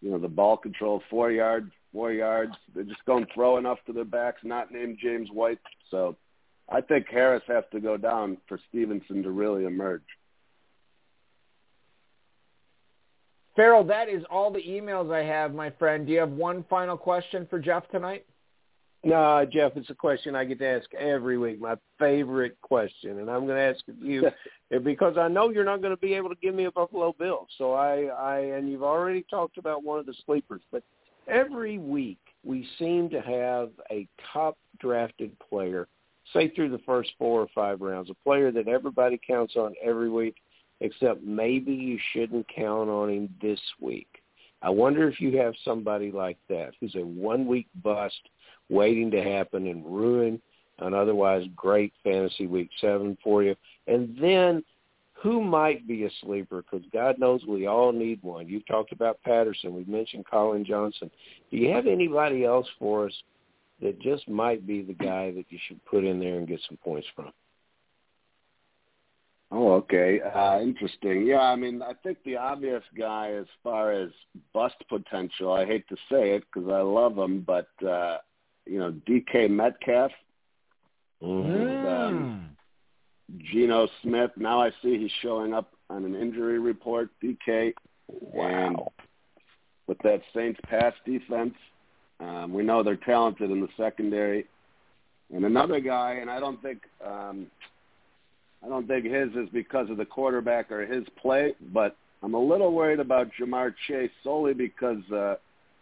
you 0.00 0.10
know, 0.10 0.18
the 0.18 0.28
ball 0.28 0.56
control, 0.56 1.02
four 1.08 1.30
yards, 1.30 1.72
four 1.92 2.12
yards. 2.12 2.52
They 2.74 2.82
just 2.82 3.04
don't 3.06 3.28
throw 3.32 3.56
enough 3.56 3.78
to 3.86 3.92
their 3.92 4.04
backs. 4.04 4.42
Not 4.44 4.70
named 4.70 4.98
James 5.02 5.30
White, 5.32 5.60
so 5.90 6.16
I 6.72 6.80
think 6.80 7.06
Harris 7.08 7.42
has 7.48 7.64
to 7.72 7.80
go 7.80 7.96
down 7.96 8.38
for 8.48 8.58
Stevenson 8.70 9.22
to 9.22 9.30
really 9.30 9.64
emerge. 9.64 10.02
Ferrell, 13.54 13.84
that 13.84 14.08
is 14.08 14.22
all 14.30 14.50
the 14.50 14.62
emails 14.62 15.12
I 15.12 15.22
have, 15.22 15.54
my 15.54 15.70
friend. 15.70 16.06
Do 16.06 16.12
you 16.12 16.20
have 16.20 16.30
one 16.30 16.64
final 16.70 16.96
question 16.96 17.46
for 17.50 17.58
Jeff 17.58 17.86
tonight? 17.90 18.24
No, 19.04 19.44
Jeff, 19.52 19.72
it's 19.76 19.90
a 19.90 19.94
question 19.94 20.36
I 20.36 20.44
get 20.44 20.60
to 20.60 20.66
ask 20.66 20.94
every 20.94 21.36
week. 21.36 21.60
My 21.60 21.74
favorite 21.98 22.56
question, 22.62 23.18
and 23.18 23.28
I'm 23.28 23.46
going 23.46 23.56
to 23.56 23.76
ask 23.76 23.80
it 23.88 23.96
you 24.00 24.30
because 24.84 25.18
I 25.18 25.28
know 25.28 25.50
you're 25.50 25.64
not 25.64 25.82
going 25.82 25.94
to 25.94 26.00
be 26.00 26.14
able 26.14 26.28
to 26.28 26.36
give 26.36 26.54
me 26.54 26.64
a 26.64 26.70
Buffalo 26.70 27.14
Bill. 27.18 27.46
So 27.58 27.72
I, 27.72 28.04
I, 28.04 28.38
and 28.38 28.70
you've 28.70 28.84
already 28.84 29.26
talked 29.28 29.58
about 29.58 29.82
one 29.82 29.98
of 29.98 30.06
the 30.06 30.14
sleepers, 30.24 30.62
but 30.70 30.84
every 31.26 31.78
week 31.78 32.20
we 32.44 32.66
seem 32.78 33.10
to 33.10 33.20
have 33.20 33.70
a 33.90 34.06
top 34.32 34.56
drafted 34.78 35.36
player, 35.50 35.88
say 36.32 36.48
through 36.48 36.70
the 36.70 36.80
first 36.86 37.10
four 37.18 37.40
or 37.40 37.48
five 37.54 37.80
rounds, 37.80 38.10
a 38.10 38.14
player 38.24 38.50
that 38.52 38.68
everybody 38.68 39.20
counts 39.24 39.56
on 39.56 39.74
every 39.82 40.10
week, 40.10 40.36
except 40.80 41.22
maybe 41.22 41.72
you 41.72 41.98
shouldn't 42.12 42.46
count 42.54 42.88
on 42.88 43.10
him 43.10 43.34
this 43.40 43.60
week. 43.80 44.08
I 44.62 44.70
wonder 44.70 45.08
if 45.08 45.20
you 45.20 45.36
have 45.38 45.54
somebody 45.64 46.12
like 46.12 46.38
that 46.48 46.72
who's 46.80 46.94
a 46.94 47.04
one 47.04 47.46
week 47.46 47.66
bust 47.82 48.20
waiting 48.68 49.10
to 49.10 49.22
happen 49.22 49.66
and 49.66 49.84
ruin 49.84 50.40
an 50.78 50.94
otherwise 50.94 51.44
great 51.54 51.92
fantasy 52.02 52.46
week 52.46 52.70
seven 52.80 53.16
for 53.22 53.42
you. 53.42 53.54
And 53.86 54.16
then 54.20 54.64
who 55.14 55.42
might 55.42 55.86
be 55.86 56.04
a 56.04 56.10
sleeper? 56.22 56.62
Because 56.62 56.86
God 56.92 57.18
knows 57.18 57.44
we 57.46 57.66
all 57.66 57.92
need 57.92 58.20
one. 58.22 58.48
You 58.48 58.60
talked 58.60 58.92
about 58.92 59.22
Patterson. 59.22 59.74
We 59.74 59.84
mentioned 59.84 60.26
Collin 60.26 60.64
Johnson. 60.64 61.10
Do 61.50 61.56
you 61.56 61.70
have 61.70 61.86
anybody 61.86 62.44
else 62.44 62.66
for 62.78 63.06
us 63.06 63.12
that 63.82 64.00
just 64.00 64.28
might 64.28 64.66
be 64.66 64.82
the 64.82 64.94
guy 64.94 65.32
that 65.32 65.46
you 65.50 65.58
should 65.66 65.84
put 65.84 66.04
in 66.04 66.20
there 66.20 66.36
and 66.36 66.48
get 66.48 66.60
some 66.68 66.78
points 66.78 67.06
from? 67.14 67.32
Oh, 69.50 69.72
okay. 69.74 70.20
Uh, 70.20 70.60
interesting. 70.60 71.26
Yeah, 71.26 71.42
I 71.42 71.56
mean, 71.56 71.82
I 71.82 71.92
think 72.02 72.18
the 72.24 72.36
obvious 72.36 72.82
guy 72.96 73.32
as 73.32 73.44
far 73.62 73.92
as 73.92 74.08
bust 74.54 74.76
potential, 74.88 75.52
I 75.52 75.66
hate 75.66 75.86
to 75.88 75.96
say 76.10 76.30
it 76.30 76.44
because 76.52 76.70
I 76.70 76.80
love 76.80 77.18
him, 77.18 77.42
but, 77.46 77.68
uh, 77.86 78.18
you 78.64 78.78
know, 78.78 78.92
DK 79.08 79.50
Metcalf, 79.50 80.10
Mm-hmm. 81.22 81.86
um, 81.86 82.56
Geno 83.52 83.86
Smith. 84.02 84.32
Now 84.36 84.60
I 84.60 84.70
see 84.82 84.98
he's 84.98 85.10
showing 85.22 85.54
up 85.54 85.72
on 85.88 86.04
an 86.04 86.14
injury 86.16 86.58
report, 86.58 87.10
DK. 87.22 87.72
And 88.34 88.76
with 89.86 89.98
that 90.02 90.20
Saints 90.34 90.58
pass 90.68 90.92
defense, 91.06 91.54
um, 92.22 92.52
we 92.52 92.62
know 92.62 92.82
they're 92.82 92.96
talented 92.96 93.50
in 93.50 93.60
the 93.60 93.68
secondary. 93.76 94.46
And 95.34 95.44
another 95.44 95.80
guy, 95.80 96.18
and 96.20 96.30
I 96.30 96.38
don't 96.40 96.60
think 96.62 96.82
um, 97.04 97.46
I 98.64 98.68
don't 98.68 98.86
think 98.86 99.06
his 99.06 99.30
is 99.30 99.48
because 99.52 99.90
of 99.90 99.96
the 99.96 100.04
quarterback 100.04 100.70
or 100.70 100.86
his 100.86 101.04
play, 101.20 101.54
but 101.72 101.96
I'm 102.22 102.34
a 102.34 102.40
little 102.40 102.72
worried 102.72 103.00
about 103.00 103.30
Ja'Marr 103.38 103.74
Chase 103.88 104.10
solely 104.22 104.54
because 104.54 105.02
uh, 105.10 105.36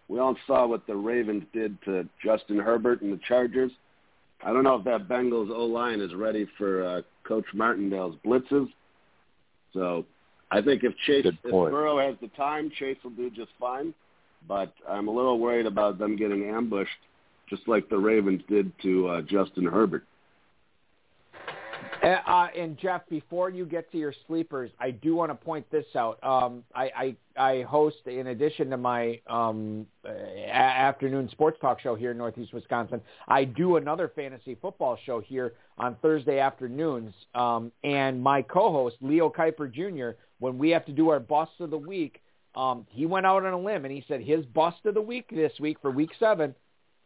we 0.08 0.18
all 0.18 0.36
saw 0.46 0.66
what 0.66 0.86
the 0.86 0.96
Ravens 0.96 1.44
did 1.52 1.80
to 1.84 2.08
Justin 2.24 2.58
Herbert 2.58 3.02
and 3.02 3.12
the 3.12 3.20
Chargers. 3.28 3.72
I 4.42 4.52
don't 4.52 4.64
know 4.64 4.76
if 4.76 4.84
that 4.84 5.08
Bengals 5.08 5.50
O 5.50 5.66
line 5.66 6.00
is 6.00 6.14
ready 6.14 6.46
for 6.56 6.84
uh, 6.84 7.02
Coach 7.24 7.44
Martindale's 7.52 8.16
blitzes. 8.24 8.68
So 9.74 10.06
I 10.50 10.62
think 10.62 10.82
if 10.82 10.94
Chase, 11.06 11.26
if. 11.26 11.34
Burrow 11.42 11.98
has 11.98 12.16
the 12.22 12.28
time, 12.28 12.70
Chase 12.78 12.96
will 13.04 13.10
do 13.10 13.28
just 13.30 13.50
fine. 13.58 13.92
But 14.46 14.72
I'm 14.88 15.08
a 15.08 15.10
little 15.10 15.38
worried 15.38 15.66
about 15.66 15.98
them 15.98 16.16
getting 16.16 16.48
ambushed, 16.48 16.90
just 17.48 17.68
like 17.68 17.88
the 17.88 17.98
Ravens 17.98 18.42
did 18.48 18.72
to 18.82 19.08
uh, 19.08 19.22
Justin 19.22 19.64
Herbert. 19.64 20.04
Uh, 22.02 22.06
uh, 22.26 22.48
and 22.56 22.78
Jeff, 22.78 23.02
before 23.10 23.50
you 23.50 23.66
get 23.66 23.90
to 23.92 23.98
your 23.98 24.14
sleepers, 24.26 24.70
I 24.80 24.90
do 24.90 25.14
want 25.14 25.30
to 25.30 25.34
point 25.34 25.70
this 25.70 25.84
out. 25.94 26.22
Um, 26.24 26.64
I, 26.74 27.14
I, 27.36 27.40
I 27.58 27.62
host, 27.62 27.96
in 28.06 28.28
addition 28.28 28.70
to 28.70 28.78
my 28.78 29.20
um, 29.26 29.86
a- 30.06 30.48
afternoon 30.48 31.28
sports 31.30 31.58
talk 31.60 31.78
show 31.80 31.94
here 31.94 32.12
in 32.12 32.18
Northeast 32.18 32.54
Wisconsin, 32.54 33.02
I 33.28 33.44
do 33.44 33.76
another 33.76 34.10
fantasy 34.14 34.56
football 34.60 34.98
show 35.04 35.20
here 35.20 35.52
on 35.76 35.96
Thursday 36.00 36.38
afternoons. 36.38 37.12
Um, 37.34 37.70
and 37.84 38.22
my 38.22 38.40
co-host, 38.42 38.96
Leo 39.02 39.28
Kuiper 39.28 39.70
Jr., 39.70 40.16
when 40.38 40.56
we 40.56 40.70
have 40.70 40.86
to 40.86 40.92
do 40.92 41.10
our 41.10 41.20
bust 41.20 41.52
of 41.60 41.68
the 41.68 41.78
week, 41.78 42.22
um, 42.54 42.86
he 42.90 43.06
went 43.06 43.26
out 43.26 43.44
on 43.44 43.52
a 43.52 43.58
limb 43.58 43.84
and 43.84 43.92
he 43.94 44.04
said 44.08 44.20
his 44.20 44.44
bust 44.46 44.78
of 44.84 44.94
the 44.94 45.00
week 45.02 45.26
this 45.30 45.52
week 45.60 45.78
for 45.80 45.90
week 45.90 46.10
seven, 46.18 46.54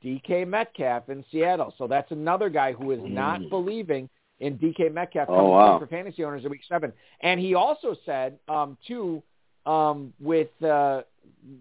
DK 0.03 0.47
Metcalf 0.47 1.09
in 1.09 1.25
Seattle. 1.31 1.75
So 1.79 1.87
that's 1.87 2.11
another 2.13 2.49
guy 2.49 2.73
who 2.73 2.91
is 2.93 3.01
not 3.03 3.41
Mm. 3.41 3.51
believing 3.51 4.09
in 4.41 4.57
DK 4.59 4.89
Metcalf 4.91 5.29
Oh, 5.29 5.35
coming 5.37 5.51
wow. 5.51 5.79
for 5.79 5.87
fantasy 5.87 6.25
owners 6.25 6.45
in 6.45 6.51
week 6.51 6.65
seven. 6.69 6.93
And 7.21 7.39
he 7.41 7.55
also 7.55 7.95
said, 8.05 8.39
um, 8.49 8.77
too, 8.87 9.23
um, 9.67 10.13
with, 10.21 10.51
uh, 10.63 11.03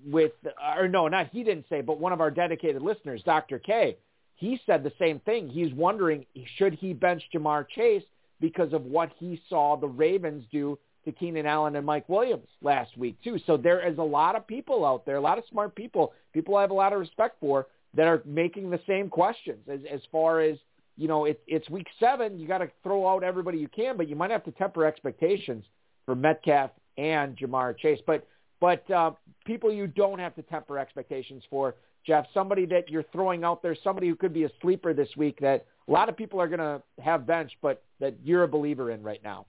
with, 0.06 0.34
or 0.78 0.88
no, 0.88 1.08
not 1.08 1.28
he 1.32 1.44
didn't 1.44 1.66
say, 1.70 1.82
but 1.82 2.00
one 2.00 2.12
of 2.12 2.20
our 2.22 2.32
dedicated 2.32 2.82
listeners, 2.82 3.22
Dr. 3.24 3.60
K, 3.60 3.98
he 4.36 4.60
said 4.66 4.84
the 4.84 4.92
same 5.00 5.20
thing. 5.20 5.48
He's 5.48 5.74
wondering, 5.74 6.26
should 6.58 6.74
he 6.74 6.94
bench 6.94 7.24
Ja'Marr 7.34 7.68
Chase 7.70 8.04
because 8.42 8.74
of 8.74 8.86
what 8.86 9.10
he 9.20 9.42
saw 9.48 9.78
the 9.78 9.88
Ravens 9.88 10.44
do 10.52 10.78
to 11.06 11.12
Keenan 11.12 11.45
Allen 11.45 11.76
and 11.76 11.86
Mike 11.86 12.08
Williams 12.08 12.47
last 12.62 12.97
week, 12.97 13.18
too. 13.24 13.38
So 13.45 13.58
there 13.58 13.86
is 13.88 13.97
a 13.97 14.04
lot 14.04 14.36
of 14.36 14.47
people 14.47 14.86
out 14.86 15.06
there, 15.06 15.18
a 15.18 15.22
lot 15.22 15.38
of 15.38 15.43
smart 15.49 15.76
people, 15.76 16.14
people 16.34 16.56
I 16.56 16.62
have 16.62 16.72
a 16.72 16.76
lot 16.76 16.93
of 16.93 16.99
respect 16.99 17.38
for, 17.39 17.68
that 17.95 18.08
are 18.08 18.24
making 18.26 18.70
the 18.70 18.80
same 18.88 19.10
questions 19.10 19.60
as, 19.72 19.80
as 19.91 20.01
far 20.12 20.41
as, 20.41 20.58
you 20.97 21.08
know, 21.08 21.26
it, 21.26 21.41
it's 21.47 21.70
week 21.70 21.88
seven. 21.99 22.39
You 22.39 22.47
got 22.47 22.60
to 22.60 22.70
throw 22.82 23.08
out 23.08 23.24
everybody 23.24 23.58
you 23.58 23.68
can, 23.68 23.97
but 23.97 24.08
you 24.08 24.16
might 24.16 24.32
have 24.32 24.43
to 24.45 24.51
temper 24.51 24.86
expectations 24.86 25.64
for 26.06 26.16
Metcalf 26.16 26.72
and 26.97 27.38
Ja'Marr 27.38 27.78
Chase. 27.78 27.99
But 28.06 28.28
but 28.60 28.89
uh, 28.89 29.12
people 29.45 29.74
you 29.74 29.88
don't 29.88 30.20
have 30.20 30.36
to 30.36 30.41
temper 30.41 30.80
expectations 30.80 31.43
for, 31.49 31.76
Jeff, 32.08 32.26
somebody 32.34 32.66
that 32.68 32.89
you're 32.89 33.04
throwing 33.12 33.43
out 33.43 33.62
there, 33.62 33.76
somebody 33.84 34.08
who 34.08 34.16
could 34.16 34.34
be 34.34 34.45
a 34.45 34.49
sleeper 34.62 34.93
this 34.93 35.10
week 35.18 35.39
that 35.41 35.66
a 35.88 35.91
lot 35.91 36.08
of 36.08 36.16
people 36.16 36.39
are 36.39 36.47
going 36.47 36.60
to 36.60 36.82
have 37.04 37.28
bench, 37.28 37.51
but 37.62 37.84
that 37.99 38.16
you're 38.24 38.43
a 38.43 38.47
believer 38.47 38.91
in 38.91 39.04
right 39.04 39.22
now. 39.24 39.45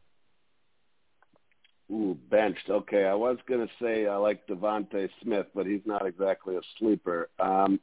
Ooh, 1.92 2.16
benched. 2.30 2.70
Okay, 2.70 3.04
I 3.04 3.14
was 3.14 3.36
going 3.46 3.66
to 3.66 3.72
say 3.80 4.06
I 4.06 4.16
like 4.16 4.46
DeVonta 4.46 5.08
Smith, 5.22 5.46
but 5.54 5.66
he's 5.66 5.82
not 5.84 6.06
exactly 6.06 6.56
a 6.56 6.60
sleeper. 6.78 7.28
Um, 7.38 7.78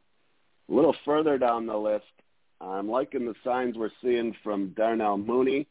a 0.69 0.73
little 0.73 0.95
further 1.05 1.37
down 1.37 1.67
the 1.67 1.77
list, 1.77 2.05
I'm 2.59 2.89
liking 2.89 3.25
the 3.25 3.35
signs 3.43 3.77
we're 3.77 3.91
seeing 4.01 4.35
from 4.43 4.69
Darnell 4.69 5.17
Mooney. 5.17 5.67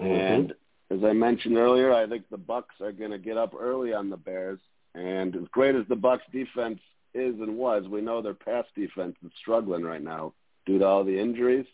Mm-hmm. 0.00 0.10
And 0.10 0.54
as 0.90 1.04
I 1.04 1.12
mentioned 1.12 1.56
earlier, 1.56 1.92
I 1.92 2.06
think 2.08 2.28
the 2.30 2.38
Bucs 2.38 2.80
are 2.80 2.92
going 2.92 3.10
to 3.12 3.18
get 3.18 3.36
up 3.36 3.54
early 3.58 3.92
on 3.92 4.10
the 4.10 4.16
Bears. 4.16 4.58
And 4.94 5.36
as 5.36 5.44
great 5.52 5.76
as 5.76 5.86
the 5.88 5.96
Bucs 5.96 6.20
defense 6.32 6.80
is 7.14 7.34
and 7.40 7.56
was, 7.56 7.86
we 7.88 8.00
know 8.00 8.22
their 8.22 8.34
pass 8.34 8.64
defense 8.74 9.16
is 9.24 9.30
struggling 9.40 9.84
right 9.84 10.02
now 10.02 10.32
due 10.66 10.78
to 10.78 10.86
all 10.86 11.04
the 11.04 11.18
injuries. 11.18 11.66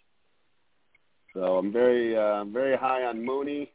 So 1.33 1.59
I'm 1.59 1.73
very, 1.73 2.17
uh, 2.17 2.45
very 2.45 2.77
high 2.77 3.05
on 3.05 3.25
Mooney. 3.25 3.73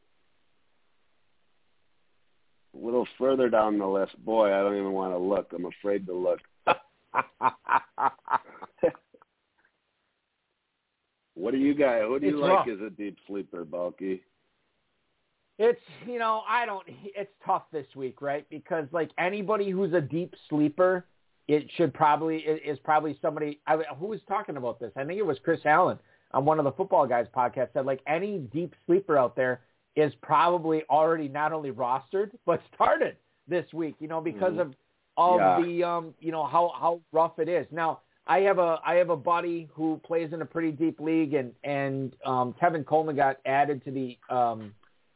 A 2.74 2.78
little 2.78 3.08
further 3.18 3.50
down 3.50 3.78
the 3.78 3.88
list, 3.88 4.18
boy, 4.24 4.54
I 4.54 4.62
don't 4.64 4.78
even 4.78 4.94
want 4.94 5.14
to 5.14 5.18
look. 5.18 5.52
I'm 5.54 5.66
afraid 5.66 6.06
to 6.08 6.14
look. 6.14 6.40
what 11.34 11.52
do 11.52 11.58
you 11.58 11.74
guys? 11.74 12.04
Who 12.08 12.20
do 12.20 12.28
you 12.28 12.34
it's 12.36 12.42
like 12.42 12.52
rough. 12.52 12.68
as 12.70 12.80
a 12.86 12.90
deep 12.90 13.18
sleeper, 13.28 13.66
Balky? 13.66 14.24
It's 15.60 15.82
you 16.08 16.18
know 16.18 16.42
I 16.48 16.66
don't. 16.66 16.84
It's 16.88 17.32
tough 17.46 17.64
this 17.72 17.86
week, 17.96 18.22
right? 18.22 18.48
Because 18.50 18.88
like 18.92 19.12
anybody 19.18 19.70
who's 19.70 19.94
a 19.94 20.02
deep 20.02 20.34
sleeper, 20.50 21.06
it 21.48 21.70
should 21.76 21.94
probably 21.94 22.38
is 22.38 22.80
probably 22.80 23.18
somebody. 23.22 23.60
I, 23.68 23.78
who 24.00 24.08
was 24.08 24.22
talking 24.28 24.58
about 24.58 24.80
this? 24.80 24.92
I 24.96 25.04
think 25.04 25.20
it 25.20 25.26
was 25.26 25.38
Chris 25.44 25.60
Allen 25.66 26.00
on 26.34 26.46
one 26.46 26.58
of 26.58 26.66
the 26.66 26.72
Footballguys 26.72 27.28
podcast. 27.30 27.74
Said 27.74 27.86
like 27.86 28.00
any 28.08 28.40
deep 28.40 28.74
sleeper 28.86 29.18
out 29.18 29.36
there 29.36 29.62
is 29.96 30.14
probably 30.22 30.84
already 30.90 31.28
not 31.28 31.52
only 31.54 31.72
rostered 31.72 32.32
but 32.46 32.62
started 32.74 33.16
this 33.48 33.66
week. 33.74 33.96
You 34.00 34.08
know 34.08 34.22
because 34.22 34.54
Mhm. 34.54 34.62
of 34.62 34.76
of 35.18 35.40
Yeah. 35.40 35.62
the 35.62 35.84
um 35.84 36.14
you 36.20 36.32
know 36.32 36.46
how 36.46 36.70
how 36.80 37.02
rough 37.12 37.40
it 37.40 37.50
is 37.50 37.68
now. 37.72 38.00
I 38.28 38.42
have 38.42 38.60
a 38.60 38.80
I 38.86 38.96
have 38.96 39.10
a 39.10 39.18
buddy 39.18 39.68
who 39.74 40.00
plays 40.06 40.32
in 40.32 40.42
a 40.42 40.46
pretty 40.46 40.72
deep 40.72 41.00
league, 41.00 41.34
and 41.34 41.54
and 41.64 42.16
um, 42.24 42.54
Tevin 42.62 42.86
Coleman 42.86 43.16
got 43.16 43.38
added 43.46 43.84
to 43.86 43.92
the 43.92 44.18
um, 44.30 44.74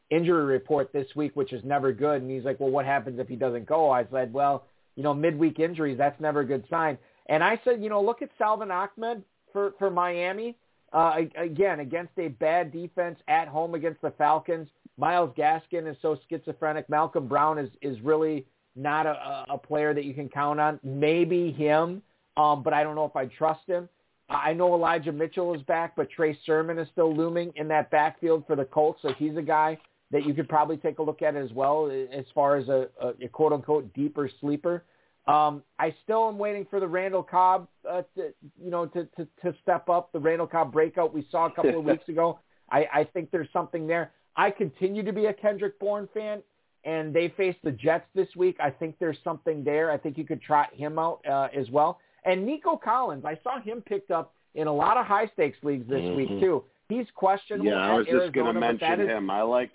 injury 0.10 0.44
report 0.46 0.92
this 0.92 1.08
week, 1.16 1.36
which 1.36 1.54
is 1.54 1.64
never 1.64 1.94
good. 1.94 2.22
And 2.24 2.30
he's 2.32 2.44
like, 2.44 2.60
well, 2.60 2.72
what 2.72 2.86
happens 2.86 3.20
if 3.20 3.28
he 3.28 3.36
doesn't 3.36 3.68
go? 3.68 3.92
I 3.92 4.06
said, 4.12 4.34
well, 4.34 4.66
you 4.96 5.04
know, 5.04 5.14
midweek 5.14 5.60
injuries, 5.60 5.98
that's 5.98 6.20
never 6.20 6.42
a 6.42 6.46
good 6.46 6.66
sign. 6.70 6.98
And 7.28 7.44
I 7.44 7.60
said, 7.64 7.82
you 7.82 7.90
know, 7.90 8.02
look 8.02 8.22
at 8.22 8.30
Salvon 8.38 8.72
Ahmed 8.72 9.24
for, 9.54 9.74
for 9.80 9.90
Miami. 9.90 10.56
Uh, 10.96 11.24
again, 11.36 11.82
against 11.82 12.14
a 12.18 12.30
bad 12.30 12.72
defense 12.72 13.20
at 13.28 13.50
home 13.50 13.76
against 13.76 14.02
the 14.02 14.12
Falcons. 14.12 14.70
Myles 14.98 15.30
Gaskin 15.38 15.92
is 15.92 15.98
so 16.02 16.18
schizophrenic. 16.30 16.90
Malcolm 16.90 17.28
Brown 17.28 17.60
is, 17.60 17.70
is 17.82 18.00
really 18.00 18.46
not 18.78 19.06
a, 19.06 19.44
a 19.50 19.58
player 19.58 19.94
that 19.94 20.06
you 20.06 20.14
can 20.14 20.30
count 20.30 20.58
on. 20.58 20.80
Maybe 20.84 21.52
him, 21.52 22.02
um, 22.38 22.64
but 22.64 22.72
I 22.72 22.82
don't 22.82 22.96
know 22.96 23.04
if 23.04 23.16
I 23.18 23.26
trust 23.26 23.68
him. 23.68 23.90
I 24.30 24.54
know 24.54 24.74
Elijah 24.74 25.12
Mitchell 25.12 25.54
is 25.54 25.62
back, 25.64 25.98
but 25.98 26.10
Trey 26.10 26.38
Sermon 26.46 26.80
is 26.80 26.88
still 26.94 27.14
looming 27.14 27.52
in 27.58 27.68
that 27.68 27.92
backfield 27.92 28.46
for 28.48 28.56
the 28.56 28.64
Colts, 28.64 29.02
so 29.02 29.10
he's 29.18 29.36
a 29.36 29.42
guy 29.42 29.78
that 30.12 30.26
you 30.26 30.34
could 30.34 30.48
probably 30.48 30.78
take 30.78 31.00
a 31.00 31.04
look 31.04 31.22
at 31.22 31.36
as 31.36 31.52
well 31.52 31.92
as 31.92 32.24
far 32.34 32.56
as 32.56 32.70
a, 32.70 32.88
a 33.22 33.28
quote 33.28 33.52
unquote 33.52 33.94
deeper 33.94 34.30
sleeper. 34.40 34.86
Um, 35.28 35.64
I 35.80 35.94
still 36.04 36.28
am 36.28 36.38
waiting 36.38 36.68
for 36.70 36.80
the 36.80 36.88
Randall 36.88 37.24
Cobb, 37.24 37.68
uh, 37.90 38.04
to, 38.16 38.34
you 38.64 38.70
know, 38.70 38.86
to, 38.88 39.06
to, 39.18 39.28
to 39.44 39.56
step 39.64 39.90
up 39.90 40.12
the 40.14 40.20
Randall 40.20 40.46
Cobb 40.48 40.72
breakout 40.72 41.14
we 41.14 41.28
saw 41.32 41.48
a 41.48 41.52
couple 41.52 41.80
of 41.80 41.86
weeks 41.92 42.08
ago. 42.10 42.40
I, 42.72 42.86
I 42.94 43.04
think 43.06 43.32
there's 43.32 43.50
something 43.52 43.88
there. 43.88 44.12
I 44.36 44.52
continue 44.52 45.02
to 45.04 45.14
be 45.14 45.26
a 45.28 45.34
Kendrick 45.34 45.80
Bourne 45.80 46.08
fan, 46.14 46.44
and 46.84 47.14
they 47.14 47.30
face 47.30 47.56
the 47.64 47.72
Jets 47.72 48.06
this 48.14 48.28
week. 48.36 48.58
I 48.60 48.70
think 48.70 48.98
there's 49.00 49.18
something 49.24 49.64
there. 49.64 49.90
I 49.92 49.98
think 49.98 50.18
you 50.18 50.26
could 50.26 50.42
trot 50.42 50.74
him 50.74 51.00
out 51.00 51.22
uh, 51.28 51.48
as 51.56 51.70
well. 51.72 52.00
And 52.26 52.46
Nico 52.46 52.76
Collins, 52.78 53.24
I 53.26 53.40
saw 53.44 53.60
him 53.62 53.82
picked 53.82 54.12
up 54.12 54.34
in 54.54 54.68
a 54.68 54.74
lot 54.74 54.98
of 54.98 55.06
high 55.06 55.28
stakes 55.34 55.58
leagues 55.64 55.88
this 55.88 56.02
Mhm. 56.02 56.16
week 56.16 56.30
too. 56.40 56.64
He's 56.90 57.06
questionable. 57.16 57.72
Yeah, 57.72 57.78
I 57.78 57.94
was 57.98 58.06
just 58.06 58.32
going 58.34 58.54
to 58.56 58.60
Arizona, 58.60 58.60
mention 58.60 59.02
is- 59.02 59.08
him. 59.10 59.30
I 59.32 59.42
like 59.42 59.72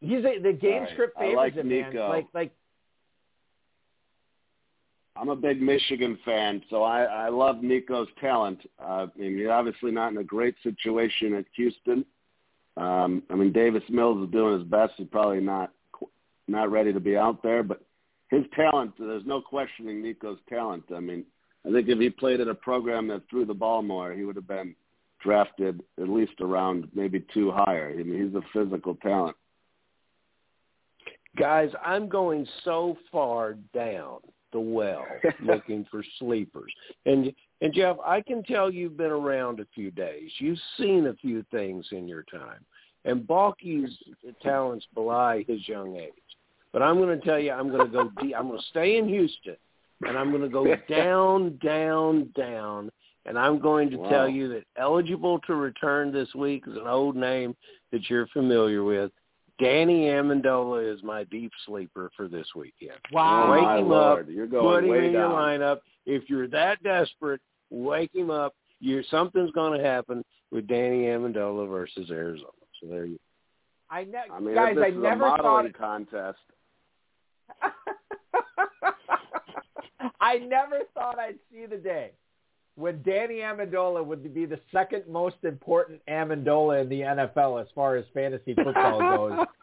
He's 0.00 0.24
a, 0.24 0.38
the 0.38 0.52
game 0.52 0.86
script 0.92 1.16
I 1.18 1.34
like 1.34 1.54
him, 1.54 1.68
man. 1.68 1.90
Nico. 1.90 2.08
Like 2.08 2.26
like 2.34 2.52
I'm 5.16 5.28
a 5.28 5.36
big 5.36 5.62
Michigan 5.62 6.18
fan, 6.24 6.62
so 6.70 6.82
I, 6.82 7.04
I 7.04 7.28
love 7.28 7.62
Nico's 7.62 8.08
talent. 8.20 8.58
Uh, 8.82 9.06
I 9.14 9.18
mean, 9.18 9.38
he's 9.38 9.48
obviously 9.48 9.92
not 9.92 10.10
in 10.10 10.18
a 10.18 10.24
great 10.24 10.56
situation 10.62 11.34
at 11.34 11.44
Houston. 11.54 12.04
Um, 12.76 13.22
I 13.30 13.36
mean, 13.36 13.52
Davis 13.52 13.84
Mills 13.88 14.26
is 14.26 14.32
doing 14.32 14.58
his 14.58 14.68
best. 14.68 14.94
He's 14.96 15.06
probably 15.08 15.40
not 15.40 15.70
not 16.46 16.70
ready 16.70 16.92
to 16.92 17.00
be 17.00 17.16
out 17.16 17.42
there, 17.42 17.62
but 17.62 17.80
his 18.28 18.44
talent, 18.54 18.92
there's 18.98 19.24
no 19.24 19.40
questioning 19.40 20.02
Nico's 20.02 20.38
talent. 20.48 20.84
I 20.94 21.00
mean, 21.00 21.24
I 21.66 21.72
think 21.72 21.88
if 21.88 21.98
he 21.98 22.10
played 22.10 22.40
at 22.40 22.48
a 22.48 22.54
program 22.54 23.08
that 23.08 23.22
threw 23.30 23.46
the 23.46 23.54
ball 23.54 23.80
more, 23.80 24.12
he 24.12 24.24
would 24.24 24.36
have 24.36 24.48
been 24.48 24.74
drafted 25.22 25.82
at 25.98 26.08
least 26.08 26.40
around 26.40 26.88
maybe 26.94 27.24
two 27.32 27.50
higher. 27.50 27.90
I 27.90 28.02
mean, 28.02 28.26
he's 28.26 28.34
a 28.34 28.42
physical 28.52 28.96
talent. 28.96 29.36
Guys, 31.36 31.70
I'm 31.84 32.08
going 32.08 32.46
so 32.64 32.98
far 33.10 33.54
down 33.72 34.18
the 34.54 34.60
well 34.60 35.04
looking 35.42 35.84
for 35.90 36.02
sleepers. 36.18 36.72
And 37.04 37.30
and 37.60 37.74
Jeff, 37.74 37.96
I 38.04 38.22
can 38.22 38.42
tell 38.42 38.70
you've 38.70 38.96
been 38.96 39.10
around 39.10 39.60
a 39.60 39.66
few 39.74 39.90
days. 39.90 40.30
You've 40.38 40.58
seen 40.78 41.08
a 41.08 41.14
few 41.14 41.44
things 41.50 41.86
in 41.92 42.08
your 42.08 42.22
time. 42.24 42.64
And 43.04 43.26
Balky's 43.26 43.90
talents 44.42 44.86
belie 44.94 45.44
his 45.46 45.68
young 45.68 45.96
age. 45.96 46.12
But 46.72 46.82
I'm 46.82 46.96
going 46.96 47.18
to 47.18 47.24
tell 47.24 47.38
you, 47.38 47.52
I'm 47.52 47.68
going 47.70 47.86
to 47.86 47.92
go 47.92 48.10
deep. 48.22 48.34
I'm 48.36 48.48
going 48.48 48.58
to 48.58 48.66
stay 48.66 48.96
in 48.96 49.06
Houston, 49.08 49.56
and 50.06 50.16
I'm 50.16 50.30
going 50.30 50.42
to 50.42 50.48
go 50.48 50.74
down, 50.88 51.58
down, 51.62 52.30
down. 52.36 52.90
And 53.26 53.38
I'm 53.38 53.58
going 53.58 53.90
to 53.90 53.96
Wow. 53.96 54.08
tell 54.10 54.28
you 54.28 54.48
that 54.48 54.64
eligible 54.76 55.38
to 55.46 55.54
return 55.54 56.12
this 56.12 56.34
week 56.34 56.64
is 56.66 56.76
an 56.76 56.86
old 56.86 57.16
name 57.16 57.54
that 57.92 58.08
you're 58.10 58.26
familiar 58.28 58.84
with. 58.84 59.10
Danny 59.60 60.06
Amendola 60.06 60.92
is 60.92 61.02
my 61.02 61.24
deep 61.24 61.52
sleeper 61.66 62.10
for 62.16 62.26
this 62.28 62.46
weekend. 62.56 62.98
wow. 63.12 63.52
Wake 63.52 63.62
my 63.62 63.78
him 63.78 63.88
Lord. 63.88 64.24
up, 64.24 64.30
You're 64.30 64.46
Put 64.46 64.60
going 64.60 64.84
him 64.84 64.90
way 64.90 65.06
in 65.06 65.12
your 65.12 65.28
lineup. 65.28 65.78
If 66.06 66.28
you're 66.28 66.48
that 66.48 66.82
desperate, 66.82 67.40
wake 67.70 68.14
him 68.14 68.30
up. 68.30 68.54
You 68.80 69.02
something's 69.10 69.52
going 69.52 69.78
to 69.78 69.84
happen 69.84 70.24
with 70.50 70.66
Danny 70.66 71.04
Amendola 71.04 71.68
versus 71.68 72.10
Arizona. 72.10 72.50
So 72.80 72.88
there 72.88 73.06
you. 73.06 73.18
I 73.90 74.04
ne- 74.04 74.24
I 74.32 74.40
mean, 74.40 74.54
guys, 74.54 74.74
this 74.74 74.84
I 74.84 74.88
is 74.88 74.96
never 74.96 75.26
a 75.26 75.30
thought 75.30 75.42
modeling 75.42 75.72
contest. 75.72 76.38
I 80.20 80.38
never 80.38 80.80
thought 80.94 81.18
I'd 81.18 81.38
see 81.52 81.66
the 81.66 81.76
day 81.76 82.12
when 82.76 83.02
Danny 83.02 83.36
Amendola 83.36 84.04
would 84.04 84.34
be 84.34 84.46
the 84.46 84.58
second 84.72 85.04
most 85.08 85.36
important 85.44 86.00
Amendola 86.08 86.82
in 86.82 86.88
the 86.88 87.00
NFL 87.00 87.60
as 87.60 87.68
far 87.74 87.96
as 87.96 88.04
fantasy 88.12 88.54
football 88.54 88.98
goes. 89.00 89.46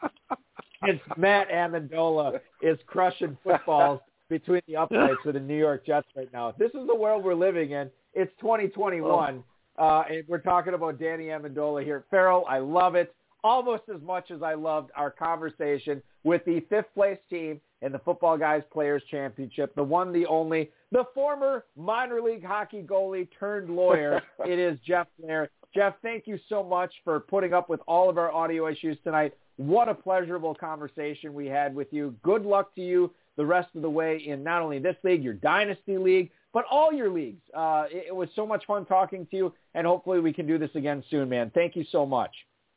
It's 0.84 1.01
Matt 1.16 1.47
Ammendola 1.49 2.39
is 2.64 2.80
crushing 2.88 3.38
footballs 3.43 3.99
between 4.30 4.62
the 4.68 4.78
uprights 4.78 5.20
of 5.26 5.36
the 5.36 5.39
New 5.39 5.57
York 5.57 5.86
Jets 5.86 6.07
right 6.16 6.32
now. 6.34 6.55
This 6.57 6.72
is 6.72 6.88
the 6.88 6.95
world 6.95 7.24
we're 7.24 7.36
living 7.36 7.70
in. 7.70 7.91
It's 8.16 8.32
2021, 8.41 9.43
uh, 9.78 10.03
and 10.09 10.24
we're 10.28 10.39
talking 10.39 10.74
about 10.74 10.99
Danny 10.99 11.26
Amendola 11.26 11.84
here. 11.84 12.05
Ferrell, 12.09 12.45
I 12.49 12.57
love 12.57 12.95
it 12.95 13.14
almost 13.43 13.84
as 13.93 14.01
much 14.01 14.32
as 14.32 14.41
I 14.41 14.55
loved 14.55 14.89
our 14.95 15.12
conversation 15.12 16.01
with 16.24 16.43
the 16.45 16.62
fifth 16.70 16.91
place 16.95 17.20
team 17.30 17.62
in 17.82 17.91
the 17.91 17.99
Footballguys 17.99 18.63
Players 18.71 19.03
Championship, 19.09 19.73
the 19.75 19.84
one, 19.84 20.13
the 20.13 20.25
only, 20.25 20.69
the 20.91 21.03
former 21.13 21.65
minor 21.75 22.21
league 22.21 22.45
hockey 22.45 22.84
goalie 22.84 23.27
turned 23.39 23.69
lawyer. 23.69 24.21
it 24.45 24.59
is 24.59 24.77
Jeff 24.86 25.07
Blair. 25.19 25.49
Jeff, 25.73 25.95
thank 26.01 26.27
you 26.27 26.38
so 26.49 26.63
much 26.63 26.93
for 27.03 27.19
putting 27.19 27.53
up 27.53 27.69
with 27.69 27.79
all 27.88 28.09
of 28.09 28.17
our 28.17 28.32
audio 28.32 28.67
issues 28.67 28.97
tonight. 29.03 29.34
What 29.57 29.89
a 29.89 29.93
pleasurable 29.93 30.53
conversation 30.53 31.34
we 31.34 31.47
had 31.47 31.73
with 31.73 31.88
you. 31.91 32.15
Good 32.23 32.43
luck 32.43 32.75
to 32.75 32.82
you 32.82 33.11
the 33.38 33.45
rest 33.45 33.69
of 33.75 33.82
the 33.82 33.89
way 33.89 34.17
in 34.17 34.43
not 34.43 34.61
only 34.61 34.79
this 34.79 34.97
league, 35.03 35.23
your 35.23 35.34
dynasty 35.34 35.97
league, 35.97 36.32
but 36.53 36.65
all 36.69 36.91
your 36.91 37.09
leagues. 37.09 37.41
Uh, 37.55 37.86
it, 37.89 38.07
it 38.09 38.15
was 38.15 38.29
so 38.36 38.45
much 38.45 38.65
fun 38.65 38.86
talking 38.86 39.25
to 39.32 39.38
you, 39.38 39.53
and 39.73 39.88
hopefully 39.88 40.19
we 40.19 40.34
can 40.34 40.45
do 40.45 40.57
this 40.57 40.71
again 40.75 41.03
soon, 41.09 41.29
man. 41.29 41.51
Thank 41.53 41.75
you 41.75 41.86
so 41.91 42.05
much. 42.05 42.32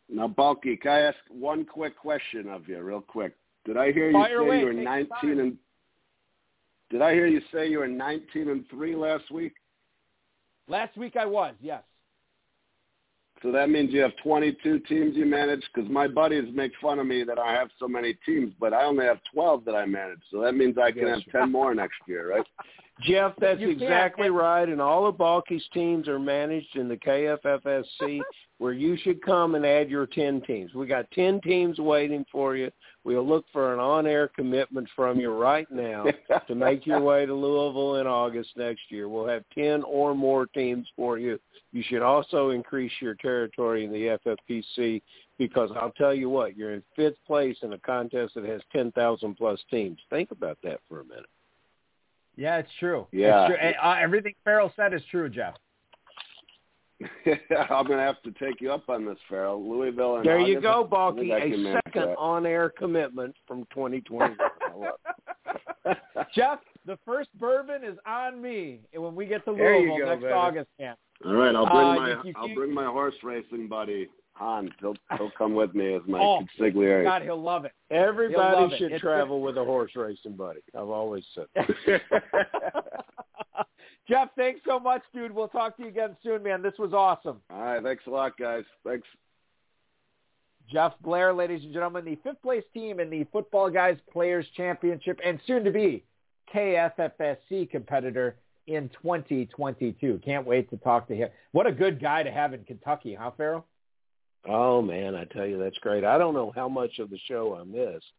Now, 0.08 0.28
Bulky, 0.28 0.76
can 0.76 0.92
I 0.92 1.00
ask 1.00 1.16
one 1.28 1.64
quick 1.64 1.96
question 1.96 2.48
of 2.48 2.68
you, 2.68 2.80
real 2.80 3.00
quick? 3.00 3.34
Did 3.64 3.76
I 3.76 3.92
hear 3.92 4.08
you 4.10 4.12
Fire 4.14 4.38
say 4.40 4.44
away. 4.46 4.58
you 4.60 4.66
were 4.66 4.72
Take 4.74 4.84
19 4.84 5.08
time. 5.08 5.38
and? 5.40 5.58
Did 6.90 7.02
I 7.02 7.14
hear 7.14 7.26
you 7.26 7.40
say 7.52 7.68
you 7.68 7.78
were 7.78 7.88
19 7.88 8.48
and 8.50 8.64
three 8.70 8.94
last 8.94 9.30
week? 9.30 9.52
Last 10.68 10.96
week 10.96 11.16
I 11.16 11.26
was, 11.26 11.54
yes. 11.60 11.82
So 13.42 13.52
that 13.52 13.68
means 13.68 13.92
you 13.92 14.00
have 14.00 14.12
22 14.22 14.78
teams 14.80 15.16
you 15.16 15.26
manage? 15.26 15.62
Because 15.74 15.90
my 15.90 16.06
buddies 16.08 16.44
make 16.54 16.72
fun 16.80 16.98
of 16.98 17.06
me 17.06 17.24
that 17.24 17.38
I 17.38 17.52
have 17.52 17.68
so 17.78 17.86
many 17.86 18.14
teams, 18.24 18.54
but 18.58 18.72
I 18.72 18.84
only 18.84 19.04
have 19.04 19.18
12 19.34 19.64
that 19.66 19.74
I 19.74 19.84
manage. 19.84 20.20
So 20.30 20.40
that 20.40 20.54
means 20.54 20.78
I 20.78 20.92
can 20.92 21.08
Yes. 21.08 21.20
have 21.24 21.32
10 21.42 21.52
more 21.52 21.74
next 21.74 21.96
year, 22.06 22.30
right? 22.30 22.46
Jeff, 23.00 23.32
that's 23.40 23.60
exactly 23.60 24.30
right. 24.30 24.68
And 24.68 24.80
all 24.80 25.06
of 25.06 25.18
Balky's 25.18 25.66
teams 25.72 26.06
are 26.06 26.20
managed 26.20 26.76
in 26.76 26.88
the 26.88 26.96
KFFSC, 26.96 28.20
where 28.58 28.72
you 28.72 28.96
should 28.96 29.20
come 29.20 29.56
and 29.56 29.66
add 29.66 29.90
your 29.90 30.06
10 30.06 30.42
teams. 30.42 30.74
We 30.74 30.86
got 30.86 31.10
10 31.10 31.40
teams 31.40 31.78
waiting 31.78 32.24
for 32.30 32.54
you. 32.54 32.70
We'll 33.02 33.26
look 33.26 33.46
for 33.52 33.74
an 33.74 33.80
on-air 33.80 34.28
commitment 34.28 34.88
from 34.94 35.18
you 35.18 35.32
right 35.32 35.70
now 35.72 36.06
to 36.46 36.54
make 36.54 36.86
your 36.86 37.00
way 37.00 37.26
to 37.26 37.34
Louisville 37.34 37.96
in 37.96 38.06
August 38.06 38.50
next 38.56 38.82
year. 38.90 39.08
We'll 39.08 39.26
have 39.26 39.44
10 39.54 39.82
or 39.82 40.14
more 40.14 40.46
teams 40.46 40.86
for 40.94 41.18
you. 41.18 41.38
You 41.72 41.82
should 41.82 42.02
also 42.02 42.50
increase 42.50 42.92
your 43.00 43.14
territory 43.16 43.84
in 43.84 43.92
the 43.92 44.18
FFPC 44.24 45.02
because 45.36 45.70
I'll 45.74 45.90
tell 45.90 46.14
you 46.14 46.30
what, 46.30 46.56
you're 46.56 46.74
in 46.74 46.82
fifth 46.94 47.18
place 47.26 47.56
in 47.62 47.72
a 47.72 47.78
contest 47.78 48.34
that 48.36 48.44
has 48.44 48.62
10,000 48.72 49.34
plus 49.34 49.58
teams. 49.68 49.98
Think 50.10 50.30
about 50.30 50.58
that 50.62 50.78
for 50.88 51.00
a 51.00 51.04
minute. 51.04 51.26
Yeah, 52.36 52.56
it's 52.58 52.70
true. 52.80 53.06
Yeah. 53.12 53.46
It's 53.46 53.54
true. 53.56 53.66
And, 53.68 53.76
uh, 53.82 53.96
everything 54.00 54.34
Ferrell 54.44 54.72
said 54.76 54.92
is 54.94 55.02
true, 55.10 55.28
Jeff. 55.28 55.54
I'm 57.26 57.86
gonna 57.86 57.98
have 57.98 58.22
to 58.22 58.30
take 58.32 58.60
you 58.60 58.72
up 58.72 58.88
on 58.88 59.04
this, 59.04 59.18
Ferrell. 59.28 59.62
Louisville 59.68 60.16
and 60.16 60.24
There 60.24 60.38
you 60.38 60.60
go, 60.60 60.78
I 60.78 60.82
think 60.82 60.90
Balky. 60.90 61.32
I 61.32 61.38
A 61.38 61.50
can 61.50 61.62
manage 61.62 61.82
second 61.86 62.08
on-air 62.16 62.70
commitment 62.70 63.34
from 63.46 63.64
2021. 63.74 64.36
I 64.40 64.76
love 64.76 64.94
it. 65.86 65.98
Jeff, 66.34 66.60
the 66.86 66.98
first 67.04 67.28
bourbon 67.38 67.82
is 67.84 67.96
on 68.06 68.40
me 68.42 68.80
when 68.94 69.14
we 69.14 69.26
get 69.26 69.44
to 69.46 69.54
There 69.54 69.76
you 69.78 69.88
Louisville 69.92 69.98
go, 70.06 70.10
next 70.12 70.22
baby. 70.22 70.32
August, 70.32 70.68
man. 70.78 70.94
All 71.24 71.34
right, 71.34 71.54
I'll 71.54 71.66
bring 71.66 71.86
Uh, 71.86 71.94
my 71.94 72.08
you- 72.10 72.20
you- 72.24 72.32
I'll 72.36 72.48
you- 72.48 72.54
bring 72.54 72.72
my 72.74 72.84
horse 72.86 73.14
racing 73.22 73.68
buddy 73.68 74.08
Han. 74.34 74.74
He'll 74.80 74.96
he'll 75.16 75.30
come 75.38 75.54
with 75.54 75.74
me 75.74 75.94
as 75.94 76.02
my 76.06 76.18
Oh, 76.22 76.40
consigliere. 76.58 77.04
God, 77.04 77.22
he'll 77.22 77.40
love 77.40 77.64
it. 77.64 77.72
Everybody 77.90 78.56
love 78.56 78.72
it. 78.72 78.78
should 78.78 78.92
It's 78.92 79.00
travel 79.00 79.40
with 79.40 79.56
a 79.56 79.64
horse 79.64 79.92
racing 79.94 80.32
buddy. 80.36 80.60
I've 80.76 80.88
always 80.88 81.24
said. 81.34 81.46
Jeff, 84.08 84.28
thanks 84.36 84.60
so 84.66 84.78
much, 84.78 85.02
dude. 85.14 85.32
We'll 85.32 85.48
talk 85.48 85.76
to 85.78 85.82
you 85.84 85.88
again 85.88 86.16
soon, 86.22 86.42
man. 86.42 86.60
This 86.60 86.74
was 86.78 86.92
awesome. 86.92 87.40
All 87.50 87.60
right, 87.62 87.82
thanks 87.82 88.04
a 88.06 88.10
lot, 88.10 88.36
guys. 88.36 88.64
Thanks. 88.84 89.06
Jeff 90.70 90.92
Blair, 91.00 91.32
ladies 91.32 91.62
and 91.64 91.72
gentlemen, 91.72 92.04
the 92.04 92.16
fifth 92.16 92.42
place 92.42 92.64
team 92.74 92.98
in 93.00 93.08
the 93.08 93.24
Footballguys 93.32 93.98
Players 94.12 94.46
Championship 94.56 95.20
and 95.24 95.38
soon 95.46 95.62
to 95.64 95.70
be 95.70 96.02
KFFSC 96.52 97.70
competitor 97.70 98.36
in 98.66 98.88
2022. 99.02 100.20
Can't 100.24 100.46
wait 100.46 100.70
to 100.70 100.76
talk 100.78 101.08
to 101.08 101.14
him. 101.14 101.28
What 101.52 101.66
a 101.66 101.72
good 101.72 102.00
guy 102.00 102.22
to 102.22 102.30
have 102.30 102.54
in 102.54 102.64
Kentucky, 102.64 103.14
huh, 103.14 103.30
Ferrell? 103.36 103.66
Oh 104.46 104.82
man, 104.82 105.14
I 105.14 105.24
tell 105.24 105.46
you 105.46 105.58
that's 105.58 105.78
great. 105.78 106.04
I 106.04 106.18
don't 106.18 106.34
know 106.34 106.52
how 106.54 106.68
much 106.68 106.98
of 106.98 107.10
the 107.10 107.18
show 107.26 107.56
I 107.58 107.64
missed, 107.64 108.12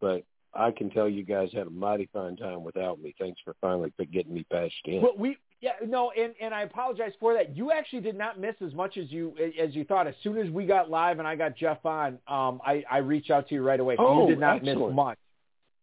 but 0.00 0.24
I 0.54 0.70
can 0.70 0.90
tell 0.90 1.08
you 1.08 1.22
guys 1.22 1.50
had 1.52 1.66
a 1.66 1.70
mighty 1.70 2.08
fine 2.12 2.36
time 2.36 2.64
without 2.64 3.00
me. 3.00 3.14
Thanks 3.18 3.40
for 3.44 3.54
finally 3.60 3.92
getting 4.12 4.34
me 4.34 4.44
patched 4.50 4.86
in. 4.86 5.02
Well, 5.02 5.14
we 5.16 5.36
yeah 5.60 5.72
no, 5.86 6.10
and 6.10 6.34
and 6.40 6.52
I 6.52 6.62
apologize 6.62 7.12
for 7.20 7.34
that. 7.34 7.56
You 7.56 7.70
actually 7.70 8.00
did 8.00 8.18
not 8.18 8.40
miss 8.40 8.56
as 8.64 8.74
much 8.74 8.96
as 8.96 9.10
you 9.12 9.34
as 9.60 9.74
you 9.74 9.84
thought. 9.84 10.08
As 10.08 10.14
soon 10.22 10.38
as 10.38 10.50
we 10.50 10.66
got 10.66 10.90
live 10.90 11.20
and 11.20 11.28
I 11.28 11.36
got 11.36 11.56
Jeff 11.56 11.84
on, 11.84 12.18
um, 12.26 12.60
I 12.66 12.82
I 12.90 12.98
reached 12.98 13.30
out 13.30 13.48
to 13.48 13.54
you 13.54 13.62
right 13.62 13.78
away. 13.78 13.96
Oh, 13.98 14.22
you 14.22 14.30
did 14.30 14.40
not 14.40 14.64
miss 14.64 14.76
much, 14.76 15.18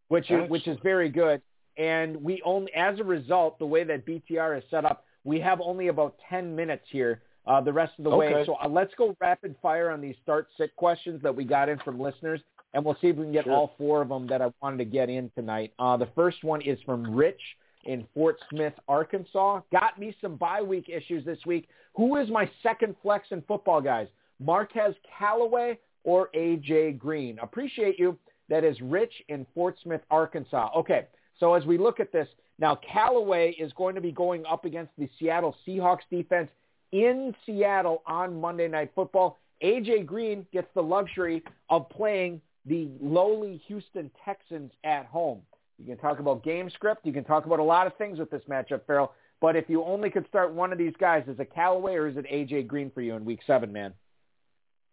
which 0.09 0.29
is 0.29 0.49
which 0.49 0.67
is 0.67 0.77
very 0.83 1.09
good. 1.09 1.41
And 1.77 2.21
we 2.23 2.41
only, 2.45 2.71
as 2.73 2.99
a 2.99 3.03
result, 3.03 3.59
the 3.59 3.65
way 3.65 3.83
that 3.83 4.05
BTR 4.05 4.57
is 4.57 4.63
set 4.69 4.85
up, 4.85 5.05
we 5.23 5.39
have 5.39 5.59
only 5.61 5.87
about 5.87 6.15
ten 6.29 6.55
minutes 6.55 6.85
here. 6.89 7.21
Uh, 7.47 7.61
the 7.61 7.71
rest 7.71 7.93
of 7.99 8.03
the 8.05 8.09
way, 8.09 8.43
so 8.47 8.55
uh, 8.63 8.67
let's 8.67 8.93
go 8.97 9.15
rapid 9.21 9.55
fire 9.61 9.91
on 9.91 10.01
these 10.01 10.15
start 10.23 10.47
sit 10.57 10.75
questions 10.75 11.21
that 11.21 11.35
we 11.35 11.43
got 11.43 11.69
in 11.69 11.77
from 11.79 11.99
listeners, 11.99 12.41
and 12.73 12.83
we'll 12.83 12.97
see 12.99 13.07
if 13.07 13.15
we 13.17 13.23
can 13.23 13.31
get 13.31 13.43
Sure. 13.43 13.53
all 13.53 13.75
four 13.77 14.01
of 14.01 14.09
them 14.09 14.25
that 14.27 14.41
I 14.41 14.51
wanted 14.63 14.77
to 14.77 14.85
get 14.85 15.09
in 15.11 15.29
tonight. 15.35 15.71
Uh, 15.77 15.95
the 15.95 16.07
first 16.15 16.43
one 16.43 16.61
is 16.61 16.79
from 16.87 17.13
Rich 17.15 17.39
in 17.83 18.07
Fort 18.15 18.37
Smith, 18.49 18.73
Arkansas. 18.87 19.61
Got 19.71 19.99
me 19.99 20.15
some 20.21 20.37
bye 20.37 20.63
week 20.63 20.89
issues 20.89 21.23
this 21.23 21.37
week. 21.45 21.67
Who 21.95 22.15
is 22.17 22.29
my 22.29 22.49
second 22.63 22.95
flex 23.03 23.27
in 23.29 23.43
football, 23.43 23.79
guys? 23.79 24.07
Marquez 24.39 24.95
Callaway 25.17 25.77
or 26.03 26.29
AJ 26.35 26.97
Green? 26.97 27.37
Appreciate 27.39 27.99
you. 27.99 28.17
That 28.49 28.63
is 28.63 28.79
Rich 28.81 29.13
in 29.29 29.45
Fort 29.53 29.75
Smith, 29.83 30.01
Arkansas. 30.09 30.69
Okay, 30.75 31.05
so 31.39 31.53
as 31.53 31.65
we 31.65 31.77
look 31.77 31.99
at 31.99 32.11
this, 32.11 32.27
now 32.59 32.75
Callaway 32.75 33.51
is 33.51 33.71
going 33.73 33.95
to 33.95 34.01
be 34.01 34.11
going 34.11 34.45
up 34.45 34.65
against 34.65 34.91
the 34.97 35.09
Seattle 35.19 35.55
Seahawks 35.67 36.03
defense 36.09 36.49
in 36.91 37.35
Seattle 37.45 38.01
on 38.05 38.39
Monday 38.39 38.67
Night 38.67 38.91
Football. 38.95 39.37
AJ 39.63 40.05
Green 40.05 40.45
gets 40.53 40.67
the 40.73 40.81
luxury 40.83 41.43
of 41.69 41.89
playing 41.89 42.41
the 42.65 42.89
lowly 43.01 43.61
Houston 43.67 44.09
Texans 44.23 44.71
at 44.83 45.05
home. 45.05 45.41
You 45.77 45.85
can 45.85 45.97
talk 45.97 46.19
about 46.19 46.43
game 46.43 46.69
script. 46.69 47.05
You 47.05 47.13
can 47.13 47.25
talk 47.25 47.45
about 47.45 47.59
a 47.59 47.63
lot 47.63 47.85
of 47.87 47.95
things 47.97 48.17
with 48.19 48.31
this 48.31 48.43
matchup, 48.49 48.81
Ferrell. 48.87 49.11
But 49.41 49.55
if 49.55 49.65
you 49.69 49.83
only 49.83 50.09
could 50.09 50.25
start 50.27 50.53
one 50.53 50.71
of 50.71 50.77
these 50.77 50.93
guys, 50.99 51.23
is 51.27 51.39
it 51.39 51.53
Callaway 51.53 51.95
or 51.95 52.07
is 52.07 52.15
it 52.15 52.25
AJ 52.25 52.67
Green 52.67 52.89
for 52.91 53.01
you 53.01 53.15
in 53.15 53.25
Week 53.25 53.41
Seven, 53.45 53.71
man? 53.71 53.93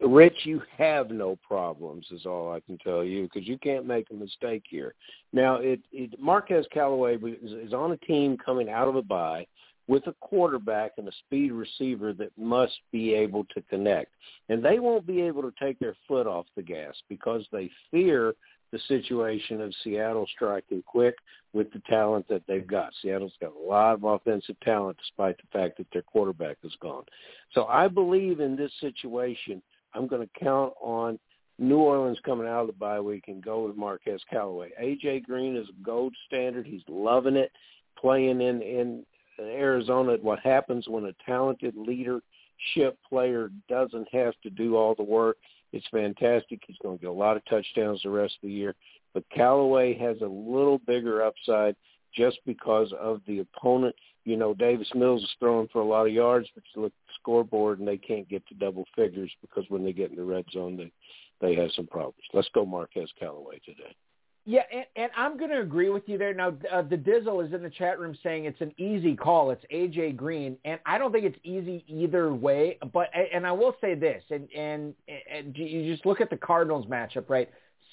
Rich, 0.05 0.45
you 0.45 0.63
have 0.77 1.11
no 1.11 1.39
problems, 1.47 2.07
is 2.11 2.27
all 2.27 2.53
I 2.53 2.61
can 2.61 2.77
tell 2.79 3.05
you, 3.05 3.25
because 3.25 3.47
you 3.47 3.59
can't 3.59 3.87
make 3.87 4.07
a 4.11 4.15
mistake 4.15 4.65
here. 4.69 4.95
Now, 5.33 5.57
it, 5.57 5.81
it 5.93 6.19
Marquez 6.21 6.67
Callaway 6.73 7.17
is, 7.17 7.53
is 7.53 7.73
on 7.73 7.93
a 7.93 7.97
team 7.99 8.37
coming 8.37 8.69
out 8.69 8.89
of 8.89 8.97
a 8.97 9.03
bye 9.03 9.47
with 9.87 10.07
a 10.07 10.15
quarterback 10.21 10.93
and 10.99 11.09
a 11.09 11.13
speed 11.27 11.53
receiver 11.53 12.13
that 12.15 12.31
must 12.37 12.79
be 12.91 13.15
able 13.15 13.45
to 13.55 13.63
connect, 13.63 14.13
and 14.49 14.65
they 14.65 14.79
won't 14.79 15.07
be 15.07 15.21
able 15.21 15.43
to 15.43 15.53
take 15.61 15.79
their 15.79 15.97
foot 16.09 16.27
off 16.27 16.47
the 16.57 16.63
gas 16.63 16.95
because 17.09 17.47
they 17.53 17.71
fear 17.91 18.35
the 18.73 18.79
situation 18.89 19.61
of 19.61 19.75
Seattle 19.85 20.27
striking 20.35 20.83
quick 20.87 21.17
with 21.53 21.71
the 21.73 21.83
talent 21.91 22.27
that 22.29 22.43
they've 22.49 22.67
got. 22.67 22.93
Seattle's 23.03 23.35
got 23.41 23.53
a 23.55 23.69
lot 23.69 23.95
of 23.95 24.05
offensive 24.05 24.59
talent 24.61 24.97
despite 24.99 25.37
the 25.37 25.59
fact 25.59 25.77
that 25.77 25.87
their 25.93 26.03
quarterback 26.03 26.57
is 26.65 26.75
gone. 26.81 27.05
So 27.53 27.67
I 27.67 27.87
believe 27.87 28.41
in 28.41 28.57
this 28.57 28.73
situation, 28.81 29.63
I'm 29.95 30.07
going 30.07 30.27
to 30.27 30.45
count 30.45 30.73
on 30.81 31.19
New 31.59 31.79
Orleans 31.79 32.19
coming 32.25 32.47
out 32.47 32.63
of 32.63 32.67
the 32.67 32.73
bye 32.73 33.01
week 33.01 33.25
and 33.29 33.45
go 33.45 33.67
with 33.67 33.77
Marquez 33.77 34.21
Callaway. 34.31 34.71
AJ 34.83 35.25
Green 35.25 35.57
is 35.57 35.69
a 35.69 35.85
gold 35.85 36.15
standard. 36.27 36.67
He's 36.67 36.83
loving 36.89 37.37
it, 37.37 37.53
playing 37.99 38.41
in 38.41 38.63
in 38.63 39.05
Arizona. 39.39 40.17
What 40.21 40.41
happens 40.41 40.89
when 40.89 41.05
a 41.05 41.15
talented 41.25 41.75
leadership 41.77 42.99
player 43.09 43.51
doesn't 43.69 44.09
have 44.13 44.35
to 44.43 44.51
do 44.51 44.77
all 44.77 44.95
the 44.95 45.03
work? 45.03 45.37
It's 45.73 45.87
fantastic. 45.91 46.61
He's 46.67 46.77
going 46.83 46.99
to 46.99 47.03
get 47.03 47.11
a 47.11 47.13
lot 47.13 47.37
of 47.37 47.45
touchdowns 47.47 48.03
the 48.03 48.11
rest 48.11 48.35
of 48.43 48.49
the 48.49 48.55
year. 48.55 48.75
But 49.15 49.25
Callaway 49.35 49.97
has 49.99 50.17
a 50.21 50.27
little 50.27 50.79
bigger 50.87 51.23
upside 51.23 51.77
just 52.15 52.39
because 52.47 52.93
of 52.99 53.21
the 53.27 53.41
opponent. 53.41 53.95
You 54.25 54.37
know, 54.37 54.55
Davis 54.55 54.89
Mills 54.95 55.23
is 55.23 55.31
throwing 55.41 55.69
for 55.69 55.81
a 55.81 55.87
lot 55.87 56.07
of 56.07 56.13
yards, 56.13 56.49
but 56.55 56.63
you 56.75 56.83
look 56.83 56.93
at 56.93 57.07
the 57.09 57.15
scoreboard 57.21 57.79
and 57.81 57.89
they 57.89 57.97
can't 57.97 58.29
get 58.29 58.47
to 58.49 58.55
double 58.55 58.85
figures 58.95 59.31
because 59.41 59.65
when 59.69 59.85
they 59.85 59.93
get 59.93 60.11
in 60.11 60.17
the 60.17 60.25
red 60.25 60.45
zone, 60.53 60.77
they 60.77 60.93
they 61.41 61.57
have 61.57 61.71
some 61.75 61.89
problems. 61.89 62.23
Let's 62.33 62.49
go 62.55 62.65
Marquez 62.65 63.11
Callaway 63.19 63.59
today. 63.65 63.97
Yeah, 64.45 64.63
and, 64.73 64.85
and 64.97 65.11
I'm 65.17 65.39
going 65.39 65.51
to 65.51 65.61
agree 65.61 65.89
with 65.89 66.09
you 66.09 66.19
there. 66.19 66.35
Now, 66.35 66.55
uh, 66.71 66.83
the 66.83 66.97
Dizzle 66.97 67.47
is 67.47 67.53
in 67.53 67.63
the 67.63 67.71
chat 67.71 68.01
room 68.01 68.17
saying 68.25 68.45
it's 68.45 68.61
an 68.61 68.73
easy 68.77 69.15
call. 69.15 69.51
It's 69.53 69.65
AJ 69.73 70.17
Green, 70.17 70.57
and 70.65 70.81
I 70.85 70.99
don't 70.99 71.13
think 71.13 71.25
it's 71.25 71.39
easy 71.45 71.85
either 71.87 72.35
way. 72.35 72.79
But 72.93 73.09
and 73.33 73.47
I 73.47 73.53
will 73.53 73.77
say 73.81 73.95
this, 73.95 74.23
and 74.31 74.49
and, 74.53 74.95
and 75.33 75.57
you 75.57 75.93
just 75.93 76.07
look 76.07 76.21
at 76.21 76.31
the 76.31 76.37
Cardinals 76.37 76.87
matchup, 76.87 77.29
right? 77.29 77.49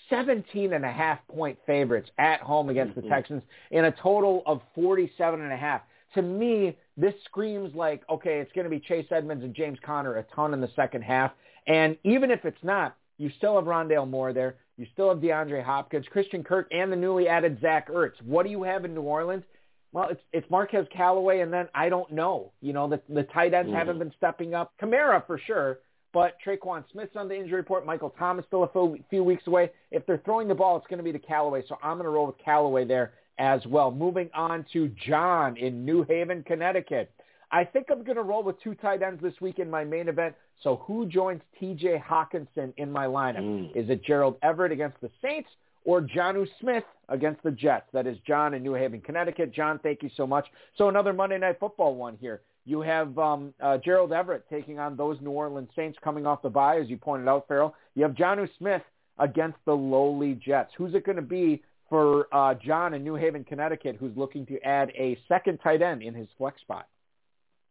17 0.10 0.74
and 0.74 0.84
a 0.84 0.92
half 0.92 1.20
point 1.28 1.58
favorites 1.68 2.10
at 2.18 2.42
home 2.42 2.70
against 2.70 2.98
Mhm. 2.98 3.04
the 3.04 3.10
Texans 3.10 3.44
in 3.70 3.86
a 3.86 3.92
total 3.92 4.42
of 4.48 4.62
47 4.74 5.42
and 5.42 5.54
a 5.54 5.58
half. 5.58 5.82
To 6.16 6.22
me, 6.22 6.76
this 6.98 7.14
screams 7.26 7.74
like, 7.76 8.02
okay, 8.10 8.40
it's 8.40 8.52
going 8.54 8.66
to 8.66 8.70
be 8.70 8.80
Chase 8.80 9.06
Edmonds 9.12 9.44
and 9.44 9.54
James 9.54 9.78
Conner 9.86 10.16
a 10.18 10.24
ton 10.36 10.54
in 10.54 10.62
the 10.62 10.70
second 10.76 11.04
half. 11.04 11.32
And 11.68 11.98
even 12.04 12.32
if 12.32 12.46
it's 12.46 12.64
not, 12.64 12.96
you 13.18 13.30
still 13.38 13.56
have 13.56 13.66
Rondale 13.66 14.10
Moore 14.10 14.34
there. 14.34 14.56
You 14.78 14.88
still 14.94 15.10
have 15.10 15.20
DeAndre 15.20 15.64
Hopkins, 15.64 16.06
Christian 16.10 16.44
Kirk, 16.44 16.68
and 16.72 16.92
the 16.92 16.96
newly 16.96 17.28
added 17.28 17.60
Zach 17.62 17.90
Ertz. 17.90 18.22
What 18.24 18.44
do 18.44 18.50
you 18.50 18.64
have 18.64 18.86
in 18.86 18.96
New 18.96 19.02
Orleans? 19.02 19.44
Well, 19.92 20.08
it's 20.10 20.22
it's 20.32 20.50
Marquez 20.50 20.88
Callaway, 20.96 21.40
and 21.42 21.52
then 21.52 21.68
I 21.74 21.90
don't 21.90 22.12
know. 22.12 22.52
You 22.62 22.74
know, 22.74 22.88
the 22.88 23.02
the 23.10 23.24
tight 23.24 23.54
ends 23.54 23.72
Mhm. 23.72 23.76
haven't 23.76 24.00
been 24.00 24.14
stepping 24.18 24.54
up. 24.54 24.72
Kamara 24.82 25.26
for 25.26 25.38
sure, 25.40 25.80
but 26.14 26.38
Tre'Quan 26.46 26.84
Smith's 26.92 27.16
on 27.16 27.28
the 27.28 27.36
injury 27.36 27.58
report. 27.58 27.86
Michael 27.86 28.12
Thomas 28.12 28.46
still 28.46 28.64
a 28.64 28.68
few, 28.70 29.00
few 29.10 29.24
weeks 29.24 29.46
away. 29.48 29.72
If 29.92 30.06
they're 30.06 30.20
throwing 30.20 30.48
the 30.48 30.56
ball, 30.56 30.78
it's 30.78 30.88
going 30.88 31.00
to 31.00 31.04
be 31.04 31.12
to 31.12 31.20
Callaway. 31.20 31.64
So 31.68 31.78
I'm 31.84 31.98
going 31.98 32.06
to 32.06 32.12
roll 32.12 32.28
with 32.28 32.38
Callaway 32.38 32.86
there 32.86 33.14
as 33.40 33.66
well. 33.66 33.90
Moving 33.90 34.30
on 34.36 34.66
to 34.74 34.90
John 35.08 35.58
in 35.58 35.86
New 35.86 36.04
Haven, 36.04 36.44
Connecticut. 36.44 37.12
I 37.52 37.64
think 37.64 37.88
I'm 37.90 38.04
going 38.04 38.18
to 38.18 38.22
roll 38.22 38.44
with 38.44 38.62
two 38.62 38.76
tight 38.76 39.02
ends 39.02 39.24
this 39.24 39.34
week 39.42 39.58
in 39.58 39.70
my 39.70 39.84
main 39.84 40.08
event. 40.08 40.36
So 40.62 40.84
who 40.86 41.08
joins 41.08 41.42
TJ 41.60 42.04
Hockenson 42.04 42.74
in 42.78 42.92
my 42.92 43.08
lineup? 43.08 43.40
Mm. 43.40 43.76
Is 43.76 43.90
it 43.90 44.04
Gerald 44.04 44.36
Everett 44.44 44.72
against 44.72 45.02
the 45.02 45.10
Saints 45.22 45.50
or 45.86 46.02
Jonnu 46.02 46.46
Smith 46.60 46.84
against 47.08 47.42
the 47.42 47.52
Jets? 47.52 47.88
That 47.94 48.06
is 48.06 48.18
John 48.28 48.54
in 48.54 48.62
New 48.62 48.74
Haven, 48.74 49.02
Connecticut. 49.02 49.54
John, 49.54 49.80
thank 49.80 50.04
you 50.04 50.12
so 50.16 50.28
much. 50.28 50.46
So 50.78 50.90
another 50.90 51.14
Monday 51.14 51.40
Night 51.40 51.58
Football 51.60 51.96
one 51.96 52.18
here. 52.20 52.42
You 52.66 52.82
have 52.82 53.18
um, 53.18 53.54
uh, 53.64 53.78
Gerald 53.78 54.12
Everett 54.12 54.48
taking 54.48 54.78
on 54.78 54.96
those 54.96 55.18
New 55.22 55.32
Orleans 55.32 55.70
Saints 55.76 55.98
coming 56.04 56.28
off 56.28 56.44
the 56.44 56.50
bye, 56.50 56.80
as 56.80 56.88
you 56.88 56.98
pointed 56.98 57.28
out, 57.28 57.48
Ferrell. 57.48 57.74
You 57.96 58.04
have 58.04 58.12
Jonnu 58.12 58.48
Smith 58.60 58.84
against 59.18 59.58
the 59.66 59.74
lowly 59.74 60.36
Jets. 60.36 60.72
Who's 60.78 60.94
it 60.94 61.06
going 61.06 61.16
to 61.16 61.22
be 61.24 61.64
for 61.90 62.28
uh, 62.34 62.54
John 62.56 62.94
in 62.94 63.04
New 63.04 63.16
Haven, 63.16 63.44
Connecticut, 63.44 63.98
who's 64.00 64.16
looking 64.16 64.46
to 64.48 64.62
add 64.62 64.92
a 64.92 65.18
second 65.28 65.60
tight 65.60 65.82
end 65.82 66.02
in 66.02 66.14
his 66.14 66.28
flex 66.38 66.62
spot. 66.62 66.88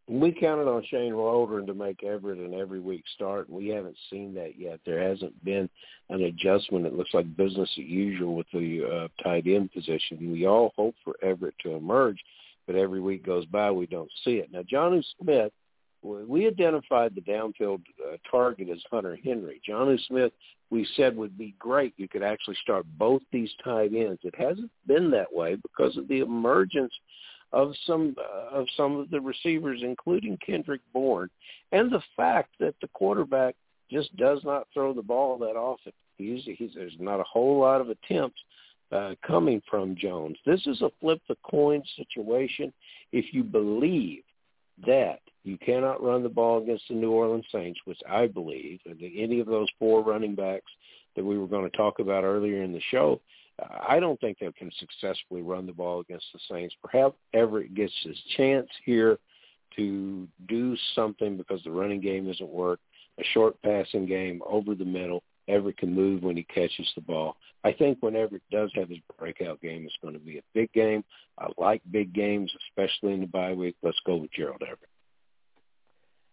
We 0.08 0.32
counted 0.32 0.66
on 0.68 0.82
Shane 0.90 1.14
Waldron 1.14 1.66
to 1.66 1.74
make 1.74 2.02
Everett 2.02 2.38
an 2.38 2.54
every 2.54 2.80
week 2.80 3.04
start. 3.14 3.50
We 3.50 3.68
haven't 3.68 3.96
seen 4.10 4.32
that 4.34 4.58
yet. 4.58 4.80
There 4.86 5.06
hasn't 5.06 5.44
been 5.44 5.68
an 6.08 6.22
adjustment. 6.22 6.86
It 6.86 6.94
looks 6.94 7.12
like 7.12 7.36
business 7.36 7.68
as 7.78 7.84
usual 7.84 8.34
with 8.34 8.46
the 8.52 8.84
uh, 8.84 9.22
tight 9.22 9.46
end 9.46 9.70
position. 9.72 10.32
We 10.32 10.46
all 10.46 10.72
hope 10.76 10.94
for 11.04 11.14
Everett 11.22 11.56
to 11.62 11.72
emerge, 11.72 12.18
but 12.66 12.74
every 12.74 13.00
week 13.00 13.24
goes 13.26 13.44
by, 13.46 13.70
we 13.70 13.84
don't 13.84 14.10
see 14.24 14.36
it. 14.36 14.50
Now, 14.50 14.62
Jonnu 14.62 15.04
Smith, 15.20 15.52
we 16.02 16.46
identified 16.46 17.14
the 17.14 17.20
downfield 17.20 17.82
uh, 18.06 18.16
target 18.30 18.68
as 18.70 18.82
Hunter 18.90 19.18
Henry. 19.22 19.60
Jonnu 19.68 19.98
Smith, 20.06 20.32
we 20.70 20.86
said 20.96 21.16
would 21.16 21.36
be 21.36 21.54
great. 21.58 21.94
You 21.96 22.08
could 22.08 22.22
actually 22.22 22.56
start 22.62 22.86
both 22.98 23.22
these 23.32 23.50
tight 23.64 23.92
ends. 23.94 24.20
It 24.22 24.34
hasn't 24.38 24.70
been 24.86 25.10
that 25.10 25.32
way 25.32 25.56
because 25.56 25.96
of 25.96 26.08
the 26.08 26.20
emergence– 26.20 26.92
of 27.52 27.72
some 27.86 28.14
uh, 28.18 28.56
of 28.56 28.66
some 28.76 28.96
of 28.96 29.10
the 29.10 29.20
receivers, 29.20 29.80
including 29.82 30.38
Kendrick 30.44 30.82
Bourne, 30.92 31.30
and 31.72 31.90
the 31.90 32.02
fact 32.16 32.50
that 32.60 32.74
the 32.80 32.88
quarterback 32.88 33.54
just 33.90 34.14
does 34.16 34.40
not 34.44 34.68
throw 34.72 34.92
the 34.92 35.02
ball 35.02 35.38
that 35.38 35.56
often. 35.56 35.92
He's, 36.16 36.42
he's 36.44 36.72
there's 36.74 36.96
not 36.98 37.20
a 37.20 37.24
whole 37.24 37.60
lot 37.60 37.80
of 37.80 37.88
attempts 37.88 38.38
uh, 38.92 39.14
coming 39.26 39.62
from 39.70 39.96
Jones. 39.96 40.36
This 40.44 40.60
is 40.66 40.82
a 40.82 40.90
flip 41.00 41.20
the 41.28 41.36
coin 41.42 41.82
situation. 41.96 42.72
If 43.12 43.32
you 43.32 43.44
believe 43.44 44.22
that 44.86 45.20
you 45.48 45.56
cannot 45.58 46.02
run 46.02 46.22
the 46.22 46.28
ball 46.28 46.62
against 46.62 46.84
the 46.88 46.94
New 46.94 47.10
Orleans 47.10 47.46
Saints, 47.50 47.80
which 47.86 48.00
I 48.08 48.26
believe, 48.26 48.80
any 48.86 49.40
of 49.40 49.46
those 49.46 49.68
four 49.78 50.02
running 50.02 50.34
backs 50.34 50.70
that 51.16 51.24
we 51.24 51.38
were 51.38 51.46
going 51.46 51.68
to 51.68 51.76
talk 51.76 52.00
about 52.00 52.22
earlier 52.22 52.62
in 52.62 52.72
the 52.72 52.82
show, 52.90 53.20
I 53.88 53.98
don't 53.98 54.20
think 54.20 54.38
they 54.38 54.52
can 54.52 54.70
successfully 54.78 55.42
run 55.42 55.66
the 55.66 55.72
ball 55.72 56.00
against 56.00 56.26
the 56.32 56.38
Saints. 56.50 56.74
Perhaps 56.82 57.16
Everett 57.32 57.74
gets 57.74 57.94
his 58.04 58.16
chance 58.36 58.68
here 58.84 59.18
to 59.76 60.28
do 60.48 60.76
something 60.94 61.36
because 61.36 61.62
the 61.64 61.70
running 61.70 62.00
game 62.00 62.26
doesn't 62.26 62.50
work. 62.50 62.78
A 63.18 63.24
short 63.32 63.60
passing 63.62 64.06
game 64.06 64.42
over 64.46 64.74
the 64.74 64.84
middle. 64.84 65.22
Everett 65.48 65.78
can 65.78 65.94
move 65.94 66.22
when 66.22 66.36
he 66.36 66.44
catches 66.44 66.92
the 66.94 67.00
ball. 67.00 67.36
I 67.64 67.72
think 67.72 67.98
when 68.00 68.14
Everett 68.14 68.42
does 68.52 68.70
have 68.74 68.90
his 68.90 68.98
breakout 69.18 69.62
game, 69.62 69.86
it's 69.86 69.96
going 70.02 70.14
to 70.14 70.20
be 70.20 70.38
a 70.38 70.42
big 70.52 70.70
game. 70.72 71.02
I 71.38 71.48
like 71.56 71.80
big 71.90 72.12
games, 72.12 72.52
especially 72.68 73.14
in 73.14 73.20
the 73.20 73.26
bye 73.26 73.54
week. 73.54 73.76
Let's 73.82 73.98
go 74.06 74.16
with 74.16 74.30
Gerald 74.30 74.62
Everett. 74.62 74.90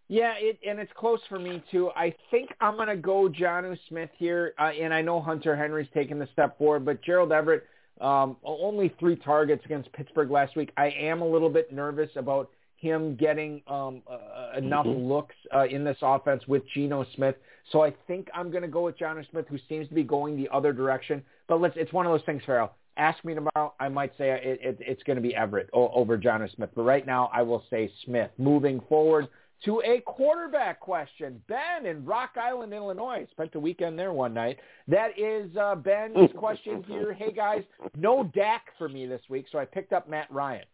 Yeah, 0.08 0.34
it, 0.38 0.60
and 0.68 0.80
it's 0.80 0.92
close 0.96 1.20
for 1.28 1.40
me 1.40 1.64
too. 1.72 1.90
I 1.96 2.14
think 2.30 2.52
I'm 2.62 2.76
going 2.76 2.90
to 2.90 2.96
go 2.96 3.28
Jonnu 3.28 3.78
Smith 3.90 4.12
here, 4.18 4.54
uh, 4.60 4.70
and 4.80 4.94
I 4.94 5.02
know 5.02 5.20
Hunter 5.20 5.56
Henry's 5.56 5.88
taken 5.94 6.20
the 6.20 6.28
step 6.32 6.58
forward, 6.60 6.86
but 6.86 7.02
Gerald 7.02 7.32
Everett, 7.32 7.66
um, 8.02 8.38
only 8.44 8.94
three 9.00 9.16
targets 9.16 9.66
against 9.66 9.92
Pittsburgh 9.94 10.30
last 10.30 10.56
week. 10.56 10.72
I 10.78 10.92
am 10.92 11.22
a 11.22 11.28
little 11.28 11.50
bit 11.50 11.72
nervous 11.72 12.10
about 12.16 12.52
him 12.78 13.16
getting 13.16 13.62
um, 13.68 14.04
uh, 14.08 14.58
enough 14.58 14.86
mm-hmm. 14.86 15.12
looks 15.12 15.36
uh, 15.56 15.66
in 15.66 15.84
this 15.84 15.98
offense 16.02 16.44
with 16.48 16.62
Geno 16.74 17.06
Smith. 17.16 17.36
So 17.72 17.82
I 17.82 17.94
think 18.06 18.28
I'm 18.34 18.52
going 18.52 18.62
to 18.62 18.68
go 18.68 18.84
with 18.84 18.98
Jonnu 19.00 19.28
Smith, 19.32 19.46
who 19.50 19.58
seems 19.68 19.88
to 19.88 19.96
be 19.96 20.04
going 20.04 20.38
the 20.38 20.50
other 20.54 20.72
direction. 20.72 21.24
But 21.48 21.62
let's, 21.62 21.76
it's 21.78 21.94
one 21.94 22.06
of 22.06 22.12
those 22.12 22.26
things, 22.26 22.44
Ferrell. 22.46 22.74
Ask 22.98 23.26
me 23.26 23.34
tomorrow, 23.34 23.74
I 23.80 23.90
might 23.90 24.12
say 24.18 24.30
it, 24.30 24.60
it, 24.62 24.78
it's 24.80 25.04
going 25.04 25.16
to 25.16 25.22
be 25.22 25.36
Everett 25.36 25.70
over 25.74 26.18
Jonnu 26.18 26.54
Smith. 26.56 26.70
But 26.76 26.84
right 26.84 27.06
now, 27.06 27.30
I 27.34 27.42
will 27.42 27.64
say 27.70 27.92
Smith. 28.06 28.30
Moving 28.38 28.82
forward 28.88 29.28
to 29.64 29.82
a 29.86 30.02
quarterback 30.02 30.80
question. 30.80 31.42
Ben 31.48 31.86
in 31.86 32.06
Rock 32.06 32.32
Island, 32.36 32.74
Illinois. 32.74 33.26
Spent 33.32 33.52
the 33.52 33.60
weekend 33.60 33.98
there 33.98 34.14
one 34.14 34.34
night. 34.34 34.58
That 34.88 35.18
is 35.18 35.56
uh, 35.58 35.76
Ben's 35.76 36.30
question 36.38 36.84
here. 36.88 37.14
Hey, 37.14 37.32
guys, 37.32 37.64
no 37.96 38.24
Dak 38.36 38.66
for 38.78 38.90
me 38.90 39.06
this 39.06 39.22
week, 39.30 39.46
so 39.52 39.58
I 39.58 39.66
picked 39.66 39.94
up 39.94 40.10
Matt 40.10 40.32
Ryan. 40.32 40.66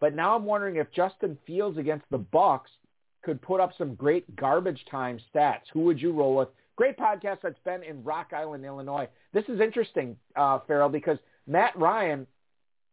But 0.00 0.14
now 0.14 0.34
I'm 0.34 0.44
wondering 0.44 0.76
if 0.76 0.90
Justin 0.92 1.36
Fields 1.46 1.78
against 1.78 2.06
the 2.10 2.18
Bucs 2.18 2.70
could 3.22 3.42
put 3.42 3.60
up 3.60 3.72
some 3.76 3.94
great 3.94 4.34
garbage 4.36 4.82
time 4.90 5.20
stats. 5.32 5.68
Who 5.72 5.80
would 5.80 6.00
you 6.00 6.12
roll 6.12 6.36
with? 6.36 6.48
Great 6.76 6.96
podcast. 6.96 7.38
That's 7.42 7.58
Ben 7.64 7.82
in 7.82 8.02
Rock 8.02 8.32
Island, 8.34 8.64
Illinois. 8.64 9.06
This 9.34 9.44
is 9.48 9.60
interesting, 9.60 10.16
uh, 10.34 10.60
Ferrell, 10.66 10.88
because 10.88 11.18
Matt 11.46 11.78
Ryan, 11.78 12.26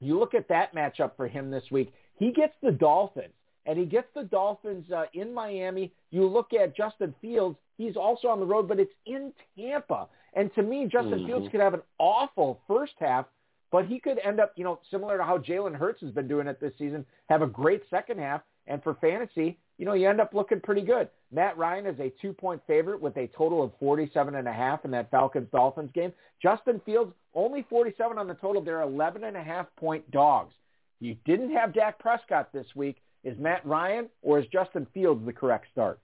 you 0.01 0.19
look 0.19 0.33
at 0.33 0.49
that 0.49 0.75
matchup 0.75 1.11
for 1.15 1.27
him 1.27 1.49
this 1.49 1.63
week. 1.71 1.93
He 2.17 2.33
gets 2.33 2.53
the 2.61 2.71
Dolphins 2.71 3.33
and 3.67 3.77
he 3.77 3.85
gets 3.85 4.07
the 4.15 4.23
Dolphins 4.23 4.89
uh, 4.91 5.03
in 5.13 5.33
Miami. 5.33 5.91
You 6.09 6.25
look 6.25 6.53
at 6.53 6.75
Justin 6.75 7.13
Fields; 7.21 7.57
he's 7.77 7.95
also 7.95 8.29
on 8.29 8.39
the 8.39 8.45
road, 8.45 8.67
but 8.67 8.79
it's 8.79 8.93
in 9.05 9.33
Tampa. 9.57 10.07
And 10.33 10.53
to 10.55 10.63
me, 10.63 10.85
Justin 10.85 11.19
mm-hmm. 11.19 11.27
Fields 11.27 11.47
could 11.51 11.59
have 11.59 11.73
an 11.73 11.81
awful 11.99 12.61
first 12.67 12.93
half, 12.99 13.25
but 13.71 13.85
he 13.85 13.99
could 13.99 14.19
end 14.23 14.39
up, 14.39 14.53
you 14.55 14.63
know, 14.63 14.79
similar 14.89 15.17
to 15.17 15.23
how 15.23 15.37
Jalen 15.37 15.75
Hurts 15.75 16.01
has 16.01 16.11
been 16.11 16.27
doing 16.27 16.47
it 16.47 16.59
this 16.59 16.73
season, 16.77 17.05
have 17.27 17.41
a 17.41 17.47
great 17.47 17.83
second 17.89 18.19
half. 18.19 18.41
And 18.67 18.83
for 18.83 18.95
fantasy, 18.95 19.57
you 19.77 19.85
know, 19.85 19.93
you 19.93 20.09
end 20.09 20.19
up 20.19 20.33
looking 20.33 20.59
pretty 20.59 20.81
good. 20.81 21.09
Matt 21.31 21.57
Ryan 21.57 21.85
is 21.85 21.99
a 21.99 22.11
two-point 22.21 22.61
favorite 22.67 23.01
with 23.01 23.15
a 23.17 23.27
total 23.27 23.63
of 23.63 23.71
47 23.79 24.35
and 24.35 24.47
a 24.47 24.53
half 24.53 24.85
in 24.85 24.91
that 24.91 25.09
Falcons-Dolphins 25.11 25.91
game. 25.93 26.11
Justin 26.41 26.81
Fields, 26.85 27.13
only 27.33 27.65
47 27.69 28.17
on 28.17 28.27
the 28.27 28.33
total. 28.35 28.61
They're 28.61 28.81
11 28.81 29.23
and 29.23 29.37
a 29.37 29.43
half 29.43 29.67
point 29.77 30.09
dogs. 30.11 30.53
You 30.99 31.15
didn't 31.25 31.51
have 31.51 31.73
Dak 31.73 31.99
Prescott 31.99 32.51
this 32.53 32.67
week. 32.75 32.97
Is 33.27 33.37
Matt 33.37 33.65
Ryan 33.65 34.07
or 34.21 34.39
is 34.39 34.45
Justin 34.53 34.87
Fields 34.93 35.25
the 35.25 35.33
correct 35.33 35.65
start? 35.73 35.99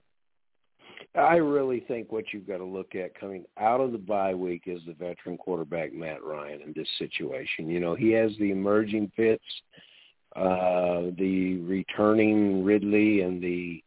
I 1.14 1.36
really 1.36 1.80
think 1.80 2.12
what 2.12 2.24
you've 2.32 2.46
got 2.46 2.58
to 2.58 2.64
look 2.64 2.94
at 2.94 3.18
coming 3.18 3.46
out 3.58 3.80
of 3.80 3.92
the 3.92 3.98
bye 3.98 4.34
week 4.34 4.64
is 4.66 4.80
the 4.86 4.92
veteran 4.92 5.38
quarterback 5.38 5.94
Matt 5.94 6.22
Ryan 6.22 6.60
in 6.60 6.74
this 6.76 6.88
situation. 6.98 7.70
You 7.70 7.80
know, 7.80 7.94
he 7.94 8.10
has 8.10 8.32
the 8.38 8.50
emerging 8.50 9.10
Pitts, 9.16 9.42
uh, 10.36 11.12
the 11.16 11.60
returning 11.62 12.62
Ridley, 12.62 13.22
and 13.22 13.42
the 13.42 13.82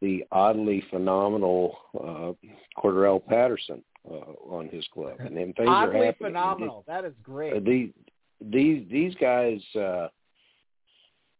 the 0.00 0.24
oddly 0.30 0.84
phenomenal 0.88 1.76
uh, 1.98 2.32
Cordarrelle 2.80 3.26
Patterson 3.26 3.82
uh, 4.08 4.34
on 4.48 4.68
his 4.68 4.86
club, 4.94 5.16
and 5.18 5.36
then 5.36 5.52
things 5.54 5.68
oddly 5.68 5.98
are 5.98 6.04
happening. 6.04 6.30
phenomenal. 6.30 6.84
That 6.86 7.04
is 7.04 7.14
great. 7.24 7.54
Uh, 7.54 7.60
these 7.60 7.90
these 8.40 8.86
these 8.88 9.16
guys. 9.16 9.58
Uh, 9.74 10.08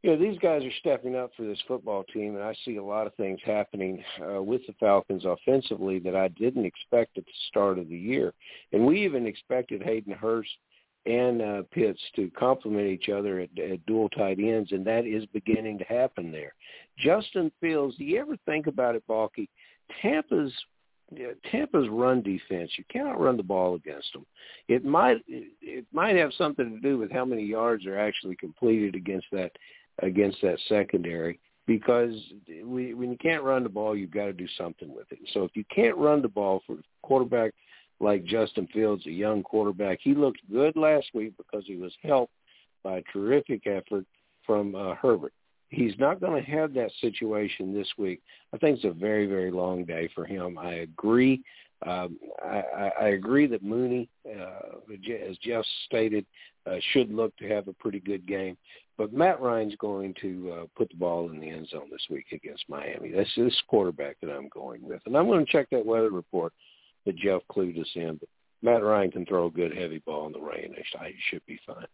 know, 0.05 0.17
these 0.17 0.39
guys 0.39 0.65
are 0.65 0.73
stepping 0.79 1.17
up 1.17 1.33
for 1.37 1.45
this 1.45 1.59
football 1.67 2.05
team, 2.05 2.37
and 2.37 2.45
I 2.45 2.55
see 2.65 2.77
a 2.77 2.85
lot 2.85 3.07
of 3.07 3.15
things 3.17 3.41
happening 3.45 4.03
uh, 4.23 4.43
with 4.43 4.61
the 4.67 4.75
Falcons 4.79 5.25
offensively 5.25 5.99
that 6.01 6.15
I 6.15 6.29
didn't 6.29 6.65
expect 6.65 7.19
at 7.19 7.25
the 7.25 7.33
start 7.49 7.79
of 7.79 7.89
the 7.89 7.99
year. 7.99 8.33
And 8.73 8.87
we 8.87 9.05
even 9.05 9.27
expected 9.27 9.83
Hayden 9.83 10.13
Hurst 10.13 10.51
and 11.07 11.43
uh, 11.43 11.63
Pitts 11.73 12.01
to 12.17 12.31
complement 12.39 12.87
each 12.87 13.09
other 13.09 13.41
at, 13.41 13.51
at 13.59 13.85
dual 13.87 14.09
tight 14.11 14.39
ends, 14.39 14.73
and 14.73 14.87
that 14.87 15.05
is 15.05 15.25
beginning 15.27 15.79
to 15.79 15.85
happen 15.85 16.31
there. 16.31 16.55
Justin 16.99 17.51
Fields, 17.61 17.97
do 17.97 18.05
you 18.05 18.21
ever 18.21 18.37
think 18.47 18.67
about 18.67 18.95
it, 18.95 19.03
Balky? 19.09 19.49
Tampa's 20.03 20.53
Tampa's 21.51 21.89
run 21.89 22.21
defense, 22.21 22.71
you 22.77 22.85
cannot 22.91 23.19
run 23.19 23.39
the 23.39 23.43
ball 23.43 23.75
against 23.77 24.13
them. 24.13 24.27
It 24.69 24.85
might 24.85 25.17
it 25.27 25.87
might 25.91 26.17
have 26.17 26.33
something 26.37 26.71
to 26.71 26.81
do 26.81 26.99
with 26.99 27.11
how 27.11 27.25
many 27.25 27.45
yards 27.45 27.87
are 27.87 27.99
actually 27.99 28.37
completed 28.37 28.95
against 28.95 29.27
that 29.33 29.53
against 30.03 30.39
that 30.43 30.59
secondary 30.69 31.41
because 31.67 32.15
we, 32.65 32.95
when 32.95 33.11
you 33.11 33.19
can't 33.19 33.43
run 33.43 33.63
the 33.63 33.69
ball, 33.69 33.95
you've 33.95 34.11
got 34.11 34.25
to 34.25 34.33
do 34.33 34.49
something 34.57 34.93
with 34.95 35.11
it. 35.13 35.19
So 35.35 35.45
if 35.45 35.51
you 35.55 35.65
can't 35.73 35.97
run 35.97 36.23
the 36.23 36.29
ball 36.29 36.63
for 36.67 36.77
quarterback 37.03 37.53
like 38.01 38.25
Justin 38.25 38.67
Fields, 38.73 39.07
a 39.07 39.11
young 39.11 39.43
quarterback, 39.43 39.99
he 40.03 40.15
looked 40.15 40.41
good 40.51 40.77
last 40.77 41.09
week 41.13 41.35
because 41.37 41.65
he 41.67 41.77
was 41.77 41.93
helped 42.03 42.33
by 42.83 42.99
a 42.99 43.03
terrific 43.13 43.67
effort 43.67 44.07
from 44.47 44.75
uh, 44.75 44.95
Herbert. 44.95 45.35
He's 45.69 45.93
not 45.99 46.21
going 46.21 46.43
to 46.43 46.51
have 46.51 46.73
that 46.73 46.91
situation 47.03 47.75
this 47.75 47.89
week. 47.99 48.23
I 48.55 48.57
think 48.57 48.77
it's 48.77 48.87
a 48.87 48.91
very, 48.91 49.27
very 49.27 49.51
long 49.51 49.85
day 49.85 50.09
for 50.15 50.25
him. 50.25 50.57
I 50.57 50.75
agree. 50.75 51.43
Um, 51.87 52.19
I, 52.43 52.91
I 53.01 53.09
agree 53.09 53.47
that 53.47 53.63
Mooney, 53.63 54.09
uh, 54.27 54.79
as 54.91 55.37
Jeff 55.39 55.65
stated, 55.85 56.25
uh, 56.67 56.77
should 56.93 57.13
look 57.13 57.37
to 57.37 57.49
have 57.49 57.69
a 57.69 57.75
pretty 57.75 58.01
good 58.01 58.27
game. 58.27 58.57
But 58.99 59.13
Matt 59.13 59.41
Ryan's 59.41 59.77
going 59.77 60.13
to 60.21 60.53
uh, 60.53 60.67
put 60.77 60.91
the 60.91 60.97
ball 60.97 61.31
in 61.31 61.39
the 61.39 61.49
end 61.49 61.69
zone 61.69 61.89
this 61.91 62.05
week 62.11 62.27
against 62.33 62.69
Miami. 62.69 63.13
That's 63.13 63.31
this 63.37 63.63
quarterback 63.69 64.17
that 64.21 64.31
I'm 64.31 64.49
going 64.49 64.83
with. 64.83 65.01
And 65.07 65.17
I'm 65.17 65.29
going 65.29 65.47
to 65.47 65.51
check 65.51 65.71
that 65.71 65.87
weather 65.87 66.11
report 66.11 66.53
that 67.07 67.17
Jeff 67.17 67.43
clued 67.51 67.81
us 67.81 67.89
in. 67.95 68.17
But 68.17 68.29
Matt 68.61 68.83
Ryan 68.83 69.13
can 69.13 69.25
throw 69.25 69.47
a 69.47 69.51
good 69.51 69.75
heavy 69.75 70.03
ball 70.05 70.27
in 70.27 70.33
the 70.33 70.41
rain. 70.41 70.75
He 70.77 71.15
should 71.31 71.47
be 71.47 71.61
fine. 71.65 71.87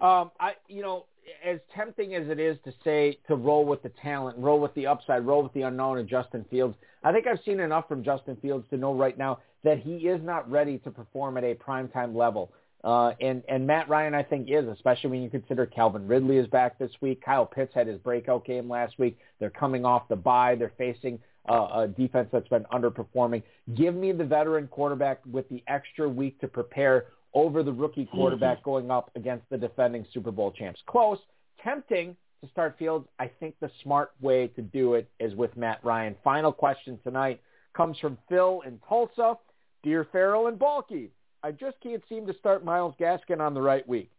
Um, 0.00 0.30
I, 0.40 0.52
you 0.68 0.80
know, 0.80 1.04
as 1.44 1.58
tempting 1.76 2.14
as 2.14 2.28
it 2.28 2.40
is 2.40 2.56
to 2.64 2.72
say 2.82 3.18
to 3.26 3.34
roll 3.34 3.66
with 3.66 3.82
the 3.82 3.90
talent, 4.02 4.38
roll 4.38 4.60
with 4.60 4.72
the 4.74 4.86
upside, 4.86 5.26
roll 5.26 5.42
with 5.42 5.52
the 5.52 5.62
unknown 5.62 5.98
of 5.98 6.06
Justin 6.06 6.46
Fields, 6.50 6.76
I 7.04 7.12
think 7.12 7.26
I've 7.26 7.40
seen 7.44 7.60
enough 7.60 7.88
from 7.88 8.02
Justin 8.02 8.36
Fields 8.40 8.64
to 8.70 8.78
know 8.78 8.94
right 8.94 9.18
now 9.18 9.40
that 9.64 9.80
he 9.80 10.08
is 10.08 10.22
not 10.22 10.50
ready 10.50 10.78
to 10.78 10.90
perform 10.90 11.36
at 11.36 11.44
a 11.44 11.54
primetime 11.54 12.14
level. 12.14 12.52
Uh, 12.84 13.12
and, 13.20 13.42
and 13.48 13.66
Matt 13.66 13.88
Ryan, 13.88 14.14
I 14.14 14.22
think, 14.22 14.48
is, 14.50 14.66
especially 14.68 15.10
when 15.10 15.22
you 15.22 15.30
consider 15.30 15.66
Calvin 15.66 16.06
Ridley 16.06 16.36
is 16.36 16.46
back 16.46 16.78
this 16.78 16.92
week. 17.00 17.22
Kyle 17.24 17.44
Pitts 17.46 17.74
had 17.74 17.86
his 17.86 17.98
breakout 17.98 18.44
game 18.44 18.68
last 18.68 18.98
week. 18.98 19.18
They're 19.40 19.50
coming 19.50 19.84
off 19.84 20.08
the 20.08 20.16
bye. 20.16 20.54
They're 20.54 20.72
facing 20.78 21.18
uh, 21.48 21.68
a 21.74 21.88
defense 21.88 22.28
that's 22.32 22.48
been 22.48 22.66
underperforming. 22.72 23.42
Give 23.74 23.94
me 23.94 24.12
the 24.12 24.24
veteran 24.24 24.68
quarterback 24.68 25.20
with 25.30 25.48
the 25.48 25.62
extra 25.66 26.08
week 26.08 26.40
to 26.40 26.48
prepare 26.48 27.06
over 27.34 27.62
the 27.62 27.72
rookie 27.72 28.06
quarterback 28.06 28.58
mm-hmm. 28.58 28.70
going 28.70 28.90
up 28.90 29.10
against 29.16 29.48
the 29.50 29.58
defending 29.58 30.06
Super 30.12 30.30
Bowl 30.30 30.52
champs. 30.52 30.80
Close, 30.86 31.18
tempting 31.62 32.16
to 32.42 32.50
start 32.50 32.76
Fields. 32.78 33.08
I 33.18 33.30
think 33.40 33.56
the 33.60 33.70
smart 33.82 34.12
way 34.20 34.48
to 34.48 34.62
do 34.62 34.94
it 34.94 35.08
is 35.18 35.34
with 35.34 35.56
Matt 35.56 35.80
Ryan. 35.82 36.14
Final 36.22 36.52
question 36.52 36.98
tonight 37.02 37.40
comes 37.76 37.98
from 37.98 38.18
Phil 38.28 38.62
in 38.66 38.78
Tulsa. 38.88 39.36
Dear 39.84 40.08
Ferrell 40.10 40.48
and 40.48 40.58
Balky, 40.58 41.10
I 41.42 41.52
just 41.52 41.80
can't 41.82 42.02
seem 42.08 42.26
to 42.26 42.34
start 42.38 42.64
Myles 42.64 42.94
Gaskin 43.00 43.40
on 43.40 43.54
the 43.54 43.62
right 43.62 43.86
week. 43.88 44.10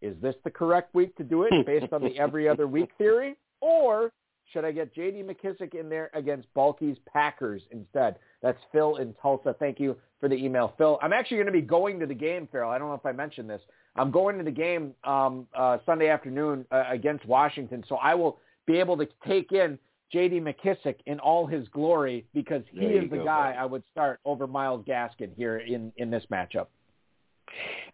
Is 0.00 0.16
this 0.22 0.34
the 0.44 0.50
correct 0.50 0.94
week 0.94 1.16
to 1.16 1.24
do 1.24 1.42
it 1.42 1.66
based 1.66 1.92
on 1.92 2.02
the 2.02 2.16
every 2.18 2.48
other 2.48 2.66
week 2.66 2.90
theory? 2.98 3.36
Or 3.60 4.12
should 4.52 4.64
I 4.64 4.72
get 4.72 4.94
J.D. 4.94 5.22
McKissic 5.22 5.74
in 5.74 5.88
there 5.88 6.10
against 6.14 6.52
Balky's 6.54 6.96
Packers 7.12 7.62
instead? 7.70 8.16
That's 8.42 8.58
Phil 8.72 8.96
in 8.96 9.14
Tulsa. 9.20 9.56
Thank 9.58 9.80
you 9.80 9.96
for 10.20 10.28
the 10.28 10.36
email, 10.36 10.72
Phil. 10.78 10.98
I'm 11.02 11.12
actually 11.12 11.38
going 11.38 11.46
to 11.46 11.52
be 11.52 11.60
going 11.60 11.98
to 12.00 12.06
the 12.06 12.14
game, 12.14 12.48
Ferrell. 12.50 12.70
I 12.70 12.78
don't 12.78 12.88
know 12.88 12.94
if 12.94 13.04
I 13.04 13.12
mentioned 13.12 13.50
this. 13.50 13.60
I'm 13.96 14.10
going 14.10 14.38
to 14.38 14.44
the 14.44 14.50
game 14.50 14.94
um, 15.04 15.46
uh, 15.54 15.78
Sunday 15.84 16.08
afternoon 16.08 16.64
uh, 16.70 16.84
against 16.88 17.26
Washington, 17.26 17.84
so 17.88 17.96
I 17.96 18.14
will 18.14 18.38
be 18.66 18.78
able 18.78 18.96
to 18.98 19.08
take 19.26 19.52
in 19.52 19.78
J.D. 20.12 20.40
McKissic 20.40 20.96
in 21.06 21.20
all 21.20 21.46
his 21.46 21.68
glory 21.68 22.24
because 22.32 22.62
he 22.72 22.86
is 22.86 23.10
the 23.10 23.18
go, 23.18 23.24
guy 23.24 23.54
I 23.58 23.64
would 23.64 23.82
start 23.90 24.20
over 24.24 24.46
Myles 24.46 24.84
Gaskin 24.86 25.34
here 25.36 25.58
in 25.58 25.92
in 25.96 26.10
this 26.10 26.24
matchup. 26.30 26.66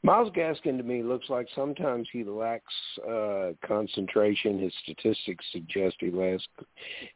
Myles 0.03 0.31
Gaskin 0.37 0.77
to 0.77 0.83
me 0.83 1.03
looks 1.03 1.31
like 1.31 1.49
sometimes 1.55 2.09
he 2.12 2.25
lacks 2.25 2.75
uh, 3.09 3.51
concentration. 3.67 4.59
His 4.59 4.73
statistics 4.83 5.45
suggest 5.53 5.97
he 5.99 6.11
lacks 6.11 6.47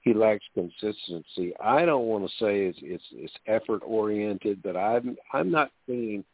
he 0.03 0.15
lacks 0.15 0.45
consistency. 0.55 1.53
I 1.63 1.85
don't 1.85 2.07
want 2.07 2.25
to 2.25 2.31
say 2.45 2.67
it's 2.67 2.79
it's, 2.83 3.05
it's 3.13 3.33
effort 3.47 3.83
oriented, 3.85 4.63
but 4.63 4.77
I'm 4.77 5.17
I'm 5.33 5.51
not 5.51 5.71
seeing 5.87 6.25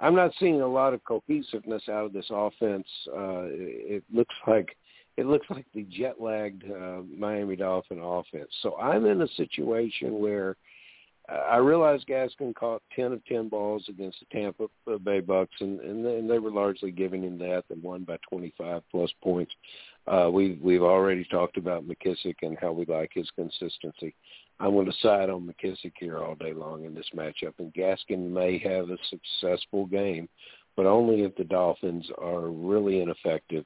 I'm 0.00 0.14
not 0.14 0.32
seeing 0.40 0.62
a 0.62 0.66
lot 0.66 0.94
of 0.94 1.04
cohesiveness 1.04 1.82
out 1.88 2.06
of 2.06 2.12
this 2.12 2.30
offense. 2.30 2.86
Uh, 3.08 3.42
it, 3.44 3.96
it 3.96 4.04
looks 4.12 4.34
like 4.46 4.76
it 5.20 5.26
looks 5.26 5.46
like 5.50 5.66
the 5.74 5.82
jet 5.82 6.20
lagged 6.20 6.64
uh, 6.64 7.02
Miami 7.16 7.54
Dolphin 7.54 8.00
offense. 8.00 8.50
So 8.62 8.76
I'm 8.76 9.04
in 9.04 9.20
a 9.20 9.28
situation 9.36 10.18
where 10.18 10.56
I 11.28 11.58
realized 11.58 12.08
Gaskin 12.08 12.54
caught 12.54 12.82
10 12.96 13.12
of 13.12 13.24
10 13.26 13.48
balls 13.48 13.84
against 13.88 14.18
the 14.20 14.26
Tampa 14.32 14.66
Bay 14.98 15.20
Bucs, 15.20 15.48
and, 15.60 15.78
and, 15.80 16.04
and 16.04 16.28
they 16.28 16.38
were 16.38 16.50
largely 16.50 16.90
giving 16.90 17.22
him 17.22 17.38
that 17.38 17.64
and 17.70 17.82
won 17.82 18.02
by 18.02 18.16
25 18.28 18.82
plus 18.90 19.10
points. 19.22 19.52
Uh, 20.08 20.28
we, 20.32 20.58
we've 20.62 20.82
already 20.82 21.24
talked 21.24 21.56
about 21.56 21.86
McKissic 21.86 22.36
and 22.42 22.58
how 22.58 22.72
we 22.72 22.84
like 22.86 23.10
his 23.14 23.30
consistency. 23.36 24.14
I'm 24.58 24.72
going 24.72 24.86
to 24.86 24.98
side 25.02 25.30
on 25.30 25.46
McKissic 25.46 25.92
here 26.00 26.18
all 26.18 26.34
day 26.34 26.52
long 26.52 26.84
in 26.84 26.94
this 26.94 27.10
matchup, 27.14 27.54
and 27.58 27.72
Gaskin 27.74 28.30
may 28.30 28.58
have 28.58 28.90
a 28.90 28.96
successful 29.08 29.86
game, 29.86 30.28
but 30.76 30.86
only 30.86 31.22
if 31.22 31.36
the 31.36 31.44
Dolphins 31.44 32.08
are 32.18 32.48
really 32.48 33.00
ineffective 33.02 33.64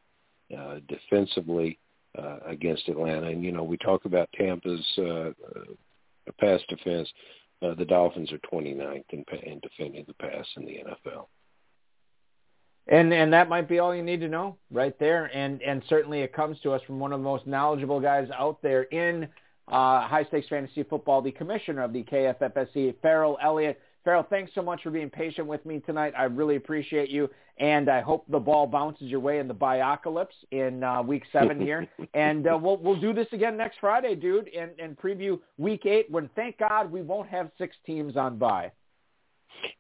uh, 0.55 0.80
defensively 0.88 1.78
uh, 2.18 2.38
against 2.46 2.88
Atlanta. 2.88 3.28
And, 3.28 3.42
you 3.44 3.52
know, 3.52 3.64
we 3.64 3.76
talk 3.76 4.05
about 4.05 4.28
Tampa's 4.38 4.86
uh, 4.98 5.02
uh, 5.02 5.32
pass 6.40 6.61
defense 6.68 7.09
uh, 7.64 7.74
the 7.74 7.84
Dolphins 7.84 8.32
are 8.32 8.38
29th 8.38 9.05
in, 9.11 9.24
in 9.42 9.61
defending 9.61 10.05
the 10.07 10.14
pass 10.14 10.46
in 10.57 10.64
the 10.64 10.72
NFL. 10.72 11.26
And 12.86 13.14
and 13.14 13.32
that 13.32 13.48
might 13.48 13.66
be 13.66 13.78
all 13.78 13.94
you 13.94 14.02
need 14.02 14.20
to 14.20 14.28
know 14.28 14.59
right 14.70 14.98
there. 14.98 15.30
And 15.34 15.62
and 15.62 15.82
certainly 15.88 16.20
it 16.20 16.34
comes 16.34 16.61
to 16.61 16.72
us 16.72 16.82
from 16.86 17.00
one 17.00 17.14
of 17.14 17.20
the 17.20 17.24
most 17.24 17.46
knowledgeable 17.46 17.98
guys 17.98 18.28
out 18.36 18.61
there 18.61 18.82
in 18.82 19.24
uh, 19.68 20.07
high 20.07 20.26
stakes 20.28 20.48
fantasy 20.48 20.82
football, 20.82 21.22
the 21.22 21.32
commissioner 21.32 21.82
of 21.82 21.94
the 21.94 22.05
KFFSC, 22.05 22.96
Ferrell 23.00 23.38
Elliott. 23.42 23.80
Ferrell, 24.05 24.26
thanks 24.28 24.52
so 24.55 24.62
much 24.62 24.82
for 24.82 24.90
being 24.90 25.09
patient 25.09 25.46
with 25.46 25.64
me 25.64 25.80
tonight. 25.80 26.12
I 26.16 26.24
really 26.24 26.57
appreciate 26.57 27.09
you, 27.09 27.30
and 27.57 27.88
I 27.88 28.02
hope 28.02 28.26
the 28.28 28.38
ball 28.38 28.66
bounces 28.66 29.09
your 29.09 29.20
way 29.20 29.38
in 29.38 29.48
the 29.48 29.55
biocalypse 29.55 30.26
in 30.50 30.84
uh, 30.84 31.02
week 31.02 31.22
seven 31.32 31.59
here. 31.59 31.88
and 32.14 32.46
uh, 32.46 32.59
we'll 32.61 32.76
we'll 32.76 33.00
do 33.00 33.14
this 33.14 33.28
again 33.32 33.57
next 33.57 33.78
Friday, 33.80 34.14
dude, 34.14 34.48
and, 34.48 34.72
and 34.78 34.98
preview 34.98 35.40
week 35.57 35.86
eight. 35.86 36.11
When 36.11 36.28
thank 36.36 36.59
God 36.59 36.92
we 36.92 37.00
won't 37.00 37.30
have 37.30 37.50
six 37.57 37.74
teams 37.86 38.16
on 38.16 38.36
bye. 38.36 38.72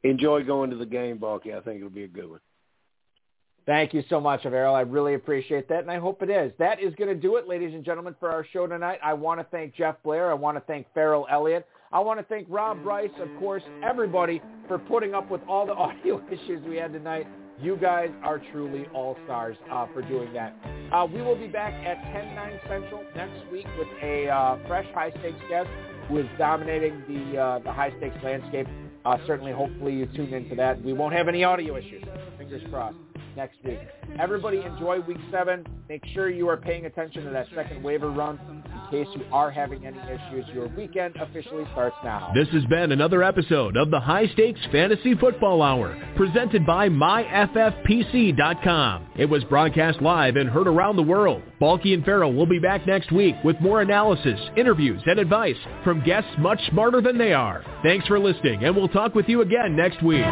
Enjoy 0.04 0.42
going 0.42 0.70
to 0.70 0.76
the 0.76 0.86
game, 0.86 1.18
Balky. 1.18 1.52
I 1.52 1.60
think 1.60 1.78
it'll 1.78 1.90
be 1.90 2.04
a 2.04 2.08
good 2.08 2.30
one. 2.30 2.40
Thank 3.66 3.94
you 3.94 4.04
so 4.10 4.20
much, 4.20 4.42
Avero. 4.42 4.74
I 4.74 4.82
really 4.82 5.14
appreciate 5.14 5.68
that, 5.68 5.80
and 5.80 5.90
I 5.90 5.98
hope 5.98 6.22
it 6.22 6.28
is. 6.28 6.52
That 6.58 6.80
is 6.80 6.94
going 6.96 7.08
to 7.08 7.14
do 7.14 7.36
it, 7.36 7.48
ladies 7.48 7.72
and 7.72 7.82
gentlemen, 7.82 8.14
for 8.20 8.30
our 8.30 8.46
show 8.52 8.66
tonight. 8.66 8.98
I 9.02 9.14
want 9.14 9.40
to 9.40 9.46
thank 9.50 9.74
Jeff 9.74 9.96
Blair. 10.02 10.30
I 10.30 10.34
want 10.34 10.58
to 10.58 10.60
thank 10.62 10.86
Ferrell 10.92 11.26
Elliott. 11.30 11.66
I 11.92 12.00
want 12.00 12.18
to 12.18 12.24
thank 12.24 12.46
Rob 12.50 12.82
Bryce, 12.82 13.10
of 13.20 13.28
course, 13.38 13.62
everybody 13.82 14.42
for 14.66 14.78
putting 14.78 15.14
up 15.14 15.30
with 15.30 15.40
all 15.48 15.66
the 15.66 15.72
audio 15.74 16.22
issues 16.30 16.62
we 16.66 16.76
had 16.76 16.92
tonight. 16.92 17.26
You 17.60 17.76
guys 17.76 18.10
are 18.24 18.40
truly 18.52 18.86
all-stars 18.92 19.56
uh, 19.70 19.86
for 19.94 20.02
doing 20.02 20.32
that. 20.32 20.56
Uh, 20.92 21.06
we 21.06 21.22
will 21.22 21.36
be 21.36 21.46
back 21.46 21.72
at 21.86 22.02
10, 22.12 22.34
9 22.34 22.60
Central 22.68 23.04
next 23.14 23.48
week 23.52 23.66
with 23.78 23.86
a 24.02 24.28
uh, 24.28 24.58
fresh 24.66 24.86
high-stakes 24.92 25.40
guest 25.48 25.68
who 26.08 26.18
is 26.18 26.26
dominating 26.36 27.02
the, 27.06 27.38
uh, 27.38 27.58
the 27.60 27.72
high-stakes 27.72 28.16
landscape. 28.24 28.66
Uh, 29.04 29.18
certainly, 29.26 29.52
hopefully 29.52 29.92
you 29.92 30.06
tune 30.06 30.34
into 30.34 30.56
that. 30.56 30.82
We 30.82 30.92
won't 30.92 31.14
have 31.14 31.28
any 31.28 31.44
audio 31.44 31.76
issues. 31.76 32.02
Fingers 32.38 32.62
crossed 32.70 32.96
next 33.36 33.58
week. 33.64 33.78
Everybody 34.18 34.62
enjoy 34.62 35.00
week 35.00 35.18
seven. 35.30 35.66
Make 35.88 36.04
sure 36.14 36.30
you 36.30 36.48
are 36.48 36.56
paying 36.56 36.86
attention 36.86 37.24
to 37.24 37.30
that 37.30 37.46
second 37.54 37.82
waiver 37.82 38.10
run 38.10 38.38
in 38.48 38.62
case 38.90 39.06
you 39.14 39.22
are 39.32 39.50
having 39.50 39.86
any 39.86 39.98
issues. 39.98 40.46
Your 40.54 40.68
weekend 40.68 41.16
officially 41.16 41.64
starts 41.72 41.96
now. 42.04 42.32
This 42.34 42.48
has 42.48 42.64
been 42.66 42.92
another 42.92 43.22
episode 43.22 43.76
of 43.76 43.90
the 43.90 44.00
High 44.00 44.26
Stakes 44.28 44.60
Fantasy 44.72 45.14
Football 45.14 45.60
Hour, 45.62 45.96
presented 46.16 46.66
by 46.66 46.88
MyFFPC.com. 46.88 49.06
It 49.16 49.26
was 49.26 49.44
broadcast 49.44 50.02
live 50.02 50.34
and 50.36 50.48
heard 50.48 50.66
around 50.66 50.96
the 50.96 51.02
world. 51.02 51.42
Balky 51.60 51.94
and 51.94 52.04
Ferrell 52.04 52.32
will 52.32 52.46
be 52.46 52.58
back 52.58 52.84
next 52.86 53.12
week 53.12 53.36
with 53.44 53.60
more 53.60 53.80
analysis, 53.80 54.40
interviews, 54.56 55.02
and 55.06 55.18
advice 55.18 55.56
from 55.82 56.02
guests 56.04 56.30
much 56.38 56.60
smarter 56.70 57.00
than 57.00 57.18
they 57.18 57.32
are. 57.32 57.64
Thanks 57.82 58.06
for 58.06 58.18
listening, 58.18 58.64
and 58.64 58.76
we'll 58.76 58.88
talk 58.88 59.14
with 59.14 59.28
you 59.28 59.42
again 59.42 59.76
next 59.76 60.02
week. 60.02 60.24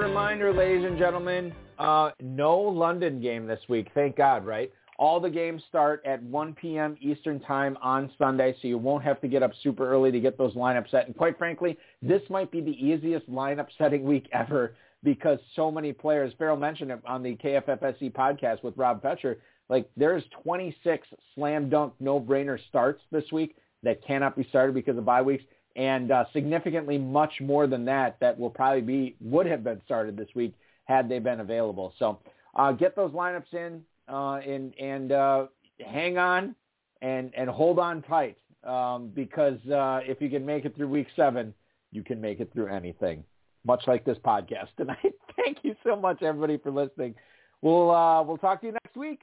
Reminder, 0.00 0.50
ladies 0.54 0.86
and 0.86 0.96
gentlemen, 0.96 1.52
uh, 1.78 2.12
no 2.22 2.58
London 2.58 3.20
game 3.20 3.46
this 3.46 3.60
week. 3.68 3.88
Thank 3.94 4.16
God, 4.16 4.46
right? 4.46 4.72
All 4.98 5.20
the 5.20 5.28
games 5.28 5.62
start 5.68 6.00
at 6.06 6.22
1 6.22 6.54
p.m. 6.54 6.96
Eastern 7.02 7.38
time 7.38 7.76
on 7.82 8.10
Sunday, 8.16 8.56
so 8.62 8.68
you 8.68 8.78
won't 8.78 9.04
have 9.04 9.20
to 9.20 9.28
get 9.28 9.42
up 9.42 9.50
super 9.62 9.86
early 9.86 10.10
to 10.10 10.18
get 10.18 10.38
those 10.38 10.54
lineups 10.54 10.90
set. 10.90 11.06
And 11.06 11.14
quite 11.14 11.36
frankly, 11.36 11.76
this 12.00 12.22
might 12.30 12.50
be 12.50 12.62
the 12.62 12.72
easiest 12.82 13.30
lineup 13.30 13.66
setting 13.76 14.02
week 14.04 14.26
ever 14.32 14.74
because 15.04 15.38
so 15.54 15.70
many 15.70 15.92
players, 15.92 16.32
Ferrell 16.38 16.56
mentioned 16.56 16.90
it 16.90 17.02
on 17.06 17.22
the 17.22 17.36
KFFSC 17.36 18.10
podcast 18.14 18.62
with 18.62 18.74
Rob 18.78 19.02
Fetcher, 19.02 19.36
like 19.68 19.90
there's 19.98 20.24
26 20.42 21.08
slam 21.34 21.68
dunk 21.68 21.92
no-brainer 22.00 22.58
starts 22.70 23.02
this 23.12 23.30
week 23.32 23.54
that 23.82 24.02
cannot 24.02 24.34
be 24.34 24.46
started 24.48 24.74
because 24.74 24.96
of 24.96 25.04
bye 25.04 25.20
weeks 25.20 25.44
and 25.76 26.10
uh, 26.10 26.24
significantly 26.32 26.98
much 26.98 27.32
more 27.40 27.66
than 27.66 27.84
that 27.84 28.18
that 28.20 28.38
will 28.38 28.50
probably 28.50 28.80
be 28.80 29.16
would 29.20 29.46
have 29.46 29.62
been 29.62 29.80
started 29.84 30.16
this 30.16 30.28
week 30.34 30.54
had 30.84 31.08
they 31.08 31.18
been 31.18 31.40
available. 31.40 31.94
So 31.98 32.18
uh, 32.54 32.72
get 32.72 32.96
those 32.96 33.12
lineups 33.12 33.52
in 33.52 33.82
uh, 34.08 34.36
and 34.36 34.74
and 34.78 35.12
uh, 35.12 35.46
hang 35.84 36.18
on 36.18 36.54
and 37.02 37.32
and 37.36 37.48
hold 37.48 37.78
on 37.78 38.02
tight 38.02 38.36
um, 38.64 39.10
because 39.14 39.58
uh, 39.68 40.00
if 40.02 40.20
you 40.20 40.28
can 40.28 40.44
make 40.44 40.64
it 40.64 40.76
through 40.76 40.88
week 40.88 41.08
seven, 41.16 41.54
you 41.92 42.02
can 42.02 42.20
make 42.20 42.40
it 42.40 42.52
through 42.52 42.68
anything. 42.68 43.24
Much 43.64 43.82
like 43.86 44.04
this 44.04 44.18
podcast 44.24 44.68
tonight. 44.76 45.14
Thank 45.36 45.58
you 45.62 45.74
so 45.84 45.94
much, 45.96 46.22
everybody, 46.22 46.58
for 46.58 46.70
listening. 46.70 47.14
We'll 47.62 47.90
uh, 47.90 48.22
we'll 48.22 48.38
talk 48.38 48.60
to 48.62 48.66
you 48.66 48.72
next 48.72 48.96
week. 48.96 49.22